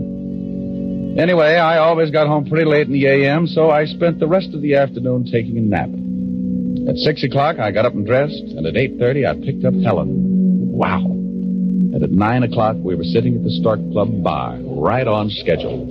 Anyway, 1.21 1.57
I 1.57 1.77
always 1.79 2.11
got 2.11 2.27
home 2.27 2.47
pretty 2.47 2.65
late 2.65 2.87
in 2.87 2.95
the 2.95 3.07
a.m., 3.07 3.47
so 3.47 3.71
I 3.71 3.85
spent 3.85 4.19
the 4.19 4.27
rest 4.27 4.55
of 4.55 4.63
the 4.63 4.75
afternoon 4.77 5.25
taking 5.31 5.59
a 5.59 5.61
nap. 5.61 5.91
At 6.89 6.97
six 6.99 7.25
o'clock, 7.25 7.59
I 7.59 7.73
got 7.73 7.85
up 7.85 7.95
and 7.95 8.07
dressed, 8.07 8.43
and 8.57 8.65
at 8.67 8.77
eight 8.77 8.97
thirty, 8.99 9.27
I 9.27 9.35
picked 9.35 9.65
up 9.65 9.75
Helen. 9.75 10.71
Wow! 10.71 11.03
And 11.97 12.03
at 12.03 12.11
nine 12.11 12.43
o'clock, 12.45 12.77
we 12.79 12.95
were 12.95 13.05
sitting 13.05 13.35
at 13.35 13.43
the 13.43 13.51
Stork 13.51 13.81
Club 13.91 14.23
bar, 14.23 14.57
right 14.63 15.07
on 15.09 15.31
schedule. 15.31 15.87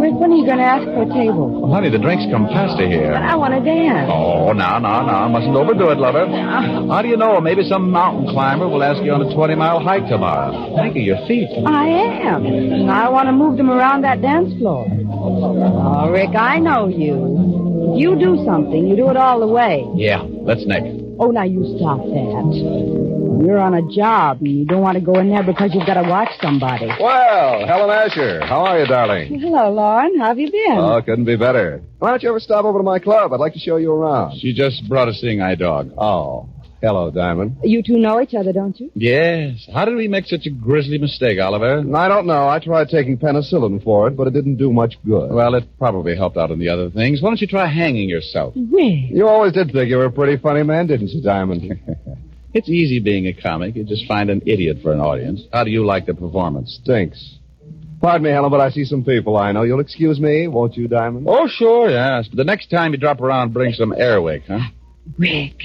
Rick, 0.00 0.14
when 0.14 0.32
are 0.32 0.36
you 0.36 0.46
going 0.46 0.58
to 0.58 0.64
ask 0.64 0.84
for 0.84 1.02
a 1.02 1.08
table? 1.12 1.62
Well, 1.62 1.72
honey, 1.72 1.90
the 1.90 1.98
drinks 1.98 2.24
come 2.30 2.46
faster 2.46 2.86
here. 2.86 3.12
But 3.12 3.22
I 3.22 3.36
want 3.36 3.54
to 3.54 3.60
dance. 3.60 4.10
Oh, 4.12 4.52
now, 4.52 4.78
now, 4.78 5.04
now. 5.04 5.28
Mustn't 5.28 5.54
overdo 5.54 5.90
it, 5.90 5.98
lover. 5.98 6.26
How 6.26 7.02
do 7.02 7.08
you 7.08 7.16
know? 7.16 7.40
Maybe 7.40 7.62
some 7.68 7.90
mountain 7.90 8.28
climber 8.32 8.68
will 8.68 8.82
ask 8.82 9.02
you 9.02 9.12
on 9.12 9.22
a 9.22 9.34
20 9.34 9.54
mile 9.54 9.80
hike 9.80 10.06
tomorrow. 10.08 10.76
Think 10.76 10.96
of 10.96 11.02
your 11.02 11.18
feet. 11.26 11.48
I 11.66 11.86
am. 11.86 12.44
And 12.46 12.90
I 12.90 13.08
want 13.08 13.28
to 13.28 13.32
move 13.32 13.56
them 13.56 13.70
around 13.70 14.02
that 14.02 14.20
dance 14.20 14.52
floor. 14.58 14.86
Oh, 15.10 16.10
Rick, 16.10 16.36
I 16.36 16.58
know 16.58 16.88
you. 16.88 17.63
If 17.92 18.00
you 18.00 18.18
do 18.18 18.42
something, 18.44 18.86
you 18.86 18.96
do 18.96 19.10
it 19.10 19.16
all 19.16 19.40
the 19.40 19.46
way. 19.46 19.86
Yeah, 19.94 20.22
let's 20.22 20.64
Nick. 20.66 20.82
Oh, 21.18 21.30
now 21.30 21.44
you 21.44 21.76
stop 21.78 21.98
that. 21.98 23.44
You're 23.44 23.58
on 23.58 23.74
a 23.74 23.82
job, 23.94 24.40
and 24.40 24.58
you 24.58 24.64
don't 24.64 24.80
want 24.80 24.96
to 24.96 25.04
go 25.04 25.18
in 25.20 25.28
there 25.28 25.42
because 25.42 25.74
you've 25.74 25.86
got 25.86 26.00
to 26.00 26.08
watch 26.08 26.30
somebody. 26.40 26.86
Well, 26.98 27.66
Helen 27.66 27.90
Asher, 27.90 28.40
how 28.46 28.64
are 28.64 28.80
you, 28.80 28.86
darling? 28.86 29.38
Hello, 29.38 29.70
Lauren. 29.70 30.18
How 30.18 30.28
have 30.28 30.38
you 30.38 30.50
been? 30.50 30.78
Oh, 30.78 31.00
couldn't 31.04 31.26
be 31.26 31.36
better. 31.36 31.82
Why 31.98 32.10
don't 32.10 32.22
you 32.22 32.30
ever 32.30 32.40
stop 32.40 32.64
over 32.64 32.78
to 32.78 32.82
my 32.82 32.98
club? 32.98 33.32
I'd 33.32 33.40
like 33.40 33.52
to 33.52 33.58
show 33.58 33.76
you 33.76 33.92
around. 33.92 34.40
She 34.40 34.54
just 34.54 34.88
brought 34.88 35.08
a 35.08 35.12
seeing 35.12 35.42
eye 35.42 35.56
dog. 35.56 35.92
Oh, 35.98 36.48
hello, 36.84 37.10
Diamond. 37.10 37.56
You 37.62 37.82
two 37.82 37.96
know 37.96 38.20
each 38.20 38.34
other, 38.34 38.52
don't 38.52 38.78
you? 38.78 38.90
Yes. 38.94 39.66
How 39.72 39.84
did 39.84 39.96
we 39.96 40.08
make 40.08 40.26
such 40.26 40.46
a 40.46 40.50
grisly 40.50 40.98
mistake, 40.98 41.40
Oliver? 41.40 41.84
I 41.96 42.08
don't 42.08 42.26
know. 42.26 42.48
I 42.48 42.58
tried 42.58 42.88
taking 42.88 43.18
penicillin 43.18 43.82
for 43.82 44.08
it, 44.08 44.16
but 44.16 44.26
it 44.26 44.32
didn't 44.32 44.56
do 44.56 44.72
much 44.72 44.94
good. 45.04 45.32
Well, 45.32 45.54
it 45.54 45.64
probably 45.78 46.16
helped 46.16 46.36
out 46.36 46.50
in 46.50 46.58
the 46.58 46.68
other 46.68 46.90
things. 46.90 47.22
Why 47.22 47.30
don't 47.30 47.40
you 47.40 47.46
try 47.46 47.66
hanging 47.66 48.08
yourself? 48.08 48.54
Rick. 48.56 49.10
You 49.10 49.26
always 49.26 49.52
did 49.52 49.72
think 49.72 49.88
you 49.88 49.96
were 49.96 50.06
a 50.06 50.12
pretty 50.12 50.40
funny 50.40 50.62
man, 50.62 50.86
didn't 50.86 51.08
you, 51.08 51.22
Diamond? 51.22 51.62
It's 52.54 52.68
easy 52.68 53.00
being 53.00 53.26
a 53.26 53.32
comic. 53.32 53.74
You 53.74 53.82
just 53.82 54.06
find 54.06 54.30
an 54.30 54.40
idiot 54.46 54.78
for 54.80 54.92
an 54.92 55.00
audience. 55.00 55.42
How 55.52 55.64
do 55.64 55.72
you 55.72 55.84
like 55.84 56.06
the 56.06 56.14
performance? 56.14 56.78
Stinks. 56.80 57.38
Pardon 58.00 58.22
me, 58.22 58.30
Helen, 58.30 58.50
but 58.50 58.60
I 58.60 58.70
see 58.70 58.84
some 58.84 59.02
people 59.02 59.36
I 59.36 59.50
know. 59.50 59.62
You'll 59.62 59.80
excuse 59.80 60.20
me, 60.20 60.46
won't 60.46 60.76
you, 60.76 60.86
Diamond? 60.86 61.26
Oh, 61.28 61.48
sure, 61.48 61.90
yes. 61.90 62.28
But 62.28 62.36
the 62.36 62.44
next 62.44 62.70
time 62.70 62.92
you 62.92 62.98
drop 62.98 63.20
around, 63.20 63.52
bring 63.52 63.72
some 63.72 63.90
airwick, 63.90 64.42
huh? 64.46 64.68
Rick, 65.18 65.56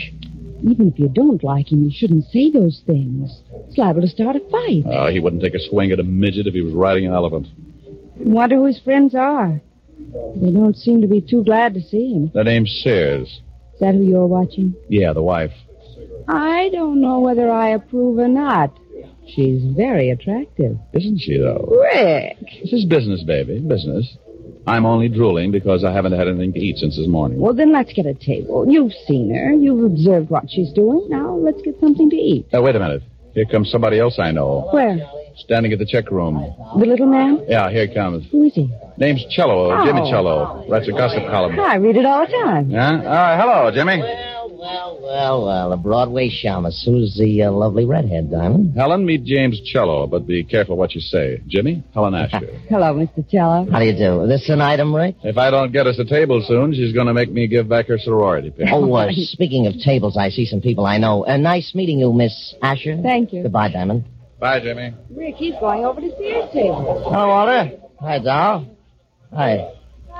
even 0.63 0.87
if 0.87 0.99
you 0.99 1.09
don't 1.09 1.43
like 1.43 1.71
him, 1.71 1.83
you 1.83 1.91
shouldn't 1.93 2.25
say 2.25 2.51
those 2.51 2.81
things. 2.85 3.41
It's 3.67 3.77
liable 3.77 4.01
to 4.01 4.07
start 4.07 4.35
a 4.35 4.39
fight. 4.51 4.83
Oh, 4.85 5.09
he 5.11 5.19
wouldn't 5.19 5.41
take 5.41 5.55
a 5.55 5.59
swing 5.69 5.91
at 5.91 5.99
a 5.99 6.03
midget 6.03 6.47
if 6.47 6.53
he 6.53 6.61
was 6.61 6.73
riding 6.73 7.05
an 7.05 7.13
elephant. 7.13 7.47
Wonder 8.17 8.57
who 8.57 8.65
his 8.65 8.79
friends 8.79 9.15
are. 9.15 9.61
They 10.35 10.51
don't 10.51 10.75
seem 10.75 11.01
to 11.01 11.07
be 11.07 11.21
too 11.21 11.43
glad 11.43 11.73
to 11.75 11.81
see 11.81 12.13
him. 12.13 12.31
Their 12.33 12.43
name's 12.43 12.81
Sears. 12.83 13.41
Is 13.73 13.79
that 13.79 13.95
who 13.95 14.03
you're 14.03 14.27
watching? 14.27 14.75
Yeah, 14.89 15.13
the 15.13 15.21
wife. 15.21 15.51
I 16.27 16.69
don't 16.71 17.01
know 17.01 17.19
whether 17.19 17.49
I 17.51 17.69
approve 17.69 18.19
or 18.19 18.27
not. 18.27 18.77
She's 19.27 19.63
very 19.75 20.09
attractive. 20.09 20.77
Isn't 20.93 21.19
she, 21.19 21.37
though? 21.37 21.67
Rick. 21.93 22.37
This 22.61 22.73
is 22.73 22.85
business, 22.85 23.23
baby. 23.23 23.59
Business. 23.59 24.17
I'm 24.69 24.85
only 24.85 25.09
drooling 25.09 25.51
because 25.51 25.83
I 25.83 25.91
haven't 25.91 26.13
had 26.13 26.27
anything 26.27 26.53
to 26.53 26.59
eat 26.59 26.77
since 26.77 26.95
this 26.97 27.07
morning. 27.07 27.39
Well, 27.39 27.53
then 27.53 27.71
let's 27.73 27.91
get 27.93 28.05
a 28.05 28.13
table. 28.13 28.65
You've 28.69 28.93
seen 29.07 29.33
her. 29.33 29.51
You've 29.53 29.83
observed 29.83 30.29
what 30.29 30.49
she's 30.49 30.71
doing. 30.73 31.07
Now 31.09 31.35
let's 31.35 31.61
get 31.61 31.79
something 31.79 32.09
to 32.09 32.15
eat. 32.15 32.45
Now, 32.53 32.61
wait 32.61 32.75
a 32.75 32.79
minute. 32.79 33.01
Here 33.33 33.45
comes 33.45 33.69
somebody 33.71 33.99
else 33.99 34.17
I 34.19 34.31
know. 34.31 34.67
Where? 34.71 34.97
Standing 35.37 35.71
at 35.71 35.79
the 35.79 35.85
check 35.85 36.11
room. 36.11 36.35
The 36.77 36.85
little 36.85 37.05
man? 37.07 37.45
Yeah, 37.47 37.69
here 37.69 37.87
he 37.87 37.93
comes. 37.93 38.25
Who 38.31 38.43
is 38.43 38.53
he? 38.55 38.69
Name's 38.97 39.25
Cello, 39.29 39.71
Oh. 39.71 39.85
Jimmy 39.85 40.09
Cello. 40.11 40.65
Writes 40.67 40.87
a 40.87 40.91
gossip 40.91 41.23
column. 41.29 41.57
I 41.59 41.75
read 41.75 41.95
it 41.95 42.05
all 42.05 42.25
the 42.25 42.31
time. 42.31 42.69
Yeah? 42.69 42.97
All 42.97 43.03
right, 43.05 43.39
hello, 43.39 43.71
Jimmy. 43.71 44.01
Well, 44.59 44.99
well, 45.01 45.45
well, 45.45 45.71
a 45.71 45.77
Broadway 45.77 46.29
shamus. 46.29 46.83
Who's 46.83 47.15
the 47.17 47.43
uh, 47.43 47.51
lovely 47.51 47.85
redhead, 47.85 48.29
Diamond? 48.29 48.75
Helen, 48.75 49.05
meet 49.05 49.23
James 49.23 49.61
Cello, 49.61 50.05
but 50.05 50.27
be 50.27 50.43
careful 50.43 50.75
what 50.75 50.93
you 50.93 50.99
say. 50.99 51.41
Jimmy, 51.47 51.81
Helen 51.93 52.13
Asher. 52.13 52.59
Hello, 52.69 52.93
Mr. 52.93 53.25
Cello. 53.29 53.65
How 53.71 53.79
do 53.79 53.85
you 53.85 53.95
do? 53.95 54.23
Is 54.23 54.27
this 54.29 54.49
an 54.49 54.59
item, 54.59 54.93
Rick? 54.93 55.15
if 55.23 55.37
I 55.37 55.49
don't 55.49 55.71
get 55.71 55.87
us 55.87 55.97
a 55.97 56.03
table 56.03 56.43
soon, 56.45 56.73
she's 56.73 56.91
going 56.91 57.07
to 57.07 57.13
make 57.13 57.31
me 57.31 57.47
give 57.47 57.69
back 57.69 57.87
her 57.87 57.97
sorority 57.97 58.49
pin. 58.49 58.67
Oh, 58.69 58.93
uh, 58.95 59.07
speaking 59.13 59.65
of 59.65 59.75
tables, 59.79 60.17
I 60.17 60.27
see 60.27 60.45
some 60.45 60.59
people 60.59 60.85
I 60.85 60.97
know. 60.97 61.25
Uh, 61.25 61.37
nice 61.37 61.73
meeting 61.73 61.99
you, 61.99 62.11
Miss 62.11 62.53
Asher. 62.61 62.97
Thank 63.01 63.31
you. 63.31 63.43
Goodbye, 63.43 63.71
Diamond. 63.71 64.03
Bye, 64.41 64.59
Jimmy. 64.59 64.93
Rick, 65.09 65.35
he's 65.35 65.55
going 65.61 65.85
over 65.85 66.01
to 66.01 66.09
Sears 66.17 66.51
table. 66.51 67.01
Hello, 67.05 67.27
Walter. 67.29 67.79
Hi, 68.01 68.19
Doll. 68.19 68.65
Hi. 69.33 69.71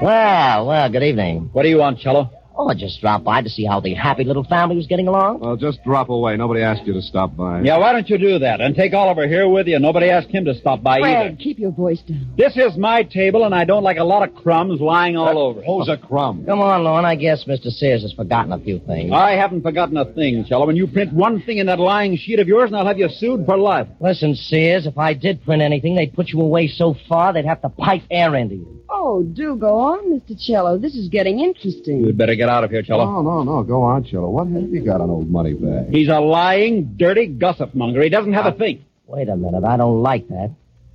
Well, 0.02 0.68
well, 0.68 0.90
good 0.90 1.04
evening. 1.04 1.50
What 1.52 1.64
do 1.64 1.70
you 1.70 1.80
want, 1.80 2.00
Cello? 2.00 2.32
Oh, 2.62 2.68
I 2.68 2.74
just 2.74 3.00
dropped 3.00 3.24
by 3.24 3.42
to 3.42 3.50
see 3.50 3.64
how 3.64 3.80
the 3.80 3.94
happy 3.94 4.26
little 4.26 4.44
family 4.44 4.76
was 4.76 4.86
getting 4.86 5.08
along. 5.08 5.40
Well, 5.40 5.56
just 5.56 5.82
drop 5.86 6.10
away. 6.10 6.36
Nobody 6.36 6.62
asked 6.62 6.86
you 6.86 6.92
to 6.92 7.02
stop 7.02 7.34
by. 7.38 7.62
Yeah, 7.62 7.78
why 7.78 7.94
don't 7.94 8.10
you 8.10 8.18
do 8.18 8.38
that? 8.40 8.60
And 8.60 8.76
take 8.76 8.94
Oliver 8.94 9.30
here 9.30 9.48
with 9.48 9.68
you. 9.68 9.80
Nobody 9.80 10.10
asked 10.10 10.28
him 10.28 10.44
to 10.44 10.54
stop 10.54 10.84
by 10.84 10.98
either. 10.98 11.30
Fred, 11.30 11.40
keep 11.40 11.58
your 11.58 11.72
voice 11.72 12.02
down. 12.02 12.34
This 12.38 12.58
is 12.58 12.76
my 12.76 13.04
table, 13.04 13.46
and 13.46 13.56
I 13.56 13.64
don't 13.64 13.84
like 13.84 13.96
a 13.96 14.04
lot 14.04 14.28
of 14.28 14.36
crumbs 14.36 14.82
lying 14.82 15.16
all 15.16 15.38
over. 15.38 15.62
Who's 15.62 15.88
a 15.88 15.96
crumb? 15.96 16.46
Come 16.46 16.60
on, 16.60 16.84
Lorne. 16.84 17.06
I 17.06 17.16
guess 17.16 17.46
Mr. 17.46 17.70
Sears 17.70 18.02
has 18.02 18.12
forgotten 18.12 18.52
a 18.52 18.60
few 18.60 18.80
things. 18.80 19.14
I 19.14 19.38
haven't 19.38 19.62
forgotten 19.62 19.96
a 19.96 20.12
thing, 20.14 20.44
Cello. 20.44 20.68
When 20.68 20.76
you 20.76 20.88
print 20.88 21.14
one 21.14 21.42
thing 21.42 21.60
in 21.60 21.68
that 21.68 21.80
lying 21.80 22.18
sheet 22.18 22.40
of 22.40 22.50
yours, 22.50 22.68
and 22.72 22.76
I'll 22.76 22.86
have 22.86 23.00
you 23.00 23.08
sued 23.08 23.46
for 23.46 23.58
life. 23.58 23.88
Listen, 24.02 24.36
Sears, 24.36 24.86
if 24.86 24.98
I 24.98 25.14
did 25.14 25.46
print 25.46 25.62
anything, 25.62 25.96
they'd 25.96 26.14
put 26.14 26.28
you 26.28 26.42
away 26.42 26.68
so 26.68 26.94
far 27.08 27.32
they'd 27.32 27.46
have 27.46 27.62
to 27.62 27.70
pipe 27.70 28.04
air 28.12 28.36
into 28.36 28.56
you. 28.56 28.84
Oh, 29.02 29.24
do 29.24 29.56
go 29.56 29.80
on, 29.80 30.12
Mr. 30.12 30.36
Cello. 30.38 30.78
This 30.78 30.94
is 30.94 31.08
getting 31.08 31.40
interesting. 31.40 32.02
You'd 32.02 32.18
better 32.18 32.36
get 32.36 32.50
out 32.50 32.66
of 32.66 32.70
here, 32.70 32.82
Cello. 32.84 33.06
No, 33.06 33.22
no, 33.22 33.44
no. 33.44 33.64
Go 33.64 33.82
on, 33.84 34.04
Cello. 34.04 34.30
What 34.30 34.48
have 34.48 34.70
you 34.70 34.84
got 34.84 35.00
on 35.00 35.10
old 35.10 35.32
Moneybag? 35.32 35.90
He's 35.90 36.10
a 36.10 36.20
lying, 36.20 36.96
dirty 36.98 37.28
gossip 37.28 37.74
monger. 37.74 38.04
He 38.04 38.10
doesn't 38.10 38.34
have 38.34 38.46
a 38.46 38.52
thing. 38.52 38.84
Wait 39.08 39.30
a 39.30 39.38
minute. 39.38 39.64
I 39.64 39.78
don't 39.78 40.02
like 40.04 40.28
that. 40.28 40.52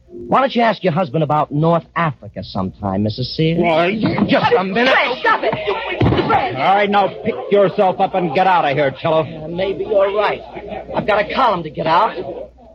Why 0.06 0.40
don't 0.40 0.54
you 0.54 0.60
ask 0.60 0.84
your 0.84 0.92
husband 0.92 1.24
about 1.24 1.50
North 1.50 1.86
Africa 1.96 2.44
sometime, 2.44 3.04
Mrs. 3.04 3.34
Sears? 3.34 3.58
Why? 3.60 3.94
Just 4.28 4.52
a 4.52 4.62
minute. 4.62 4.92
Fred, 4.92 5.18
stop 5.20 5.40
it! 5.42 6.28
Fred! 6.28 6.56
All 6.56 6.74
right, 6.74 6.90
now 6.90 7.08
pick 7.24 7.34
yourself 7.50 8.00
up 8.00 8.14
and 8.14 8.34
get 8.34 8.46
out 8.46 8.66
of 8.66 8.76
here, 8.76 8.94
Cello. 9.00 9.22
Uh, 9.22 9.48
maybe 9.48 9.84
you're 9.84 10.14
right. 10.14 10.42
I've 10.94 11.06
got 11.06 11.24
a 11.24 11.34
column 11.34 11.62
to 11.62 11.70
get 11.70 11.86
out. 11.86 12.16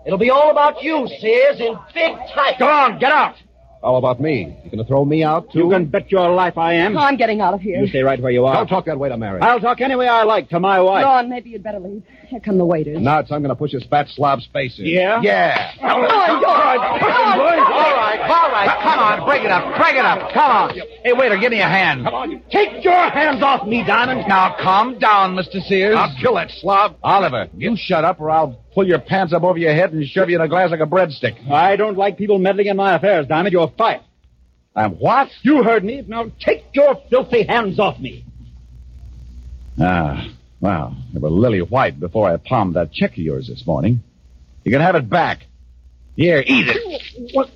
It'll 0.08 0.18
be 0.20 0.32
all 0.32 0.50
about 0.50 0.82
you, 0.82 1.08
Sears, 1.20 1.60
in 1.60 1.78
big 1.94 2.14
type. 2.34 2.58
Go 2.58 2.68
on, 2.68 2.98
get 3.00 3.12
out. 3.12 3.36
How 3.82 3.96
about 3.96 4.20
me? 4.20 4.58
You 4.66 4.72
gonna 4.72 4.84
throw 4.84 5.06
me 5.06 5.24
out, 5.24 5.54
too? 5.54 5.60
You 5.60 5.70
can 5.70 5.86
bet 5.86 6.12
your 6.12 6.30
life 6.34 6.58
I 6.58 6.74
am. 6.74 6.98
I'm 6.98 7.16
getting 7.16 7.40
out 7.40 7.54
of 7.54 7.62
here. 7.62 7.80
You 7.80 7.88
stay 7.88 8.02
right 8.04 8.22
where 8.22 8.32
you 8.32 8.46
are. 8.46 8.56
Don't 8.56 8.68
talk 8.68 8.86
that 8.86 9.00
way 9.00 9.08
to 9.08 9.18
Mary. 9.18 9.40
I'll 9.42 9.62
talk 9.62 9.80
any 9.80 9.96
way 9.96 10.08
I 10.10 10.24
like 10.24 10.50
to 10.50 10.60
my 10.60 10.82
wife. 10.82 11.06
Ron, 11.06 11.30
maybe 11.30 11.52
you'd 11.52 11.64
better 11.64 11.80
leave. 11.80 12.04
Here 12.28 12.42
come 12.42 12.58
the 12.58 12.66
waiters. 12.66 13.00
Now 13.00 13.20
it's 13.20 13.32
I'm 13.32 13.42
gonna 13.42 13.56
push 13.56 13.72
his 13.72 13.86
fat 13.86 14.08
slob's 14.10 14.48
face 14.52 14.78
in. 14.80 14.86
Yeah? 14.86 15.22
Yeah. 15.22 15.72
Oh, 15.82 15.88
oh, 15.88 15.88
come 15.88 16.04
on, 16.04 16.46
All 16.46 16.56
right, 16.78 17.00
push 17.00 17.10
him, 17.10 17.40
boys. 17.40 17.66
All 17.66 17.80
right, 17.80 17.99
all 18.30 18.52
right. 18.52 18.70
Come 18.82 19.00
on, 19.00 19.26
break 19.26 19.44
it 19.44 19.52
up, 19.52 19.78
break 19.78 19.96
it 19.96 20.06
up. 20.06 20.32
Come 20.34 20.52
on. 20.52 20.76
Hey, 21.04 21.14
waiter, 21.14 21.38
give 21.38 21.52
me 21.52 21.60
a 21.62 21.68
hand. 21.68 22.04
Come 22.04 22.14
on. 22.14 22.42
Take 22.52 22.84
your 22.84 23.10
hands 23.10 23.42
off 23.42 23.68
me, 23.68 23.84
Diamond. 23.86 24.26
Now, 24.28 24.56
calm 24.60 25.00
down, 25.00 25.36
Mr. 25.36 25.62
Sears. 25.62 25.96
I'll 25.98 26.16
kill 26.22 26.36
that 26.36 26.52
slob. 26.52 26.98
Oliver, 27.04 27.48
you 27.56 27.76
shut 27.78 28.06
up 28.06 28.20
or 28.20 28.30
I'll 28.30 28.60
pull 28.74 28.88
your 28.88 29.00
pants 29.00 29.34
up 29.34 29.44
over 29.44 29.58
your 29.58 29.74
head 29.74 29.92
and 29.94 30.06
shove 30.08 30.30
you 30.30 30.36
in 30.36 30.42
a 30.42 30.48
glass 30.48 30.72
like 30.72 30.80
a 30.80 30.86
breadstick. 30.86 31.50
I 31.50 31.76
don't 31.76 31.98
like 31.98 32.18
people 32.18 32.40
meddling 32.40 32.68
in 32.68 32.78
my 32.78 32.96
affairs, 32.96 33.28
Diamond. 33.28 33.54
You're 33.54 33.72
fired. 33.78 34.02
I'm 34.76 34.94
what? 34.94 35.30
You 35.42 35.64
heard 35.64 35.84
me. 35.84 36.04
Now 36.08 36.32
take 36.40 36.66
your 36.74 37.02
filthy 37.10 37.44
hands 37.44 37.80
off 37.80 38.00
me. 38.00 38.24
Ah, 39.82 40.28
well, 40.62 40.96
they 41.14 41.20
were 41.20 41.30
lily 41.30 41.62
white 41.62 42.00
before 42.00 42.30
I 42.30 42.38
palmed 42.38 42.76
that 42.76 42.92
check 42.92 43.12
of 43.12 43.18
yours 43.18 43.48
this 43.48 43.66
morning. 43.66 44.02
You 44.64 44.72
can 44.72 44.82
have 44.82 44.96
it 44.96 45.10
back. 45.10 45.46
Here, 46.20 46.44
eat 46.46 46.68
it. 46.68 47.34
What? 47.34 47.48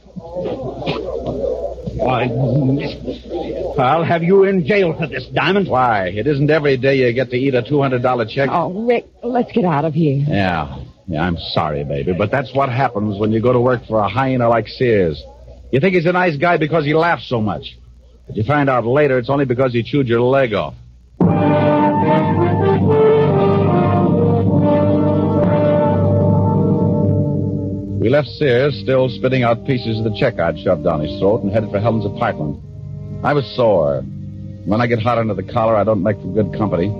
Why, 2.00 3.84
I'll 3.84 4.06
have 4.06 4.24
you 4.24 4.46
in 4.46 4.66
jail 4.66 4.96
for 4.98 5.06
this, 5.06 5.28
Diamond. 5.34 5.68
Why? 5.68 6.08
It 6.08 6.28
isn't 6.28 6.50
every 6.50 6.78
day 6.78 6.96
you 6.96 7.12
get 7.12 7.30
to 7.32 7.36
eat 7.36 7.56
a 7.56 7.62
$200 7.62 8.30
check. 8.30 8.48
Oh, 8.50 8.86
Rick, 8.86 9.08
let's 9.22 9.52
get 9.52 9.66
out 9.66 9.84
of 9.84 9.94
here. 9.94 10.24
Yeah. 10.26 10.82
Yeah, 11.08 11.24
I'm 11.24 11.36
sorry, 11.38 11.84
baby, 11.84 12.14
but 12.18 12.32
that's 12.32 12.56
what 12.56 12.70
happens 12.70 13.20
when 13.20 13.34
you 13.34 13.42
go 13.42 13.52
to 13.52 13.60
work 13.60 13.86
for 13.86 14.00
a 14.00 14.08
hyena 14.08 14.48
like 14.48 14.70
Sears. 14.70 15.22
You 15.74 15.82
think 15.82 15.96
he's 15.96 16.06
a 16.06 16.14
nice 16.14 16.38
guy 16.38 16.56
because 16.56 16.86
he 16.86 16.94
laughs 16.94 17.28
so 17.28 17.42
much. 17.42 17.78
But 18.28 18.38
you 18.38 18.46
find 18.46 18.70
out 18.70 18.86
later 18.86 19.18
it's 19.18 19.30
only 19.30 19.44
because 19.44 19.74
he 19.74 19.84
chewed 19.84 20.08
your 20.08 20.22
leg 20.22 20.54
off. 20.54 20.76
We 28.04 28.10
left 28.10 28.28
Sears 28.28 28.78
still 28.84 29.08
spitting 29.08 29.44
out 29.44 29.66
pieces 29.66 29.98
of 29.98 30.04
the 30.04 30.14
check 30.20 30.38
I'd 30.38 30.60
shoved 30.60 30.84
down 30.84 31.00
his 31.00 31.18
throat 31.22 31.42
and 31.42 31.50
headed 31.50 31.72
for 31.72 31.80
Helen's 31.80 32.06
apartment. 32.06 32.60
I 33.24 33.32
was 33.32 33.46
sore. 33.56 34.02
When 34.66 34.82
I 34.82 34.88
get 34.88 35.00
hot 35.00 35.20
under 35.20 35.34
the 35.34 35.42
collar, 35.42 35.78
I 35.78 35.86
don't 35.86 36.04
make 36.04 36.18
for 36.18 36.28
good 36.34 36.52
company. 36.52 36.92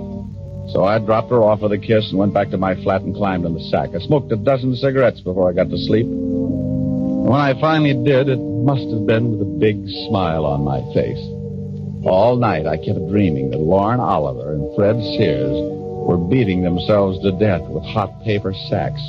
So 0.72 0.84
I 0.84 0.98
dropped 0.98 1.28
her 1.28 1.42
off 1.42 1.60
with 1.60 1.72
a 1.72 1.78
kiss 1.78 2.08
and 2.08 2.18
went 2.18 2.32
back 2.32 2.48
to 2.52 2.56
my 2.56 2.74
flat 2.82 3.02
and 3.02 3.14
climbed 3.14 3.44
in 3.44 3.52
the 3.52 3.60
sack. 3.68 3.90
I 3.94 3.98
smoked 3.98 4.32
a 4.32 4.36
dozen 4.36 4.74
cigarettes 4.76 5.20
before 5.20 5.50
I 5.50 5.52
got 5.52 5.68
to 5.68 5.76
sleep. 5.76 6.06
And 6.06 7.28
when 7.28 7.38
I 7.38 7.52
finally 7.60 7.92
did, 8.02 8.30
it 8.30 8.40
must 8.40 8.88
have 8.88 9.04
been 9.04 9.32
with 9.32 9.42
a 9.42 9.58
big 9.60 9.86
smile 10.08 10.46
on 10.46 10.64
my 10.64 10.80
face. 10.94 11.20
All 12.08 12.36
night 12.40 12.66
I 12.66 12.78
kept 12.78 13.10
dreaming 13.10 13.50
that 13.50 13.60
Lauren 13.60 14.00
Oliver 14.00 14.54
and 14.54 14.74
Fred 14.74 14.96
Sears 15.18 15.52
were 16.08 16.16
beating 16.16 16.62
themselves 16.62 17.20
to 17.24 17.32
death 17.32 17.68
with 17.68 17.84
hot 17.84 18.24
paper 18.24 18.54
sacks. 18.70 19.02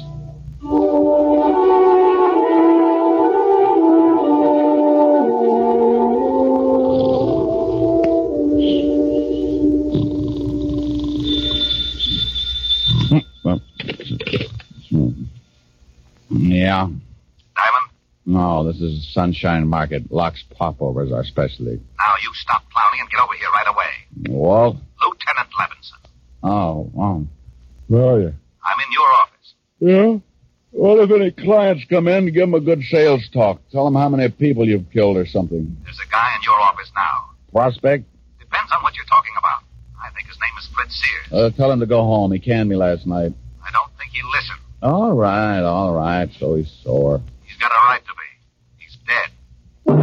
This 18.66 18.82
is 18.82 19.08
Sunshine 19.14 19.68
Market. 19.68 20.12
Locks 20.12 20.44
Popover 20.52 21.04
is 21.04 21.12
our 21.12 21.24
specialty. 21.24 21.80
now 21.98 22.14
you 22.24 22.32
stop 22.34 22.64
clowning 22.72 23.00
and 23.02 23.10
get 23.10 23.20
over 23.22 23.34
here 23.34 23.50
right 23.50 23.68
away. 23.68 24.36
Walt? 24.36 24.78
Lieutenant 25.02 25.50
Levinson, 25.60 26.10
Oh, 26.44 26.92
oh. 26.98 27.28
Where 27.88 28.04
are 28.06 28.20
you? 28.22 28.34
I'm 28.64 28.80
in 28.86 28.92
your 28.92 29.08
office. 29.08 29.54
Yeah? 29.80 30.18
Well, 30.72 31.00
if 31.00 31.10
any 31.12 31.32
clients 31.32 31.86
come 31.90 32.08
in, 32.08 32.26
give 32.34 32.42
them 32.42 32.54
a 32.54 32.60
good 32.60 32.82
sales 32.84 33.28
talk. 33.34 33.62
Tell 33.72 33.86
them 33.86 33.96
how 33.96 34.10
many 34.10 34.30
people 34.30 34.68
you've 34.68 34.90
killed 34.92 35.16
or 35.18 35.26
something. 35.26 35.78
There's 35.84 36.00
a 36.06 36.12
guy 36.12 36.36
in 36.36 36.42
your 36.44 36.60
office 36.60 36.92
now. 36.96 37.30
Prospect? 37.52 38.04
Depends 38.40 38.72
on 38.76 38.84
what 38.84 38.96
you're 38.96 39.06
talking 39.06 39.32
about. 39.40 39.64
I 40.04 40.10
think 40.14 40.28
his 40.28 40.38
name 40.40 40.52
is 40.60 40.68
Fred 40.76 40.92
Sears. 40.92 41.32
Uh, 41.32 41.56
tell 41.56 41.72
him 41.72 41.80
to 41.80 41.86
go 41.86 42.02
home. 42.04 42.32
He 42.32 42.40
canned 42.40 42.68
me 42.70 42.76
last 42.76 43.08
night. 43.08 43.34
I 43.66 43.72
don't 43.72 43.90
think 43.98 44.12
he'll 44.12 44.30
listen. 44.32 44.56
All 44.84 45.14
right, 45.14 45.62
all 45.62 45.94
right. 45.94 46.30
So 46.40 46.56
he's 46.56 46.70
sore. 46.84 47.22
He's 47.44 47.58
got 47.58 47.72
a 47.72 47.80
right 47.90 48.02
to 48.06 48.12
be. 48.12 48.25
Stop 49.86 49.98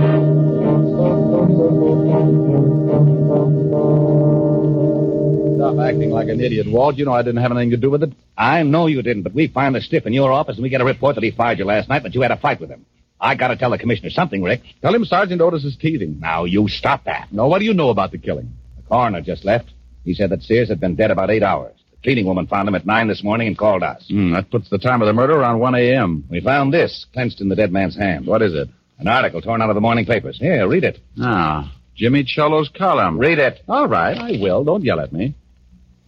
acting 5.81 6.11
like 6.11 6.29
an 6.29 6.41
idiot, 6.41 6.69
Walt. 6.71 6.97
You 6.97 7.05
know 7.05 7.13
I 7.13 7.23
didn't 7.23 7.43
have 7.43 7.51
anything 7.51 7.71
to 7.71 7.77
do 7.77 7.91
with 7.91 8.05
it. 8.05 8.13
I 8.39 8.63
know 8.63 8.87
you 8.87 9.03
didn't, 9.03 9.23
but 9.25 9.35
we 9.35 9.49
find 9.49 9.75
the 9.75 9.81
stiff 9.81 10.07
in 10.07 10.13
your 10.13 10.31
office 10.31 10.55
and 10.57 10.63
we 10.63 10.69
get 10.69 10.81
a 10.81 10.85
report 10.85 11.17
that 11.17 11.25
he 11.25 11.33
fired 11.33 11.59
you 11.59 11.65
last 11.65 11.89
night, 11.89 12.05
but 12.05 12.15
you 12.15 12.21
had 12.21 12.31
a 12.31 12.37
fight 12.37 12.61
with 12.61 12.71
him. 12.71 12.87
I 13.21 13.35
gotta 13.35 13.57
tell 13.57 13.71
the 13.71 13.79
commissioner 13.79 14.11
something, 14.11 14.43
Rick. 14.43 14.63
Tell 14.83 14.95
him 14.95 15.05
Sergeant 15.05 15.41
Otis 15.41 15.65
is 15.65 15.77
teasing. 15.77 16.21
Now 16.21 16.45
you 16.45 16.69
stop 16.69 17.05
that. 17.05 17.33
No, 17.33 17.49
what 17.49 17.59
do 17.59 17.65
you 17.65 17.75
know 17.75 17.91
about 17.91 18.13
the 18.13 18.19
killing? 18.19 18.53
The 18.77 18.83
coroner 18.89 19.21
just 19.21 19.45
left. 19.45 19.73
He 20.05 20.15
said 20.15 20.31
that 20.31 20.43
Sears 20.43 20.69
had 20.69 20.79
been 20.79 20.95
dead 20.95 21.11
about 21.11 21.31
eight 21.31 21.43
hours. 21.43 21.75
The 21.91 21.97
cleaning 22.05 22.27
woman 22.27 22.47
found 22.47 22.69
him 22.69 22.75
at 22.77 22.87
nine 22.87 23.09
this 23.09 23.25
morning 23.25 23.49
and 23.49 23.59
called 23.59 23.83
us. 23.83 24.05
Hmm, 24.09 24.33
that 24.33 24.51
puts 24.51 24.71
the 24.71 24.79
time 24.79 25.03
of 25.03 25.07
the 25.07 25.13
murder 25.13 25.35
around 25.35 25.59
1 25.59 25.75
a.m. 25.75 26.25
We 26.31 26.41
found 26.41 26.73
this 26.73 27.07
clenched 27.13 27.41
in 27.41 27.49
the 27.49 27.57
dead 27.57 27.73
man's 27.73 27.97
hand. 27.97 28.27
What 28.27 28.43
is 28.43 28.55
it? 28.55 28.69
An 28.99 29.09
article 29.09 29.41
torn 29.41 29.63
out 29.63 29.71
of 29.71 29.75
the 29.75 29.81
morning 29.81 30.05
papers. 30.05 30.39
Here, 30.39 30.67
read 30.69 30.85
it. 30.85 30.99
Ah, 31.21 31.75
Jimmy 31.97 32.25
Cello's 32.27 32.69
column. 32.69 33.19
Read 33.19 33.39
it. 33.39 33.61
All 33.69 33.89
right, 33.89 34.17
I 34.17 34.39
will. 34.41 34.65
Don't 34.65 34.85
yell 34.85 35.01
at 35.01 35.13
me. 35.13 35.35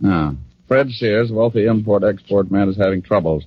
Ah, 0.04 0.34
Fred 0.68 0.90
Sears, 0.90 1.30
wealthy 1.30 1.66
import-export 1.66 2.50
man, 2.50 2.68
is 2.68 2.76
having 2.76 3.02
troubles. 3.02 3.44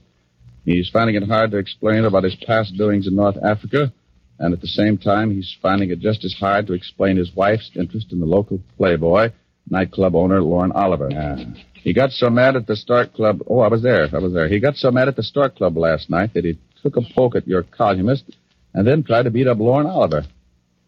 He's 0.66 0.90
finding 0.90 1.16
it 1.16 1.24
hard 1.28 1.52
to 1.52 1.58
explain 1.58 2.04
about 2.04 2.24
his 2.26 2.36
past 2.36 2.76
doings 2.78 3.08
in 3.08 3.16
North 3.16 3.38
Africa, 3.44 3.92
and 4.38 4.54
at 4.54 4.62
the 4.62 4.68
same 4.68 4.98
time, 4.98 5.32
he's 5.32 5.56
finding 5.62 5.92
it 5.92 6.00
just 6.00 6.26
as 6.26 6.34
hard 6.34 6.68
to 6.68 6.74
explain 6.74 7.18
his 7.18 7.34
wife's 7.36 7.72
interest 7.76 8.12
in 8.12 8.20
the 8.20 8.26
local 8.26 8.60
playboy, 8.78 9.32
nightclub 9.70 10.16
owner 10.16 10.42
Lauren 10.42 10.72
Oliver. 10.74 11.10
Ah. 11.16 11.38
He 11.76 11.94
got 11.94 12.12
so 12.12 12.30
mad 12.30 12.58
at 12.58 12.68
the 12.68 12.76
Stork 12.76 13.14
Club. 13.14 13.42
Oh, 13.48 13.60
I 13.60 13.70
was 13.70 13.82
there. 13.82 14.10
I 14.12 14.18
was 14.18 14.34
there. 14.34 14.50
He 14.50 14.60
got 14.60 14.76
so 14.76 14.92
mad 14.92 15.08
at 15.08 15.16
the 15.16 15.24
Stork 15.24 15.56
Club 15.56 15.78
last 15.78 16.10
night 16.10 16.34
that 16.34 16.44
he 16.44 16.60
took 16.84 16.98
a 16.98 17.02
poke 17.16 17.36
at 17.36 17.48
your 17.48 17.64
columnist 17.64 18.26
and 18.78 18.86
then 18.86 19.02
try 19.04 19.24
to 19.24 19.32
beat 19.32 19.48
up 19.48 19.58
Lauren 19.58 19.88
Oliver. 19.88 20.24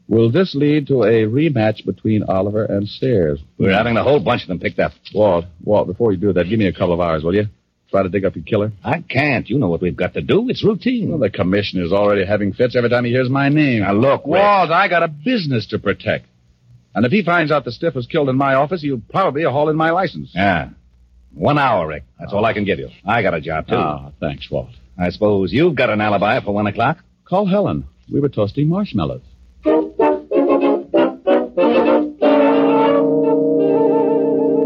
Will 0.07 0.31
this 0.31 0.53
lead 0.53 0.87
to 0.87 1.01
a 1.03 1.25
rematch 1.25 1.83
between 1.83 2.21
Oliver 2.21 2.63
and 2.63 2.87
Sears? 2.87 3.39
We're 3.57 3.73
having 3.73 3.95
the 3.95 4.03
whole 4.03 4.19
bunch 4.19 4.43
of 4.43 4.47
them 4.47 4.59
picked 4.59 4.77
up. 4.77 4.91
Walt, 5.13 5.45
Walt, 5.63 5.87
before 5.87 6.11
you 6.11 6.19
do 6.19 6.31
that, 6.33 6.47
give 6.47 6.59
me 6.59 6.67
a 6.67 6.71
couple 6.71 6.93
of 6.93 6.99
hours, 6.99 7.23
will 7.23 7.33
you? 7.33 7.45
Try 7.89 8.03
to 8.03 8.09
dig 8.09 8.25
up 8.25 8.35
your 8.35 8.45
killer. 8.45 8.71
I 8.83 9.01
can't. 9.01 9.49
You 9.49 9.57
know 9.57 9.69
what 9.69 9.81
we've 9.81 9.95
got 9.95 10.13
to 10.13 10.21
do. 10.21 10.49
It's 10.49 10.63
routine. 10.63 11.09
Well, 11.09 11.17
the 11.17 11.31
commissioner's 11.31 11.91
already 11.91 12.25
having 12.27 12.53
fits 12.53 12.75
every 12.75 12.91
time 12.91 13.05
he 13.05 13.11
hears 13.11 13.27
my 13.29 13.49
name. 13.49 13.81
Now, 13.81 13.93
look, 13.93 14.21
Rick. 14.21 14.33
Walt, 14.33 14.69
I 14.69 14.87
got 14.87 15.01
a 15.01 15.07
business 15.07 15.65
to 15.67 15.79
protect. 15.79 16.27
And 16.93 17.07
if 17.07 17.11
he 17.11 17.23
finds 17.23 17.51
out 17.51 17.65
the 17.65 17.71
stiff 17.71 17.95
was 17.95 18.05
killed 18.05 18.29
in 18.29 18.35
my 18.35 18.53
office, 18.53 18.83
he'll 18.83 19.01
probably 19.09 19.43
haul 19.43 19.69
in 19.69 19.75
my 19.75 19.89
license. 19.89 20.29
Yeah. 20.35 20.69
One 21.33 21.57
hour, 21.57 21.87
Rick. 21.87 22.03
That's 22.19 22.33
all 22.33 22.45
I 22.45 22.53
can 22.53 22.65
give 22.65 22.77
you. 22.77 22.89
I 23.03 23.23
got 23.23 23.33
a 23.33 23.41
job, 23.41 23.67
too. 23.67 23.75
Ah, 23.75 24.11
thanks, 24.19 24.49
Walt. 24.51 24.69
I 24.95 25.09
suppose 25.09 25.51
you've 25.51 25.75
got 25.75 25.89
an 25.89 26.01
alibi 26.01 26.39
for 26.43 26.51
one 26.51 26.67
o'clock? 26.67 26.99
Call 27.29 27.45
Helen. 27.45 27.85
We 28.11 28.19
were 28.19 28.29
toasting 28.29 28.67
marshmallows. 28.67 29.21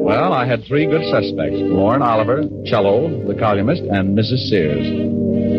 Well, 0.05 0.31
I 0.31 0.45
had 0.47 0.63
three 0.65 0.85
good 0.85 1.03
suspects 1.11 1.57
Lorne 1.57 2.01
Oliver, 2.01 2.43
Cello, 2.65 3.27
the 3.27 3.35
columnist, 3.35 3.81
and 3.81 4.17
Mrs. 4.17 4.47
Sears. 4.47 4.87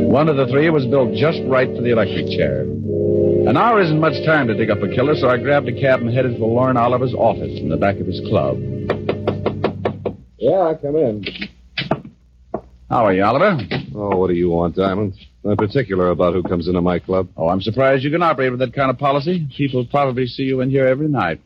One 0.09 0.30
of 0.30 0.36
the 0.36 0.46
three 0.46 0.70
was 0.70 0.86
built 0.86 1.12
just 1.14 1.40
right 1.44 1.68
for 1.68 1.82
the 1.82 1.90
electric 1.90 2.26
chair. 2.38 2.62
An 2.62 3.59
hour 3.59 3.82
isn't 3.82 4.00
much 4.00 4.24
time 4.24 4.46
to 4.46 4.55
dig 4.55 4.70
up 4.70 4.82
a 4.82 4.88
killer, 4.88 5.14
so 5.14 5.28
I 5.28 5.36
grabbed 5.36 5.68
a 5.68 5.78
cab 5.78 6.00
and 6.00 6.09
headed 6.09 6.38
for 6.38 6.48
Lorne 6.48 6.78
Oliver's 6.78 7.12
office 7.12 7.59
in 7.61 7.68
the 7.68 7.76
back 7.76 7.96
of 8.00 8.07
his 8.07 8.20
club. 8.30 8.57
Yeah, 10.38 10.72
I 10.72 10.74
come 10.80 10.96
in. 10.96 11.24
How 12.88 13.05
are 13.05 13.12
you, 13.12 13.24
Oliver? 13.24 13.84
Oh, 13.95 14.16
what 14.16 14.28
do 14.28 14.34
you 14.34 14.51
want, 14.51 14.74
Diamond? 14.76 15.14
I'm 15.45 15.57
particular 15.57 16.09
about 16.11 16.34
who 16.34 16.42
comes 16.42 16.66
into 16.68 16.80
my 16.80 16.99
club. 16.99 17.28
Oh, 17.36 17.49
I'm 17.49 17.61
surprised 17.61 18.03
you 18.03 18.11
can 18.11 18.22
operate 18.22 18.51
with 18.51 18.61
that 18.61 18.72
kind 18.74 18.90
of 18.90 18.99
policy. 18.99 19.47
People 19.57 19.86
probably 19.86 20.26
see 20.26 20.42
you 20.45 20.61
in 20.62 20.70
here 20.70 20.86
every 20.86 21.07
night. 21.09 21.40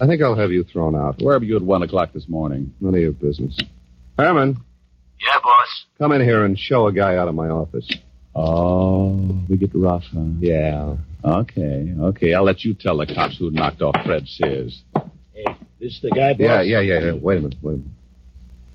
I 0.00 0.06
think 0.06 0.22
I'll 0.22 0.36
have 0.36 0.52
you 0.52 0.62
thrown 0.64 0.94
out. 0.94 1.20
Where 1.22 1.38
were 1.38 1.44
you 1.44 1.56
at 1.56 1.62
one 1.62 1.82
o'clock 1.82 2.12
this 2.12 2.28
morning? 2.28 2.72
None 2.80 2.94
of 2.94 3.00
your 3.00 3.12
business. 3.12 3.58
Herman, 4.18 4.58
Yeah, 5.26 5.38
boss. 5.42 5.84
come 5.98 6.12
in 6.12 6.20
here 6.20 6.44
and 6.44 6.58
show 6.58 6.86
a 6.86 6.92
guy 6.92 7.16
out 7.16 7.28
of 7.28 7.34
my 7.34 7.48
office. 7.48 7.90
Oh, 8.34 9.16
we 9.48 9.56
get 9.56 9.70
rough, 9.74 10.04
huh? 10.12 10.20
Yeah. 10.38 10.96
Okay, 11.24 11.92
okay. 11.98 12.34
I'll 12.34 12.44
let 12.44 12.62
you 12.64 12.74
tell 12.74 12.98
the 12.98 13.06
cops 13.06 13.38
who 13.38 13.50
knocked 13.50 13.82
off 13.82 13.94
Fred 14.04 14.26
Sears. 14.28 14.82
Hey, 15.32 15.44
this 15.80 15.98
the 16.00 16.10
guy, 16.10 16.32
boss? 16.34 16.40
Yeah, 16.40 16.60
yeah, 16.62 16.80
yeah, 16.80 17.00
yeah. 17.00 17.12
Wait 17.14 17.38
a 17.38 17.40
minute, 17.40 17.58
wait 17.62 17.72
a 17.74 17.76
minute. 17.78 17.90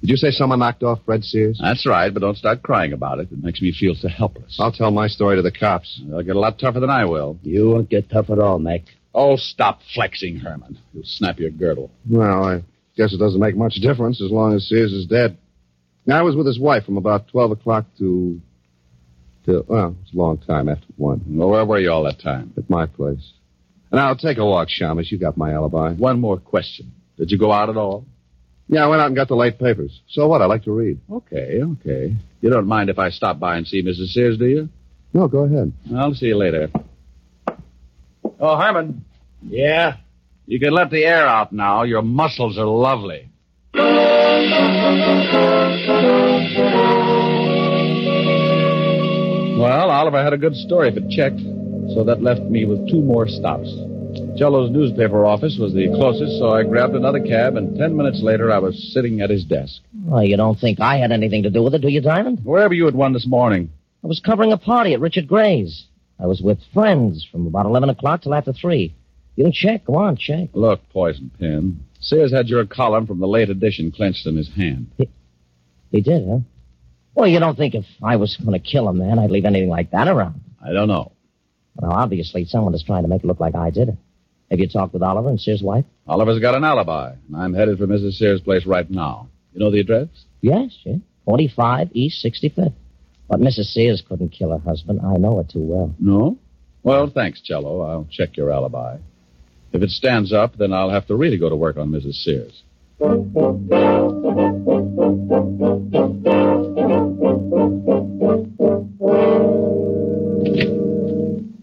Did 0.06 0.12
you 0.12 0.18
say 0.18 0.30
someone 0.30 0.60
knocked 0.60 0.84
off 0.84 1.00
Fred 1.04 1.24
Sears? 1.24 1.58
That's 1.60 1.84
right, 1.88 2.14
but 2.14 2.20
don't 2.20 2.38
start 2.38 2.62
crying 2.62 2.94
about 2.94 3.18
it. 3.18 3.28
It 3.32 3.44
makes 3.44 3.60
me 3.60 3.72
feel 3.72 3.96
so 3.96 4.08
helpless. 4.08 4.56
I'll 4.60 4.72
tell 4.72 4.92
my 4.92 5.08
story 5.08 5.36
to 5.36 5.42
the 5.42 5.50
cops. 5.52 6.00
They'll 6.06 6.22
get 6.22 6.36
a 6.36 6.40
lot 6.40 6.60
tougher 6.60 6.80
than 6.80 6.92
I 6.92 7.06
will. 7.06 7.40
You 7.42 7.72
won't 7.72 7.90
get 7.90 8.08
tough 8.12 8.30
at 8.30 8.38
all, 8.38 8.60
Mac. 8.60 8.82
Oh, 9.16 9.36
stop 9.36 9.80
flexing, 9.96 10.36
Herman. 10.38 10.78
You'll 10.94 11.06
snap 11.06 11.40
your 11.40 11.50
girdle. 11.50 11.90
Well, 12.08 12.44
I 12.44 12.64
guess 12.96 13.14
it 13.14 13.18
doesn't 13.18 13.40
make 13.40 13.58
much 13.58 13.78
difference 13.82 14.22
as 14.22 14.30
long 14.30 14.54
as 14.54 14.70
Sears 14.70 14.94
is 14.94 15.08
dead. 15.08 15.40
I 16.08 16.22
was 16.22 16.36
with 16.36 16.46
his 16.46 16.60
wife 16.60 16.86
from 16.86 16.98
about 16.98 17.28
12 17.30 17.50
o'clock 17.54 17.86
to. 17.98 18.40
to 19.46 19.66
well, 19.68 19.96
it's 20.04 20.14
a 20.14 20.18
long 20.18 20.38
time 20.38 20.70
after 20.70 20.86
1 20.98 21.24
Well, 21.30 21.50
where 21.50 21.66
were 21.66 21.80
you 21.80 21.92
all 21.92 22.04
that 22.04 22.20
time? 22.20 22.54
at 22.58 22.70
my 22.70 22.86
place. 22.86 23.32
And 23.90 24.00
I'll 24.00 24.16
take 24.16 24.38
a 24.38 24.46
walk, 24.46 24.68
Shamus. 24.68 25.10
You 25.10 25.18
got 25.18 25.36
my 25.36 25.54
alibi. 25.54 25.94
One 25.94 26.22
more 26.22 26.38
question. 26.38 26.92
Did 27.18 27.32
you 27.32 27.40
go 27.40 27.52
out 27.52 27.70
at 27.72 27.78
all? 27.78 28.06
Yeah, 28.68 28.84
I 28.84 28.88
went 28.88 29.02
out 29.02 29.08
and 29.08 29.16
got 29.16 29.28
the 29.28 29.36
late 29.36 29.60
papers. 29.60 30.02
So 30.10 30.28
what? 30.28 30.42
I 30.42 30.46
like 30.46 30.64
to 30.64 30.72
read. 30.72 31.00
Okay, 31.12 31.62
okay. 31.62 32.16
You 32.42 32.50
don't 32.50 32.68
mind 32.68 32.90
if 32.90 32.98
I 32.98 33.10
stop 33.10 33.40
by 33.40 33.58
and 33.58 33.68
see 33.68 33.84
Mrs. 33.84 34.08
Sears, 34.08 34.38
do 34.38 34.46
you? 34.48 34.70
No, 35.14 35.28
go 35.28 35.44
ahead. 35.44 35.72
I'll 35.96 36.14
see 36.14 36.28
you 36.28 36.38
later. 36.38 36.70
Oh, 38.40 38.58
Herman. 38.58 39.06
Yeah? 39.44 39.98
You 40.48 40.60
can 40.60 40.74
let 40.74 40.90
the 40.90 41.06
air 41.06 41.28
out 41.28 41.54
now. 41.54 41.84
Your 41.84 42.02
muscles 42.02 42.58
are 42.58 42.66
lovely. 42.66 43.30
Well, 49.58 49.90
Oliver 49.90 50.24
had 50.24 50.34
a 50.34 50.38
good 50.38 50.56
story 50.56 50.90
if 50.90 50.98
it 50.98 51.10
checked, 51.10 51.40
so 51.94 52.04
that 52.04 52.22
left 52.22 52.42
me 52.42 52.66
with 52.66 52.90
two 52.90 53.02
more 53.02 53.28
stops. 53.28 53.70
Cello's 54.38 54.70
newspaper 54.70 55.26
office 55.26 55.58
was 55.60 55.74
the 55.74 55.88
closest, 55.90 56.40
so 56.40 56.50
I 56.50 56.64
grabbed 56.64 56.96
another 56.96 57.20
cab, 57.22 57.56
and 57.56 57.78
ten 57.78 57.96
minutes 57.96 58.22
later 58.22 58.52
I 58.52 58.60
was 58.60 58.92
sitting 58.94 59.22
at 59.22 59.30
his 59.30 59.46
desk. 59.46 59.82
Well, 60.04 60.24
you 60.24 60.38
don't 60.38 60.60
think 60.60 60.80
I 60.80 60.98
had 60.98 61.12
anything 61.12 61.44
to 61.44 61.50
do 61.50 61.64
with 61.64 61.74
it, 61.74 61.82
do 61.82 61.88
you, 61.88 62.02
Diamond? 62.02 62.42
Wherever 62.44 62.74
you 62.74 62.86
had 62.86 62.96
one 62.96 63.14
this 63.14 63.28
morning? 63.28 63.72
I 64.04 64.08
was 64.08 64.20
covering 64.20 64.52
a 64.52 64.58
party 64.58 64.94
at 64.94 65.00
Richard 65.00 65.28
Gray's. 65.28 65.86
I 66.20 66.28
was 66.28 66.42
with 66.42 66.60
friends 66.74 67.28
from 67.30 67.48
about 67.48 67.66
11 67.66 67.90
o'clock 67.90 68.22
till 68.22 68.34
after 68.34 68.54
3. 68.54 68.94
You 69.36 69.44
can 69.44 69.52
check. 69.54 69.86
Go 69.86 69.96
on, 69.96 70.16
check. 70.16 70.50
Look, 70.54 70.82
Poison 70.90 71.32
Pin. 71.40 71.80
Sears 72.00 72.32
had 72.32 72.48
your 72.48 72.66
column 72.66 73.08
from 73.08 73.20
the 73.20 73.28
late 73.28 73.50
edition 73.50 73.92
clenched 73.92 74.26
in 74.28 74.38
his 74.38 74.50
hand. 74.54 74.92
He 75.92 76.02
did, 76.02 76.28
huh? 76.28 76.40
Well, 77.16 77.28
you 77.28 77.40
don't 77.40 77.58
think 77.58 77.74
if 77.74 77.86
I 78.04 78.18
was 78.18 78.38
going 78.38 78.52
to 78.54 78.60
kill 78.60 78.88
a 78.88 78.94
man, 78.94 79.18
I'd 79.18 79.32
leave 79.32 79.46
anything 79.46 79.70
like 79.70 79.92
that 79.92 80.08
around? 80.08 80.42
I 80.64 80.74
don't 80.74 80.88
know. 80.88 81.14
Well, 81.78 81.92
obviously, 81.92 82.46
someone 82.46 82.74
is 82.74 82.84
trying 82.84 83.04
to 83.04 83.10
make 83.10 83.24
it 83.24 83.28
look 83.28 83.40
like 83.40 83.56
I 83.56 83.70
did 83.70 83.90
it. 83.90 83.98
Have 84.52 84.60
you 84.60 84.68
talked 84.68 84.94
with 84.94 85.02
Oliver 85.02 85.30
and 85.30 85.40
Sears' 85.40 85.64
wife? 85.64 85.86
Oliver's 86.08 86.40
got 86.40 86.56
an 86.56 86.64
alibi, 86.64 87.14
and 87.28 87.36
I'm 87.36 87.54
headed 87.54 87.80
for 87.80 87.88
Mrs. 87.88 88.14
Sears' 88.14 88.42
place 88.42 88.66
right 88.66 88.90
now. 88.90 89.28
You 89.54 89.60
know 89.60 89.72
the 89.72 89.80
address? 89.80 90.08
Yes, 90.42 90.78
yes. 90.84 91.00
45 91.26 91.90
East 91.94 92.24
65th. 92.24 92.74
But 93.28 93.40
Mrs. 93.40 93.74
Sears 93.74 94.04
couldn't 94.08 94.30
kill 94.30 94.52
her 94.52 94.60
husband. 94.60 95.00
I 95.04 95.18
know 95.18 95.38
her 95.38 95.44
too 95.44 95.62
well. 95.62 95.96
No? 96.00 96.38
Well, 96.84 97.10
thanks, 97.10 97.42
Cello. 97.42 97.82
I'll 97.82 98.08
check 98.12 98.38
your 98.38 98.52
alibi. 98.52 98.98
If 99.74 99.82
it 99.82 99.90
stands 99.90 100.32
up, 100.32 100.58
then 100.58 100.72
I'll 100.72 100.92
have 100.92 101.08
to 101.08 101.16
really 101.16 101.38
go 101.38 101.50
to 101.50 101.56
work 101.56 101.78
on 101.78 101.90
Mrs. 101.90 102.14
Sears. 102.14 102.62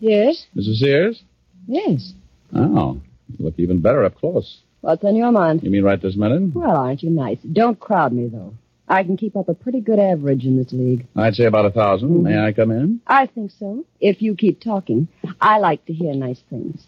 Yes? 0.00 0.46
Mrs. 0.56 0.76
Sears? 0.78 1.22
Yes. 1.68 2.12
Oh, 2.54 3.00
you 3.28 3.44
look 3.44 3.54
even 3.58 3.80
better 3.80 4.04
up 4.04 4.14
close. 4.16 4.60
What's 4.80 5.04
on 5.04 5.16
your 5.16 5.32
mind? 5.32 5.62
You 5.62 5.70
mean 5.70 5.84
right 5.84 6.00
this 6.00 6.16
minute? 6.16 6.54
Well, 6.54 6.76
aren't 6.76 7.02
you 7.02 7.10
nice? 7.10 7.38
Don't 7.40 7.78
crowd 7.78 8.12
me, 8.12 8.28
though. 8.28 8.54
I 8.88 9.04
can 9.04 9.16
keep 9.16 9.36
up 9.36 9.48
a 9.48 9.54
pretty 9.54 9.80
good 9.80 9.98
average 9.98 10.44
in 10.44 10.56
this 10.56 10.72
league. 10.72 11.06
I'd 11.16 11.34
say 11.34 11.44
about 11.44 11.64
a 11.64 11.68
1000 11.68 12.22
May 12.22 12.38
I 12.38 12.52
come 12.52 12.72
in? 12.72 13.00
I 13.06 13.26
think 13.26 13.52
so. 13.52 13.86
If 14.00 14.20
you 14.20 14.34
keep 14.34 14.60
talking. 14.60 15.08
I 15.40 15.58
like 15.58 15.86
to 15.86 15.92
hear 15.92 16.12
nice 16.14 16.42
things. 16.50 16.84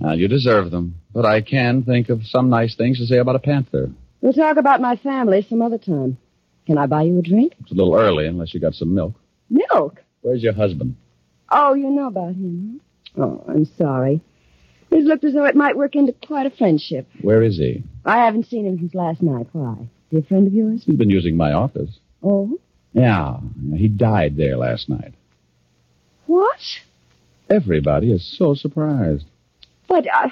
Well, 0.00 0.18
you 0.18 0.28
deserve 0.28 0.70
them. 0.70 0.96
But 1.14 1.24
I 1.24 1.40
can 1.40 1.82
think 1.82 2.08
of 2.10 2.26
some 2.26 2.50
nice 2.50 2.74
things 2.74 2.98
to 2.98 3.06
say 3.06 3.18
about 3.18 3.36
a 3.36 3.38
panther. 3.38 3.90
We'll 4.20 4.32
talk 4.32 4.56
about 4.56 4.80
my 4.80 4.96
family 4.96 5.46
some 5.48 5.62
other 5.62 5.78
time. 5.78 6.18
Can 6.66 6.78
I 6.78 6.86
buy 6.86 7.02
you 7.02 7.18
a 7.20 7.22
drink? 7.22 7.54
It's 7.60 7.70
a 7.70 7.74
little 7.74 7.94
early 7.94 8.26
unless 8.26 8.52
you 8.52 8.60
got 8.60 8.74
some 8.74 8.92
milk. 8.92 9.14
Milk? 9.48 10.02
Where's 10.22 10.42
your 10.42 10.52
husband? 10.52 10.96
Oh, 11.50 11.74
you 11.74 11.88
know 11.90 12.08
about 12.08 12.34
him, 12.34 12.80
huh? 13.16 13.22
Oh, 13.22 13.44
I'm 13.48 13.64
sorry. 13.78 14.20
It 14.90 15.04
looked 15.04 15.24
as 15.24 15.34
though 15.34 15.44
it 15.44 15.56
might 15.56 15.76
work 15.76 15.94
into 15.94 16.12
quite 16.12 16.46
a 16.46 16.50
friendship. 16.50 17.06
Where 17.20 17.42
is 17.42 17.56
he? 17.56 17.82
I 18.04 18.24
haven't 18.24 18.46
seen 18.46 18.66
him 18.66 18.78
since 18.78 18.94
last 18.94 19.22
night. 19.22 19.48
Why? 19.52 19.74
Is 19.80 19.88
he 20.10 20.18
a 20.18 20.22
friend 20.22 20.46
of 20.46 20.52
yours? 20.52 20.82
He's 20.84 20.96
been 20.96 21.10
using 21.10 21.36
my 21.36 21.52
office. 21.52 21.90
Oh? 22.22 22.58
Yeah, 22.92 23.38
he 23.74 23.88
died 23.88 24.36
there 24.36 24.56
last 24.56 24.88
night. 24.88 25.12
What? 26.26 26.60
Everybody 27.50 28.12
is 28.12 28.36
so 28.38 28.54
surprised. 28.54 29.24
But, 29.88 30.06
uh, 30.06 30.28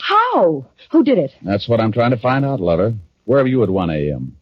how? 0.00 0.66
Who 0.90 1.04
did 1.04 1.18
it? 1.18 1.32
That's 1.42 1.68
what 1.68 1.80
I'm 1.80 1.92
trying 1.92 2.10
to 2.10 2.16
find 2.16 2.44
out, 2.44 2.60
lover. 2.60 2.94
Where 3.24 3.42
were 3.42 3.48
you 3.48 3.62
at 3.62 3.70
1 3.70 3.90
a.m.? 3.90 4.36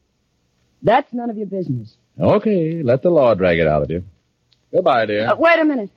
That's 0.82 1.12
none 1.12 1.28
of 1.28 1.36
your 1.36 1.46
business. 1.46 1.94
Okay, 2.18 2.82
let 2.82 3.02
the 3.02 3.10
law 3.10 3.34
drag 3.34 3.58
it 3.58 3.66
out 3.66 3.82
of 3.82 3.90
you. 3.90 4.04
Goodbye, 4.72 5.06
dear. 5.06 5.28
Uh, 5.28 5.36
wait 5.36 5.58
a 5.58 5.64
minute. 5.64 5.90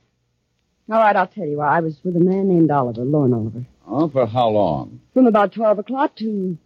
All 0.90 0.98
right, 0.98 1.16
I'll 1.16 1.26
tell 1.26 1.46
you. 1.46 1.58
Why. 1.58 1.76
I 1.76 1.80
was 1.80 1.98
with 2.04 2.16
a 2.16 2.20
man 2.20 2.48
named 2.48 2.70
Oliver, 2.70 3.04
Lorne 3.04 3.32
Oliver. 3.32 3.64
Oh, 3.86 4.08
for 4.08 4.26
how 4.26 4.48
long? 4.48 5.00
From 5.14 5.26
about 5.26 5.54
12 5.54 5.78
o'clock 5.78 6.16
to, 6.16 6.58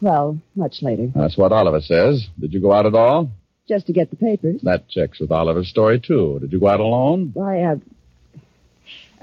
well, 0.00 0.38
much 0.54 0.82
later. 0.82 1.10
That's 1.14 1.36
what 1.36 1.52
Oliver 1.52 1.80
says. 1.80 2.26
Did 2.38 2.52
you 2.52 2.60
go 2.60 2.72
out 2.72 2.86
at 2.86 2.94
all? 2.94 3.30
Just 3.68 3.86
to 3.86 3.92
get 3.92 4.10
the 4.10 4.16
papers. 4.16 4.60
That 4.62 4.88
checks 4.88 5.20
with 5.20 5.30
Oliver's 5.30 5.68
story, 5.68 6.00
too. 6.00 6.38
Did 6.40 6.52
you 6.52 6.60
go 6.60 6.68
out 6.68 6.80
alone? 6.80 7.32
I, 7.40 7.60
uh, 7.62 7.76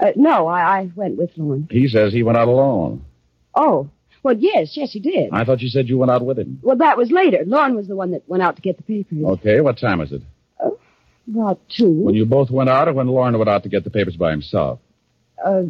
uh 0.00 0.12
no, 0.16 0.46
I, 0.46 0.80
I 0.80 0.90
went 0.96 1.16
with 1.16 1.30
Lorne. 1.36 1.68
He 1.70 1.86
says 1.88 2.12
he 2.12 2.22
went 2.22 2.38
out 2.38 2.48
alone. 2.48 3.04
Oh, 3.54 3.90
well, 4.22 4.36
yes, 4.36 4.76
yes, 4.76 4.92
he 4.92 5.00
did. 5.00 5.30
I 5.32 5.44
thought 5.44 5.60
you 5.60 5.68
said 5.68 5.88
you 5.88 5.98
went 5.98 6.10
out 6.10 6.24
with 6.24 6.38
him. 6.38 6.58
Well, 6.62 6.76
that 6.76 6.96
was 6.96 7.10
later. 7.10 7.44
Lorne 7.46 7.74
was 7.74 7.88
the 7.88 7.96
one 7.96 8.10
that 8.12 8.28
went 8.28 8.42
out 8.42 8.56
to 8.56 8.62
get 8.62 8.76
the 8.76 8.82
papers. 8.82 9.24
Okay, 9.24 9.60
what 9.60 9.78
time 9.78 9.98
was 10.00 10.12
it? 10.12 10.22
About 11.32 11.60
two. 11.68 11.90
When 11.90 12.14
you 12.14 12.26
both 12.26 12.50
went 12.50 12.68
out 12.68 12.88
or 12.88 12.92
when 12.92 13.06
Lorne 13.06 13.38
went 13.38 13.48
out 13.48 13.62
to 13.62 13.68
get 13.68 13.84
the 13.84 13.90
papers 13.90 14.16
by 14.16 14.30
himself? 14.30 14.80
Uh, 15.44 15.62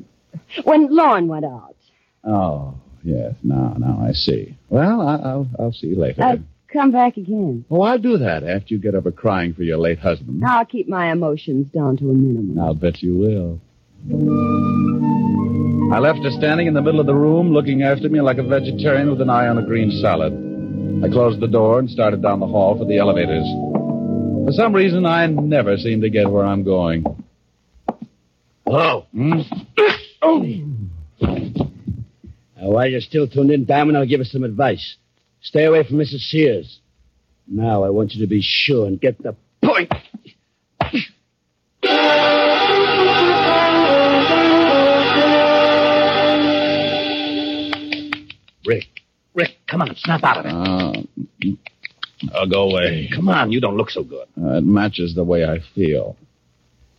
when 0.65 0.95
Lorne 0.95 1.29
went 1.29 1.45
out. 1.45 1.77
Oh, 2.25 2.75
yes. 3.03 3.35
Now, 3.43 3.75
now 3.79 4.01
I 4.03 4.13
see. 4.13 4.57
Well, 4.69 5.01
I, 5.03 5.17
I'll, 5.17 5.49
I'll 5.59 5.73
see 5.73 5.89
you 5.89 5.97
later. 5.97 6.23
Uh, 6.23 6.37
come 6.73 6.93
back 6.93 7.17
again. 7.17 7.65
Oh, 7.71 7.83
I'll 7.83 7.99
do 7.99 8.17
that 8.19 8.43
after 8.43 8.75
you 8.75 8.79
get 8.79 8.95
over 8.95 9.11
crying 9.11 9.53
for 9.53 9.63
your 9.63 9.79
late 9.79 9.99
husband. 9.99 10.43
I'll 10.47 10.65
keep 10.65 10.89
my 10.89 11.13
emotions 11.13 11.67
down 11.75 11.97
to 11.99 12.11
a 12.11 12.15
minimum. 12.15 12.59
I'll 12.59 12.75
bet 12.75 13.03
you 13.03 13.17
will. 13.17 13.61
I 15.93 15.99
left 15.99 16.21
her 16.25 16.31
standing 16.31 16.69
in 16.69 16.75
the 16.75 16.81
middle 16.81 17.01
of 17.01 17.07
the 17.07 17.15
room, 17.15 17.53
looking 17.53 17.83
after 17.83 18.09
me 18.09 18.21
like 18.21 18.39
a 18.39 18.43
vegetarian 18.43 19.11
with 19.11 19.21
an 19.21 19.29
eye 19.29 19.49
on 19.49 19.59
a 19.59 19.63
green 19.63 19.91
salad. 20.01 20.33
I 21.05 21.09
closed 21.09 21.41
the 21.41 21.49
door 21.49 21.81
and 21.81 21.91
started 21.91 22.23
down 22.23 22.41
the 22.41 22.47
hall 22.47 22.79
for 22.79 22.85
the 22.87 22.97
elevators. 22.97 23.45
For 24.51 24.55
some 24.55 24.75
reason, 24.75 25.07
I 25.07 25.27
never 25.27 25.77
seem 25.77 26.01
to 26.01 26.11
get 26.11 26.29
where 26.29 26.45
I'm 26.45 26.65
going. 26.65 27.05
Hello. 28.67 29.07
Hmm? 29.13 29.43
Uh, 32.63 32.69
while 32.69 32.87
you're 32.87 33.01
still 33.01 33.27
tuned 33.27 33.51
in, 33.51 33.65
Diamond, 33.65 33.97
I'll 33.97 34.05
give 34.05 34.21
us 34.21 34.31
some 34.33 34.45
advice. 34.45 34.97
Stay 35.41 35.65
away 35.65 35.83
from 35.83 35.97
Mrs. 35.97 36.29
Sears. 36.29 36.81
Now, 37.47 37.85
I 37.85 37.89
want 37.89 38.13
you 38.13 38.21
to 38.21 38.27
be 38.27 38.43
sure 38.43 38.87
and 38.87 39.01
get 39.01 39.17
the 39.23 39.35
point. 39.63 39.91
Rick, 48.67 48.89
Rick, 49.33 49.57
come 49.67 49.81
on, 49.81 49.97
snap 49.97 50.23
out 50.23 50.45
of 50.45 50.47
it. 50.47 50.53
Uh, 50.53 50.93
I'll 52.35 52.49
go 52.49 52.71
away. 52.71 53.09
Come 53.15 53.29
on, 53.29 53.51
you 53.53 53.61
don't 53.61 53.77
look 53.77 53.91
so 53.91 54.03
good. 54.03 54.27
Uh, 54.41 54.59
it 54.59 54.65
matches 54.65 55.15
the 55.15 55.25
way 55.25 55.45
I 55.45 55.59
feel. 55.75 56.17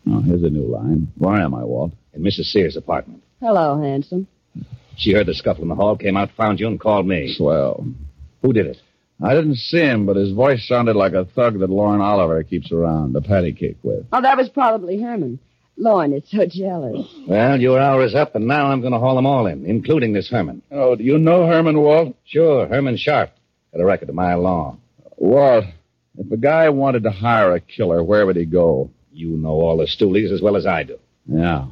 Oh, 0.07 0.21
here's 0.21 0.43
a 0.43 0.49
new 0.49 0.63
line. 0.65 1.11
Where 1.17 1.35
am 1.39 1.53
I, 1.53 1.63
Walt? 1.63 1.91
In 2.13 2.23
Mrs. 2.23 2.45
Sears' 2.51 2.75
apartment. 2.75 3.23
Hello, 3.39 3.79
handsome. 3.79 4.27
She 4.97 5.13
heard 5.13 5.27
the 5.27 5.33
scuffle 5.33 5.63
in 5.63 5.69
the 5.69 5.75
hall, 5.75 5.95
came 5.95 6.17
out, 6.17 6.31
found 6.31 6.59
you, 6.59 6.67
and 6.67 6.79
called 6.79 7.07
me. 7.07 7.33
Swell. 7.35 7.85
Who 8.41 8.53
did 8.53 8.65
it? 8.65 8.77
I 9.23 9.35
didn't 9.35 9.55
see 9.55 9.77
him, 9.79 10.05
but 10.07 10.15
his 10.15 10.31
voice 10.31 10.67
sounded 10.67 10.95
like 10.95 11.13
a 11.13 11.25
thug 11.25 11.59
that 11.59 11.69
Lauren 11.69 12.01
Oliver 12.01 12.41
keeps 12.43 12.71
around, 12.71 13.13
the 13.13 13.21
patty 13.21 13.53
cake 13.53 13.77
with. 13.83 14.05
Oh, 14.11 14.21
that 14.21 14.37
was 14.37 14.49
probably 14.49 14.99
Herman. 14.99 15.39
Lauren 15.77 16.13
is 16.13 16.23
so 16.29 16.45
jealous. 16.47 17.07
Well, 17.27 17.59
your 17.61 17.79
hour 17.79 18.03
is 18.03 18.15
up, 18.15 18.35
and 18.35 18.47
now 18.47 18.67
I'm 18.67 18.81
going 18.81 18.93
to 18.93 18.99
haul 18.99 19.15
them 19.15 19.25
all 19.27 19.45
in, 19.45 19.65
including 19.65 20.13
this 20.13 20.29
Herman. 20.29 20.63
Oh, 20.71 20.95
do 20.95 21.03
you 21.03 21.17
know 21.19 21.45
Herman, 21.45 21.79
Walt? 21.79 22.15
Sure, 22.25 22.67
Herman 22.67 22.97
Sharp. 22.97 23.31
Got 23.71 23.81
a 23.81 23.85
record 23.85 24.09
a 24.09 24.13
mile 24.13 24.41
long. 24.41 24.81
Walt, 25.21 25.65
if 26.17 26.31
a 26.31 26.37
guy 26.37 26.69
wanted 26.69 27.03
to 27.03 27.11
hire 27.11 27.53
a 27.53 27.59
killer, 27.59 28.03
where 28.03 28.25
would 28.25 28.35
he 28.35 28.45
go? 28.45 28.89
You 29.13 29.29
know 29.29 29.49
all 29.49 29.77
the 29.77 29.85
stoolies 29.85 30.31
as 30.33 30.41
well 30.41 30.57
as 30.57 30.65
I 30.65 30.81
do. 30.81 30.97
Yeah. 31.27 31.67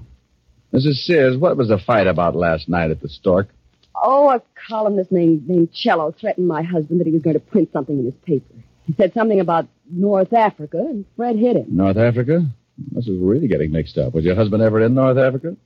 Mrs. 0.72 1.04
Sears, 1.06 1.36
what 1.36 1.58
was 1.58 1.70
the 1.70 1.80
fight 1.80 2.06
about 2.06 2.36
last 2.36 2.70
night 2.70 2.92
at 2.92 3.02
the 3.02 3.10
Stork? 3.10 3.50
Oh, 3.96 4.30
a 4.30 4.42
columnist 4.68 5.12
named, 5.12 5.50
named 5.50 5.74
Cello 5.74 6.12
threatened 6.12 6.48
my 6.48 6.62
husband 6.62 7.00
that 7.00 7.08
he 7.08 7.12
was 7.12 7.24
going 7.24 7.34
to 7.34 7.40
print 7.40 7.72
something 7.74 7.98
in 7.98 8.06
his 8.06 8.14
paper. 8.24 8.54
He 8.86 8.94
said 8.94 9.14
something 9.14 9.40
about 9.40 9.68
North 9.92 10.32
Africa, 10.32 10.78
and 10.78 11.06
Fred 11.16 11.36
hit 11.36 11.56
him. 11.56 11.66
North 11.70 11.98
Africa? 11.98 12.46
This 12.92 13.08
is 13.08 13.20
really 13.20 13.48
getting 13.48 13.72
mixed 13.72 13.98
up. 13.98 14.14
Was 14.14 14.26
your 14.26 14.36
husband 14.36 14.62
ever 14.62 14.80
in 14.80 14.94
North 14.94 15.18
Africa? 15.18 15.58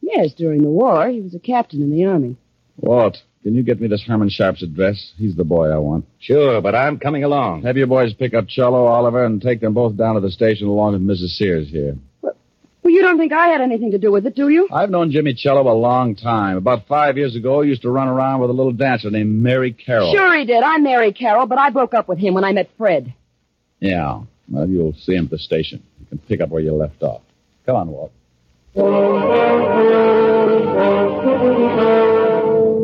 Yes, 0.00 0.32
during 0.32 0.62
the 0.62 0.70
war. 0.70 1.08
He 1.08 1.20
was 1.20 1.34
a 1.34 1.40
captain 1.40 1.82
in 1.82 1.90
the 1.90 2.04
army. 2.04 2.36
Walt, 2.76 3.18
can 3.42 3.54
you 3.54 3.62
get 3.62 3.80
me 3.80 3.88
this 3.88 4.02
Herman 4.02 4.30
Sharp's 4.30 4.62
address? 4.62 5.12
He's 5.16 5.34
the 5.34 5.44
boy 5.44 5.68
I 5.70 5.78
want. 5.78 6.06
Sure, 6.20 6.60
but 6.60 6.74
I'm 6.74 6.98
coming 6.98 7.24
along. 7.24 7.62
Have 7.62 7.76
your 7.76 7.88
boys 7.88 8.14
pick 8.14 8.34
up 8.34 8.48
Cello, 8.48 8.86
Oliver, 8.86 9.24
and 9.24 9.42
take 9.42 9.60
them 9.60 9.74
both 9.74 9.96
down 9.96 10.14
to 10.14 10.20
the 10.20 10.30
station 10.30 10.68
along 10.68 10.92
with 10.92 11.02
Mrs. 11.02 11.36
Sears 11.36 11.68
here. 11.68 11.96
Well, 12.22 12.92
you 12.92 13.02
don't 13.02 13.18
think 13.18 13.32
I 13.32 13.48
had 13.48 13.60
anything 13.60 13.92
to 13.92 13.98
do 13.98 14.10
with 14.10 14.26
it, 14.26 14.34
do 14.34 14.48
you? 14.48 14.68
I've 14.72 14.90
known 14.90 15.12
Jimmy 15.12 15.34
Cello 15.34 15.62
a 15.72 15.74
long 15.74 16.16
time. 16.16 16.56
About 16.56 16.86
five 16.88 17.16
years 17.16 17.36
ago, 17.36 17.62
he 17.62 17.68
used 17.68 17.82
to 17.82 17.90
run 17.90 18.08
around 18.08 18.40
with 18.40 18.50
a 18.50 18.52
little 18.52 18.72
dancer 18.72 19.10
named 19.10 19.40
Mary 19.42 19.72
Carroll. 19.72 20.12
Sure 20.12 20.36
he 20.36 20.44
did. 20.44 20.62
I'm 20.62 20.82
Mary 20.82 21.12
Carroll, 21.12 21.46
but 21.46 21.58
I 21.58 21.70
broke 21.70 21.94
up 21.94 22.08
with 22.08 22.18
him 22.18 22.34
when 22.34 22.44
I 22.44 22.52
met 22.52 22.70
Fred. 22.76 23.14
Yeah. 23.78 24.22
Well, 24.48 24.68
you'll 24.68 24.94
see 24.94 25.14
him 25.14 25.26
at 25.26 25.30
the 25.30 25.38
station. 25.38 25.82
You 26.00 26.06
can 26.06 26.18
pick 26.18 26.40
up 26.40 26.48
where 26.48 26.62
you 26.62 26.74
left 26.74 27.02
off. 27.02 27.22
Come 27.66 27.76
on, 27.76 27.88
Walt. 27.88 28.12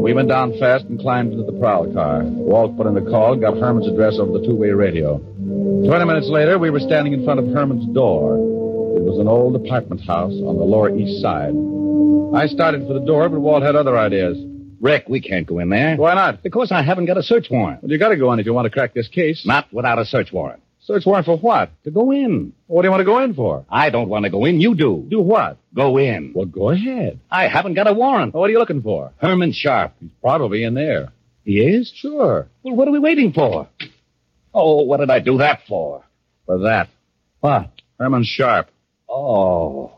We 0.09 0.15
went 0.15 0.31
down 0.31 0.59
fast 0.59 0.87
and 0.87 0.99
climbed 0.99 1.35
into 1.35 1.45
the 1.45 1.53
prowl 1.59 1.93
car. 1.93 2.23
Walt 2.25 2.79
put 2.79 2.87
in 2.87 2.95
the 2.95 3.03
call, 3.03 3.35
and 3.35 3.43
got 3.43 3.59
Herman's 3.59 3.87
address 3.87 4.17
over 4.19 4.39
the 4.39 4.47
two-way 4.47 4.71
radio. 4.71 5.19
Twenty 5.19 6.07
minutes 6.07 6.29
later, 6.31 6.59
we 6.59 6.71
were 6.71 6.81
standing 6.81 7.13
in 7.13 7.27
front 7.27 7.41
of 7.41 7.47
Herman's 7.49 7.85
door. 7.93 8.37
It 8.97 9.03
was 9.03 9.19
an 9.19 9.29
old 9.29 9.55
apartment 9.55 10.01
house 10.01 10.33
on 10.33 10.57
the 10.57 10.65
lower 10.65 10.89
east 10.97 11.21
side. 11.21 11.53
I 12.35 12.47
started 12.47 12.87
for 12.87 12.95
the 12.95 13.05
door, 13.05 13.29
but 13.29 13.41
Walt 13.41 13.63
had 13.63 13.77
other 13.77 13.99
ideas. 13.99 14.39
Rick, 14.81 15.11
we 15.11 15.21
can't 15.21 15.47
go 15.47 15.59
in 15.59 15.69
there. 15.69 15.95
Why 15.97 16.15
not? 16.15 16.43
Because 16.43 16.73
I 16.73 16.81
haven't 16.81 17.05
got 17.05 17.19
a 17.19 17.23
search 17.23 17.49
warrant. 17.51 17.83
Well, 17.83 17.93
you 17.93 17.99
got 17.99 18.09
to 18.09 18.17
go 18.17 18.33
in 18.33 18.41
if 18.41 18.47
you 18.47 18.55
want 18.55 18.65
to 18.65 18.71
crack 18.71 18.95
this 18.95 19.09
case. 19.09 19.45
Not 19.45 19.71
without 19.75 19.99
a 19.99 20.07
search 20.07 20.33
warrant. 20.33 20.63
Search 20.89 21.05
warrant 21.05 21.27
for 21.27 21.37
what? 21.37 21.71
To 21.85 21.91
go 21.91 22.13
in. 22.13 22.55
What 22.67 22.81
do 22.81 22.87
you 22.87 22.91
want 22.91 23.03
to 23.03 23.05
go 23.05 23.19
in 23.19 23.35
for? 23.35 23.67
I 23.69 23.91
don't 23.91 24.09
want 24.09 24.25
to 24.25 24.31
go 24.31 24.47
in. 24.47 24.59
You 24.59 24.75
do. 24.75 25.07
Do 25.07 25.21
what? 25.21 25.59
Go 25.75 25.99
in. 25.99 26.33
Well, 26.35 26.47
go 26.47 26.71
ahead. 26.71 27.21
I 27.31 27.47
haven't 27.47 27.75
got 27.75 27.87
a 27.87 27.93
warrant. 27.93 28.33
What 28.33 28.49
are 28.49 28.53
you 28.53 28.59
looking 28.59 28.81
for? 28.81 29.13
Herman 29.19 29.53
Sharp. 29.53 29.93
He's 30.01 30.09
probably 30.23 30.65
in 30.65 30.73
there. 30.73 31.13
He 31.45 31.61
is? 31.61 31.93
Sure. 31.95 32.49
Well, 32.63 32.75
what 32.75 32.89
are 32.89 32.91
we 32.91 33.01
waiting 33.01 33.35
for? 33.35 33.69
Oh, 34.55 34.85
what 34.85 35.01
did 35.01 35.11
I 35.11 35.19
do 35.19 35.37
that 35.37 35.61
for? 35.69 36.05
For 36.47 36.59
that. 36.61 36.89
What? 37.41 37.71
Herman 38.01 38.25
Sharp. 38.25 38.71
Oh. 39.11 39.93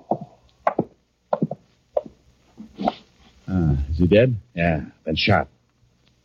Ah, 3.47 3.77
is 3.93 3.99
he 3.99 4.09
dead? 4.09 4.35
Yeah, 4.57 4.87
been 5.05 5.15
shot. 5.15 5.47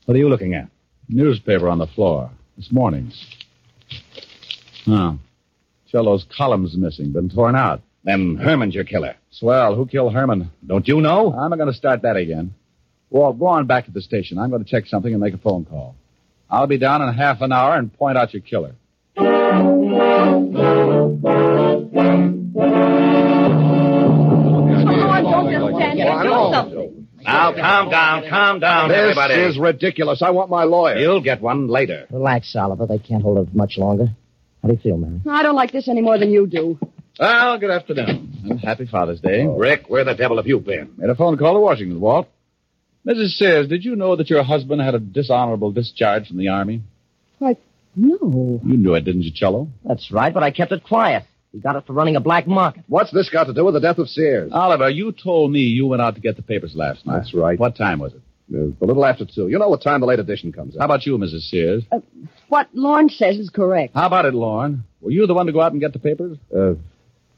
What 0.05 0.15
are 0.15 0.19
you 0.19 0.27
looking 0.27 0.55
at? 0.55 0.69
Newspaper 1.07 1.69
on 1.69 1.77
the 1.77 1.87
floor. 1.87 2.31
This 2.57 2.71
morning's. 2.71 3.23
Oh. 4.87 5.19
Cello's 5.91 6.25
column's 6.35 6.75
missing. 6.77 7.11
Been 7.11 7.29
torn 7.29 7.55
out. 7.55 7.81
Then 8.03 8.35
Herman's 8.37 8.75
your 8.75 8.83
killer. 8.83 9.15
Swell. 9.31 9.75
Who 9.75 9.85
killed 9.87 10.13
Herman? 10.13 10.51
Don't 10.65 10.87
you 10.87 11.01
know? 11.01 11.33
I'm 11.33 11.49
not 11.49 11.57
going 11.57 11.71
to 11.71 11.77
start 11.77 12.03
that 12.03 12.15
again. 12.17 12.53
Walt, 13.09 13.39
go 13.39 13.47
on 13.47 13.65
back 13.65 13.85
to 13.85 13.91
the 13.91 14.01
station. 14.01 14.37
I'm 14.37 14.49
going 14.49 14.63
to 14.63 14.69
check 14.69 14.85
something 14.87 15.11
and 15.11 15.21
make 15.21 15.33
a 15.33 15.37
phone 15.37 15.65
call. 15.65 15.95
I'll 16.49 16.67
be 16.67 16.77
down 16.77 17.01
in 17.01 17.13
half 17.13 17.41
an 17.41 17.51
hour 17.51 17.75
and 17.75 17.91
point 17.93 18.17
out 18.17 18.33
your 18.33 18.41
killer. 18.41 18.75
Now, 27.23 27.53
calm 27.53 27.89
down, 27.89 28.29
calm 28.29 28.59
down, 28.59 28.89
This 28.89 28.97
everybody. 28.97 29.33
is 29.35 29.57
ridiculous. 29.57 30.21
I 30.21 30.29
want 30.29 30.49
my 30.49 30.63
lawyer. 30.63 30.97
You'll 30.97 31.21
get 31.21 31.41
one 31.41 31.67
later. 31.67 32.05
Relax, 32.11 32.55
Oliver. 32.55 32.85
They 32.85 32.99
can't 32.99 33.23
hold 33.23 33.47
it 33.47 33.53
much 33.55 33.77
longer. 33.77 34.09
How 34.65 34.69
do 34.69 34.77
you 34.77 34.81
feel, 34.81 34.97
Mary? 34.97 35.21
I 35.29 35.43
don't 35.43 35.53
like 35.55 35.71
this 35.71 35.87
any 35.87 36.01
more 36.01 36.17
than 36.17 36.31
you 36.31 36.47
do. 36.47 36.79
Well, 37.19 37.59
good 37.59 37.69
afternoon. 37.69 38.35
And 38.49 38.59
happy 38.59 38.87
Father's 38.87 39.19
Day. 39.21 39.45
Rick, 39.45 39.83
where 39.89 40.03
the 40.03 40.15
devil 40.15 40.37
have 40.37 40.47
you 40.47 40.59
been? 40.59 40.91
Made 40.97 41.07
a 41.11 41.13
phone 41.13 41.37
call 41.37 41.53
to 41.53 41.59
Washington, 41.59 41.99
Walt. 42.01 42.27
Mrs. 43.07 43.37
Sears, 43.37 43.67
did 43.67 43.85
you 43.85 43.95
know 43.95 44.15
that 44.15 44.27
your 44.27 44.41
husband 44.41 44.81
had 44.81 44.95
a 44.95 44.99
dishonorable 44.99 45.71
discharge 45.71 46.27
from 46.29 46.37
the 46.37 46.47
Army? 46.47 46.81
Why, 47.37 47.57
no. 47.95 48.59
You 48.65 48.77
knew 48.77 48.95
it, 48.95 49.01
didn't 49.01 49.21
you, 49.21 49.31
Cello? 49.31 49.67
That's 49.83 50.11
right, 50.11 50.33
but 50.33 50.41
I 50.41 50.49
kept 50.49 50.71
it 50.71 50.83
quiet. 50.83 51.25
He 51.51 51.59
got 51.59 51.75
it 51.75 51.85
for 51.85 51.93
running 51.93 52.15
a 52.15 52.19
black 52.19 52.47
market. 52.47 52.85
What's 52.87 53.11
this 53.11 53.29
got 53.29 53.43
to 53.43 53.53
do 53.53 53.65
with 53.65 53.75
the 53.75 53.79
death 53.79 53.99
of 53.99 54.09
Sears? 54.09 54.51
Oliver, 54.51 54.89
you 54.89 55.11
told 55.11 55.51
me 55.51 55.59
you 55.59 55.85
went 55.85 56.01
out 56.01 56.15
to 56.15 56.21
get 56.21 56.37
the 56.37 56.41
papers 56.41 56.73
last 56.73 57.05
night. 57.05 57.17
That's 57.17 57.35
right. 57.35 57.59
What 57.59 57.75
time 57.75 57.99
was 57.99 58.13
it? 58.13 58.21
Uh, 58.51 58.69
a 58.81 58.85
little 58.85 59.05
after 59.05 59.25
two. 59.25 59.47
You 59.47 59.59
know 59.59 59.69
what 59.69 59.83
time 59.83 60.01
the 60.01 60.07
late 60.07 60.19
edition 60.19 60.51
comes 60.51 60.75
out. 60.75 60.79
How 60.79 60.85
about 60.85 61.05
you, 61.05 61.17
Mrs. 61.19 61.49
Sears? 61.49 61.83
What 62.49 62.69
Lorne 62.73 63.09
says 63.09 63.37
is 63.37 63.49
correct. 63.49 63.95
How 63.95 64.07
about 64.07 64.25
it, 64.25 64.33
Lorne? 64.33 64.83
Were 65.01 65.11
you 65.11 65.27
the 65.27 65.33
one 65.33 65.45
to 65.47 65.51
go 65.51 65.61
out 65.61 65.71
and 65.71 65.81
get 65.81 65.93
the 65.93 65.99
papers? 65.99 66.37
Uh, 66.55 66.73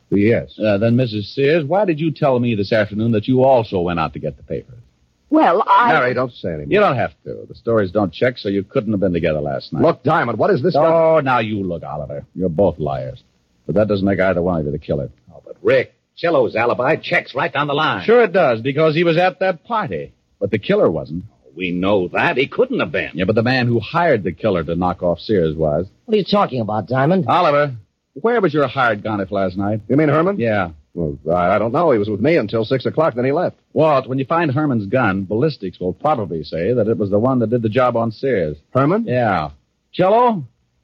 yes. 0.10 0.58
Uh, 0.60 0.78
then, 0.78 0.96
Mrs. 0.96 1.34
Sears, 1.34 1.64
why 1.66 1.86
did 1.86 2.00
you 2.00 2.12
tell 2.12 2.40
me 2.40 2.56
this 2.56 2.72
afternoon 2.72 3.12
that 3.14 3.28
you 3.28 3.44
also 3.44 3.80
went 3.80 4.00
out 4.00 4.14
to 4.14 4.20
get 4.20 4.38
the 4.38 4.44
papers? 4.44 4.80
Well, 5.30 5.64
I. 5.68 5.92
Mary, 5.94 6.14
don't 6.14 6.32
say 6.32 6.50
anything. 6.54 6.72
You 6.72 6.80
don't 6.80 6.96
have 6.96 7.12
to. 7.26 7.46
The 7.48 7.56
stories 7.56 7.92
don't 7.92 8.14
check, 8.14 8.38
so 8.38 8.48
you 8.48 8.64
couldn't 8.64 8.94
have 8.94 9.02
been 9.02 9.14
together 9.14 9.42
last 9.42 9.74
night. 9.74 9.82
Look, 9.82 10.04
Diamond, 10.04 10.38
what 10.38 10.52
is 10.52 10.64
this? 10.64 10.76
Oh, 10.78 11.20
now 11.22 11.40
you 11.40 11.64
look, 11.64 11.84
Oliver. 11.84 12.26
You're 12.34 12.50
both 12.50 12.80
liars. 12.80 13.24
But 13.66 13.76
that 13.76 13.90
doesn't 13.90 14.06
make 14.06 14.20
either 14.20 14.42
one 14.42 14.62
of 14.62 14.66
you 14.66 14.72
the 14.72 14.80
killer. 14.80 15.10
Oh, 15.34 15.42
but 15.46 15.58
Rick, 15.62 15.94
Cello's 16.16 16.56
alibi 16.56 16.96
checks 16.96 17.36
right 17.36 17.52
down 17.52 17.68
the 17.68 17.74
line. 17.74 18.06
Sure 18.06 18.24
it 18.24 18.32
does, 18.32 18.62
because 18.62 18.96
he 18.96 19.04
was 19.04 19.18
at 19.18 19.40
that 19.40 19.66
party. 19.66 20.14
But 20.40 20.52
the 20.52 20.60
killer 20.60 20.90
wasn't. 20.90 21.26
We 21.58 21.72
know 21.72 22.08
that. 22.10 22.38
He 22.38 22.48
couldn't 22.48 22.80
have 22.80 22.92
been. 22.92 23.12
Yeah, 23.16 23.26
but 23.26 23.36
the 23.36 23.42
man 23.44 23.66
who 23.66 23.80
hired 23.80 24.24
the 24.24 24.32
killer 24.32 24.64
to 24.64 24.76
knock 24.76 25.02
off 25.02 25.20
Sears 25.20 25.56
was. 25.56 25.88
What 26.06 26.14
are 26.14 26.18
you 26.18 26.24
talking 26.24 26.62
about, 26.62 26.88
Diamond? 26.88 27.26
Oliver, 27.28 27.76
where 28.14 28.40
was 28.40 28.54
your 28.54 28.68
hired 28.68 29.04
gun 29.04 29.20
if 29.22 29.32
last 29.32 29.58
night? 29.58 29.82
You 29.90 29.98
mean 29.98 30.10
Herman? 30.10 30.40
Yeah. 30.40 30.70
Well, 30.94 31.18
I 31.28 31.56
I 31.56 31.60
don't 31.60 31.72
know. 31.72 31.92
He 31.92 31.98
was 32.00 32.10
with 32.10 32.22
me 32.22 32.38
until 32.38 32.64
six 32.64 32.86
o'clock, 32.86 33.16
then 33.16 33.26
he 33.26 33.32
left. 33.32 33.58
Walt, 33.74 34.08
when 34.08 34.20
you 34.20 34.26
find 34.26 34.52
Herman's 34.52 34.86
gun, 34.86 35.26
ballistics 35.26 35.80
will 35.80 35.94
probably 35.94 36.44
say 36.44 36.74
that 36.74 36.88
it 36.88 36.98
was 36.98 37.10
the 37.10 37.20
one 37.20 37.40
that 37.40 37.50
did 37.50 37.64
the 37.64 37.70
job 37.70 37.98
on 37.98 38.12
Sears. 38.12 38.58
Herman? 38.72 39.06
Yeah. 39.06 39.50
Cello, 39.92 40.44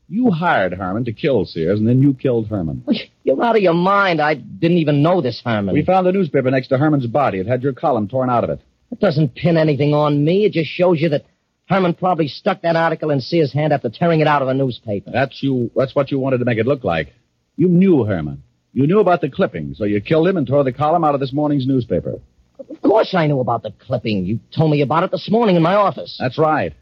you 0.10 0.32
hired 0.32 0.74
Herman 0.74 1.06
to 1.06 1.14
kill 1.14 1.46
Sears, 1.46 1.80
and 1.80 1.88
then 1.88 2.02
you 2.02 2.14
killed 2.14 2.48
Herman. 2.48 2.84
You're 3.24 3.44
out 3.44 3.56
of 3.56 3.62
your 3.62 3.74
mind. 3.74 4.22
I 4.22 4.34
didn't 4.34 4.78
even 4.78 5.02
know 5.02 5.22
this 5.22 5.42
Herman. 5.44 5.74
We 5.74 5.86
found 5.86 6.06
the 6.06 6.12
newspaper 6.12 6.50
next 6.52 6.68
to 6.70 6.78
Herman's 6.78 7.08
body. 7.08 7.40
It 7.40 7.48
had 7.48 7.64
your 7.64 7.74
column 7.74 8.08
torn 8.08 8.30
out 8.30 8.44
of 8.44 8.50
it. 8.50 8.60
It 8.94 9.00
doesn't 9.00 9.34
pin 9.34 9.58
anything 9.58 9.96
on 9.96 10.24
me. 10.24 10.46
It 10.46 10.52
just 10.52 10.70
shows 10.70 11.02
you 11.02 11.10
that 11.10 11.26
Herman 11.68 11.96
probably 11.96 12.28
stuck 12.28 12.62
that 12.62 12.76
article 12.76 13.10
in 13.10 13.22
Sears' 13.22 13.52
hand 13.52 13.74
after 13.74 13.90
tearing 13.90 14.20
it 14.20 14.28
out 14.28 14.44
of 14.44 14.48
the 14.48 14.54
newspaper. 14.54 15.10
That's 15.12 15.42
you. 15.42 15.72
That's 15.76 15.96
what 15.96 16.12
you 16.12 16.20
wanted 16.20 16.38
to 16.38 16.46
make 16.46 16.60
it 16.60 16.68
look 16.68 16.84
like. 16.84 17.12
You 17.56 17.70
knew 17.70 18.04
Herman. 18.04 18.44
You 18.72 18.86
knew 18.86 19.00
about 19.00 19.22
the 19.22 19.32
clipping, 19.32 19.74
so 19.74 19.86
you 19.86 20.00
killed 20.00 20.28
him 20.28 20.38
and 20.38 20.46
tore 20.46 20.64
the 20.64 20.72
column 20.72 21.04
out 21.04 21.16
of 21.16 21.22
this 21.22 21.34
morning's 21.34 21.66
newspaper. 21.66 22.20
Of 22.60 22.82
course 22.84 23.16
I 23.16 23.26
knew 23.26 23.40
about 23.40 23.64
the 23.64 23.72
clipping. 23.72 24.26
You 24.26 24.40
told 24.56 24.70
me 24.70 24.82
about 24.82 25.04
it 25.04 25.10
this 25.10 25.28
morning 25.28 25.56
in 25.56 25.64
my 25.64 25.74
office. 25.74 26.16
That's 26.20 26.38
right. 26.38 26.74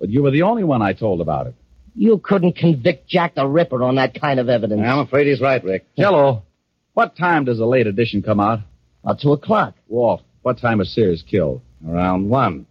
But 0.00 0.08
you 0.08 0.22
were 0.22 0.30
the 0.30 0.42
only 0.42 0.64
one 0.64 0.80
I 0.80 0.94
told 0.94 1.20
about 1.20 1.48
it. 1.48 1.54
You 1.94 2.16
couldn't 2.16 2.56
convict 2.56 3.08
Jack 3.08 3.34
the 3.34 3.46
Ripper 3.46 3.82
on 3.82 3.96
that 3.96 4.18
kind 4.18 4.40
of 4.40 4.48
evidence. 4.48 4.80
I'm 4.82 5.00
afraid 5.00 5.26
he's 5.26 5.42
right, 5.42 5.62
Rick. 5.62 5.86
Hello. 5.96 6.44
what 6.94 7.14
time 7.14 7.44
does 7.44 7.58
the 7.58 7.66
late 7.66 7.86
edition 7.86 8.22
come 8.22 8.40
out? 8.40 8.60
About 9.04 9.20
two 9.20 9.32
o'clock. 9.32 9.74
Walt, 9.88 10.22
what 10.48 10.58
time 10.58 10.78
was 10.78 10.90
Sears 10.94 11.22
killed? 11.30 11.60
Around 11.86 12.30
one. 12.30 12.64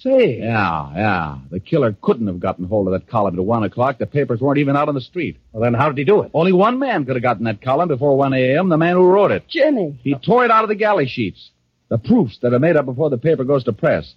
Say. 0.00 0.38
Yeah, 0.38 0.92
yeah. 0.94 1.38
The 1.50 1.60
killer 1.60 1.94
couldn't 2.00 2.26
have 2.26 2.40
gotten 2.40 2.64
hold 2.64 2.86
of 2.86 2.92
that 2.92 3.06
column 3.06 3.38
at 3.38 3.44
one 3.44 3.64
o'clock. 3.64 3.98
The 3.98 4.06
papers 4.06 4.40
weren't 4.40 4.58
even 4.58 4.78
out 4.78 4.88
on 4.88 4.94
the 4.94 5.02
street. 5.02 5.36
Well, 5.52 5.62
then 5.62 5.74
how 5.74 5.88
did 5.88 5.98
he 5.98 6.04
do 6.04 6.22
it? 6.22 6.30
Only 6.32 6.52
one 6.52 6.78
man 6.78 7.04
could 7.04 7.16
have 7.16 7.22
gotten 7.22 7.44
that 7.44 7.60
column 7.60 7.88
before 7.88 8.16
1 8.16 8.32
a.m., 8.32 8.70
the 8.70 8.78
man 8.78 8.94
who 8.94 9.06
wrote 9.06 9.30
it. 9.30 9.46
Jimmy. 9.46 10.00
He 10.02 10.14
tore 10.14 10.46
it 10.46 10.50
out 10.50 10.64
of 10.64 10.68
the 10.68 10.74
galley 10.74 11.06
sheets. 11.06 11.50
The 11.90 11.98
proofs 11.98 12.38
that 12.40 12.54
are 12.54 12.58
made 12.58 12.76
up 12.76 12.86
before 12.86 13.10
the 13.10 13.18
paper 13.18 13.44
goes 13.44 13.64
to 13.64 13.74
press. 13.74 14.14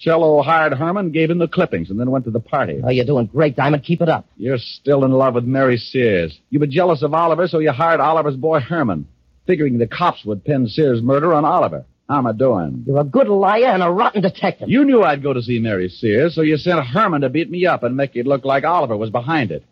Cello 0.00 0.42
hired 0.42 0.72
Herman, 0.72 1.12
gave 1.12 1.30
him 1.30 1.38
the 1.38 1.46
clippings, 1.46 1.90
and 1.90 2.00
then 2.00 2.10
went 2.10 2.24
to 2.24 2.32
the 2.32 2.40
party. 2.40 2.80
Oh, 2.82 2.90
you're 2.90 3.04
doing 3.04 3.26
great, 3.26 3.54
Diamond. 3.54 3.84
Keep 3.84 4.00
it 4.00 4.08
up. 4.08 4.26
You're 4.36 4.58
still 4.58 5.04
in 5.04 5.12
love 5.12 5.34
with 5.34 5.44
Mary 5.44 5.76
Sears. 5.76 6.36
You 6.50 6.58
were 6.58 6.66
jealous 6.66 7.02
of 7.02 7.14
Oliver, 7.14 7.46
so 7.46 7.60
you 7.60 7.70
hired 7.70 8.00
Oliver's 8.00 8.36
boy 8.36 8.58
Herman, 8.60 9.06
figuring 9.46 9.78
the 9.78 9.86
cops 9.86 10.24
would 10.24 10.44
pin 10.44 10.66
Sears' 10.66 11.02
murder 11.02 11.32
on 11.32 11.44
Oliver. 11.44 11.84
How 12.08 12.18
am 12.18 12.26
I 12.26 12.32
doing? 12.32 12.84
You're 12.86 13.00
a 13.00 13.04
good 13.04 13.28
liar 13.28 13.66
and 13.66 13.82
a 13.82 13.90
rotten 13.90 14.22
detective. 14.22 14.68
You 14.70 14.84
knew 14.84 15.02
I'd 15.02 15.22
go 15.22 15.34
to 15.34 15.42
see 15.42 15.58
Mary 15.58 15.88
Sears, 15.90 16.34
so 16.34 16.40
you 16.40 16.56
sent 16.56 16.84
Herman 16.86 17.20
to 17.20 17.28
beat 17.28 17.50
me 17.50 17.66
up 17.66 17.82
and 17.82 17.96
make 17.96 18.16
it 18.16 18.26
look 18.26 18.44
like 18.46 18.64
Oliver 18.64 18.96
was 18.96 19.10
behind 19.10 19.50
it. 19.50 19.62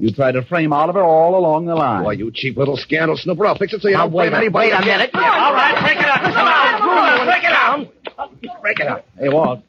You 0.00 0.12
tried 0.12 0.32
to 0.32 0.42
frame 0.42 0.72
Oliver 0.72 1.02
all 1.02 1.36
along 1.36 1.66
the 1.66 1.74
line. 1.74 2.04
Why, 2.04 2.12
you 2.12 2.30
cheap 2.32 2.56
little 2.56 2.76
scandal 2.76 3.16
snooper. 3.16 3.46
I'll 3.46 3.58
fix 3.58 3.72
it 3.72 3.82
so 3.82 3.88
you 3.88 3.94
Now, 3.94 4.04
don't 4.04 4.12
wait 4.12 4.30
blame 4.30 4.42
anybody. 4.42 4.68
wait 4.70 4.74
a 4.74 4.78
again. 4.80 4.98
minute. 4.98 5.10
All 5.14 5.52
right, 5.52 5.80
break 5.82 5.98
it 5.98 6.08
up. 6.08 6.20
Come 6.22 6.48
on, 6.98 7.26
break 7.26 7.44
it 7.44 7.52
out. 7.52 8.62
Break 8.62 8.80
it 8.80 8.86
up. 8.86 9.06
Hey, 9.18 9.28
Walt. 9.28 9.60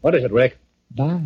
What 0.00 0.14
is 0.16 0.24
it, 0.24 0.32
Rick? 0.32 0.58
Bye. 0.90 1.22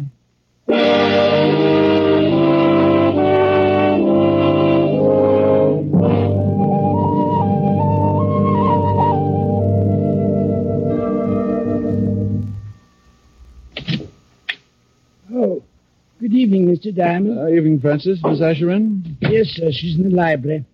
Good 16.30 16.36
evening, 16.36 16.66
Mr. 16.66 16.94
Diamond. 16.94 17.38
Uh, 17.38 17.48
evening, 17.48 17.80
Francis. 17.80 18.20
Miss 18.22 18.40
Asherin? 18.40 19.16
Yes, 19.20 19.48
sir. 19.48 19.70
She's 19.72 19.96
in 19.96 20.04
the 20.04 20.14
library. 20.14 20.64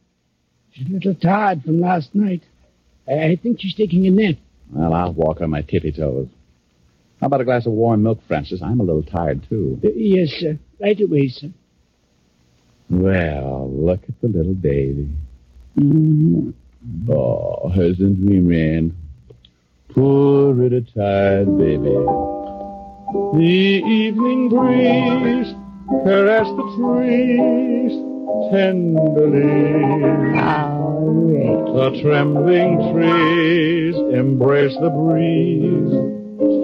She's 0.73 0.87
a 0.87 0.91
little 0.91 1.15
tired 1.15 1.63
from 1.63 1.81
last 1.81 2.15
night. 2.15 2.43
I 3.09 3.39
think 3.43 3.61
she's 3.61 3.75
taking 3.75 4.07
a 4.07 4.11
nap. 4.11 4.37
Well, 4.71 4.93
I'll 4.93 5.13
walk 5.13 5.41
on 5.41 5.51
my 5.51 5.63
tippy 5.63 5.93
toes. 5.93 6.29
How 7.21 7.29
about 7.29 7.41
a 7.41 7.45
glass 7.45 7.67
of 7.67 7.73
warm 7.73 8.03
milk, 8.03 8.19
Francis? 8.29 8.61
I'm 8.63 8.81
a 8.81 8.83
little 8.83 9.03
tired, 9.03 9.47
too. 9.49 9.81
Uh, 9.83 9.89
yes, 9.95 10.29
sir. 10.39 10.59
Right 10.81 11.01
away, 11.01 11.29
sir. 11.29 11.49
Well, 12.91 13.71
look 13.73 14.01
at 14.09 14.21
the 14.21 14.29
little 14.29 14.55
baby. 14.55 15.09
Mm-hmm. 15.79 16.51
Oh, 17.11 17.73
isn't 17.75 18.27
dreaming. 18.27 18.95
Poor 19.95 20.53
little 20.53 20.83
tired 20.95 21.59
baby. 21.59 22.46
The 23.13 23.83
evening 23.87 24.49
breeze 24.49 25.55
caress 26.03 26.49
the 26.49 26.65
trees 26.77 27.93
tenderly. 28.51 29.83
The 31.73 32.01
trembling 32.03 32.93
trees 32.93 33.95
embrace 34.13 34.77
the 34.81 34.91
breeze 34.91 35.93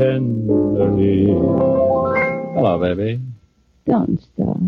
tenderly. 0.01 1.27
Hello, 2.55 2.79
baby. 2.81 3.21
Don't 3.87 4.21
stop. 4.21 4.59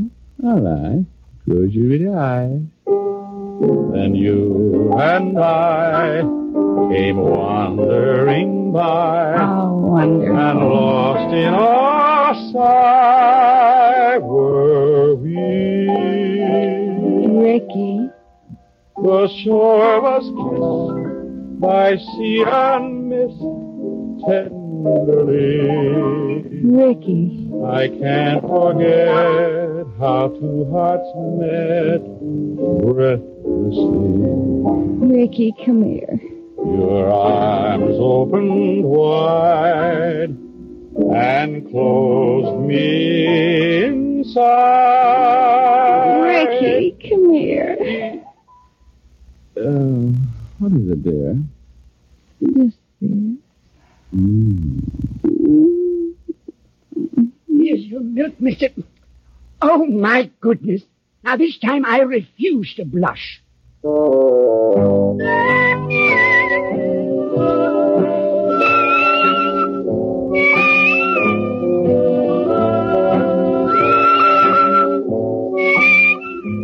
All 0.45 0.61
right. 0.61 1.05
Close 1.45 1.75
your 1.75 1.87
little 1.87 2.17
eyes. 2.17 2.61
Then 3.61 4.15
you 4.15 4.93
and 4.99 5.39
I 5.39 6.21
came 6.93 7.17
wandering 7.17 8.73
by. 8.73 9.37
Oh, 9.39 9.79
wonderful. 9.79 10.37
And 10.37 10.59
lost 10.59 11.35
in 11.35 11.55
our 11.55 12.35
sigh 12.53 14.19
were 14.19 15.15
we. 15.15 15.89
Ricky. 17.39 18.11
The 18.97 19.29
shore 19.45 20.01
was 20.01 20.25
kissed 20.25 21.61
by 21.61 21.97
sea 21.97 22.45
and 22.47 23.09
mist 23.09 23.41
tenderly. 24.85 26.45
Ricky. 26.63 27.51
I 27.65 27.89
can't 27.89 28.43
forget 28.43 29.87
how 29.99 30.29
two 30.29 30.71
hearts 30.71 31.09
met 31.41 32.03
breathlessly. 32.95 34.21
Ricky, 35.09 35.55
come 35.65 35.83
here. 35.85 36.21
Your 36.59 37.11
arms 37.11 37.97
opened 37.99 38.85
wide 38.85 40.37
and 41.15 41.71
closed 41.71 42.61
me 42.67 43.85
inside. 43.85 44.35
Ricky, 46.23 46.97
come 47.09 47.33
here. 47.33 48.23
Uh, 49.57 50.11
what 50.59 50.73
is 50.73 50.89
it, 50.91 51.03
dear? 51.03 51.39
This 52.41 52.75
is. 53.01 53.44
Here's 54.15 54.63
your 57.87 58.01
milk, 58.01 58.41
mister. 58.41 58.69
Oh, 59.61 59.85
my 59.87 60.31
goodness. 60.41 60.83
Now, 61.25 61.37
this 61.37 61.59
time 61.59 61.85
I 61.85 62.03
refuse 62.03 62.73
to 62.77 62.85
blush. 62.85 63.43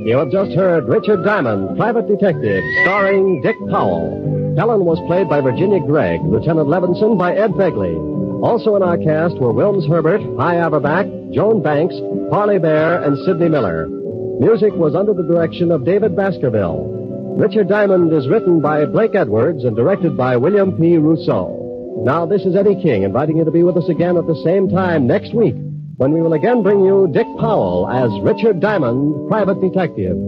You 0.07 0.17
have 0.17 0.31
just 0.31 0.53
heard 0.53 0.89
Richard 0.89 1.25
Diamond, 1.25 1.77
Private 1.77 2.07
Detective, 2.07 2.63
starring 2.83 3.43
Dick 3.43 3.57
Powell. 3.71 4.40
Helen 4.61 4.85
was 4.85 5.01
played 5.07 5.27
by 5.27 5.41
Virginia 5.41 5.81
Gregg, 5.81 6.21
Lieutenant 6.21 6.69
Levinson 6.69 7.17
by 7.17 7.35
Ed 7.35 7.53
Begley. 7.53 7.97
Also 8.45 8.77
in 8.77 8.83
our 8.83 8.99
cast 8.99 9.41
were 9.41 9.55
Wilms 9.55 9.89
Herbert, 9.89 10.21
Hy 10.37 10.57
Averback, 10.57 11.33
Joan 11.33 11.63
Banks, 11.63 11.95
Parley 12.29 12.59
Baer, 12.59 13.03
and 13.03 13.17
Sidney 13.25 13.49
Miller. 13.49 13.89
Music 13.89 14.75
was 14.75 14.95
under 14.95 15.15
the 15.15 15.23
direction 15.23 15.71
of 15.71 15.87
David 15.87 16.15
Baskerville. 16.15 16.93
Richard 17.39 17.71
Diamond 17.71 18.13
is 18.13 18.29
written 18.29 18.61
by 18.61 18.85
Blake 18.85 19.15
Edwards 19.15 19.65
and 19.65 19.75
directed 19.75 20.15
by 20.15 20.37
William 20.37 20.77
P. 20.77 20.99
Rousseau. 20.99 22.03
Now, 22.05 22.27
this 22.27 22.43
is 22.43 22.55
Eddie 22.55 22.83
King 22.83 23.05
inviting 23.05 23.39
you 23.39 23.47
to 23.47 23.51
be 23.51 23.63
with 23.63 23.79
us 23.79 23.89
again 23.89 24.19
at 24.19 24.27
the 24.27 24.43
same 24.45 24.69
time 24.69 25.07
next 25.07 25.35
week 25.35 25.57
when 25.97 26.13
we 26.13 26.21
will 26.21 26.35
again 26.35 26.63
bring 26.63 26.85
you 26.85 27.09
Dick 27.15 27.27
Powell 27.39 27.89
as 27.89 28.11
Richard 28.21 28.61
Diamond, 28.61 29.27
Private 29.31 29.63
Detective. 29.63 30.19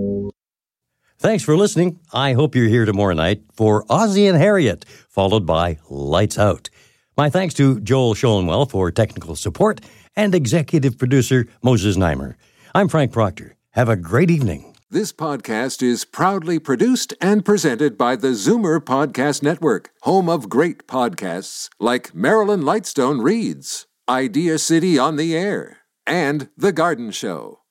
Thanks 1.23 1.45
for 1.45 1.57
listening. 1.57 2.01
I 2.12 2.33
hope 2.33 2.57
you're 2.57 2.66
here 2.66 2.85
tomorrow 2.85 3.14
night 3.14 3.43
for 3.53 3.85
Ozzie 3.89 4.27
and 4.27 4.37
Harriet, 4.37 4.85
followed 5.09 5.47
by 5.47 5.79
Lights 5.89 6.37
Out. 6.37 6.68
My 7.16 7.31
thanks 7.31 7.55
to 7.55 7.79
Joel 7.79 8.14
Schoenwell 8.14 8.68
for 8.68 8.91
technical 8.91 9.37
support 9.37 9.81
and 10.16 10.35
executive 10.35 10.99
producer 10.99 11.47
Moses 11.62 11.97
Znaimer. 11.97 12.35
I'm 12.75 12.89
Frank 12.89 13.12
Proctor. 13.12 13.55
Have 13.70 13.89
a 13.89 13.95
great 13.95 14.33
evening. 14.33 14.75
This 14.91 15.12
podcast 15.12 15.81
is 15.81 16.05
proudly 16.05 16.59
produced 16.59 17.14
and 17.20 17.45
presented 17.45 17.97
by 17.97 18.16
the 18.16 18.33
Zoomer 18.33 18.81
Podcast 18.81 19.45
Network, 19.45 19.91
home 20.01 20.29
of 20.29 20.49
great 20.49 20.89
podcasts 20.89 21.68
like 21.79 22.12
Marilyn 22.12 22.62
Lightstone 22.62 23.23
Reads, 23.23 23.87
Idea 24.09 24.59
City 24.59 24.99
on 24.99 25.14
the 25.14 25.37
Air, 25.37 25.79
and 26.05 26.49
The 26.57 26.73
Garden 26.73 27.12
Show. 27.12 27.61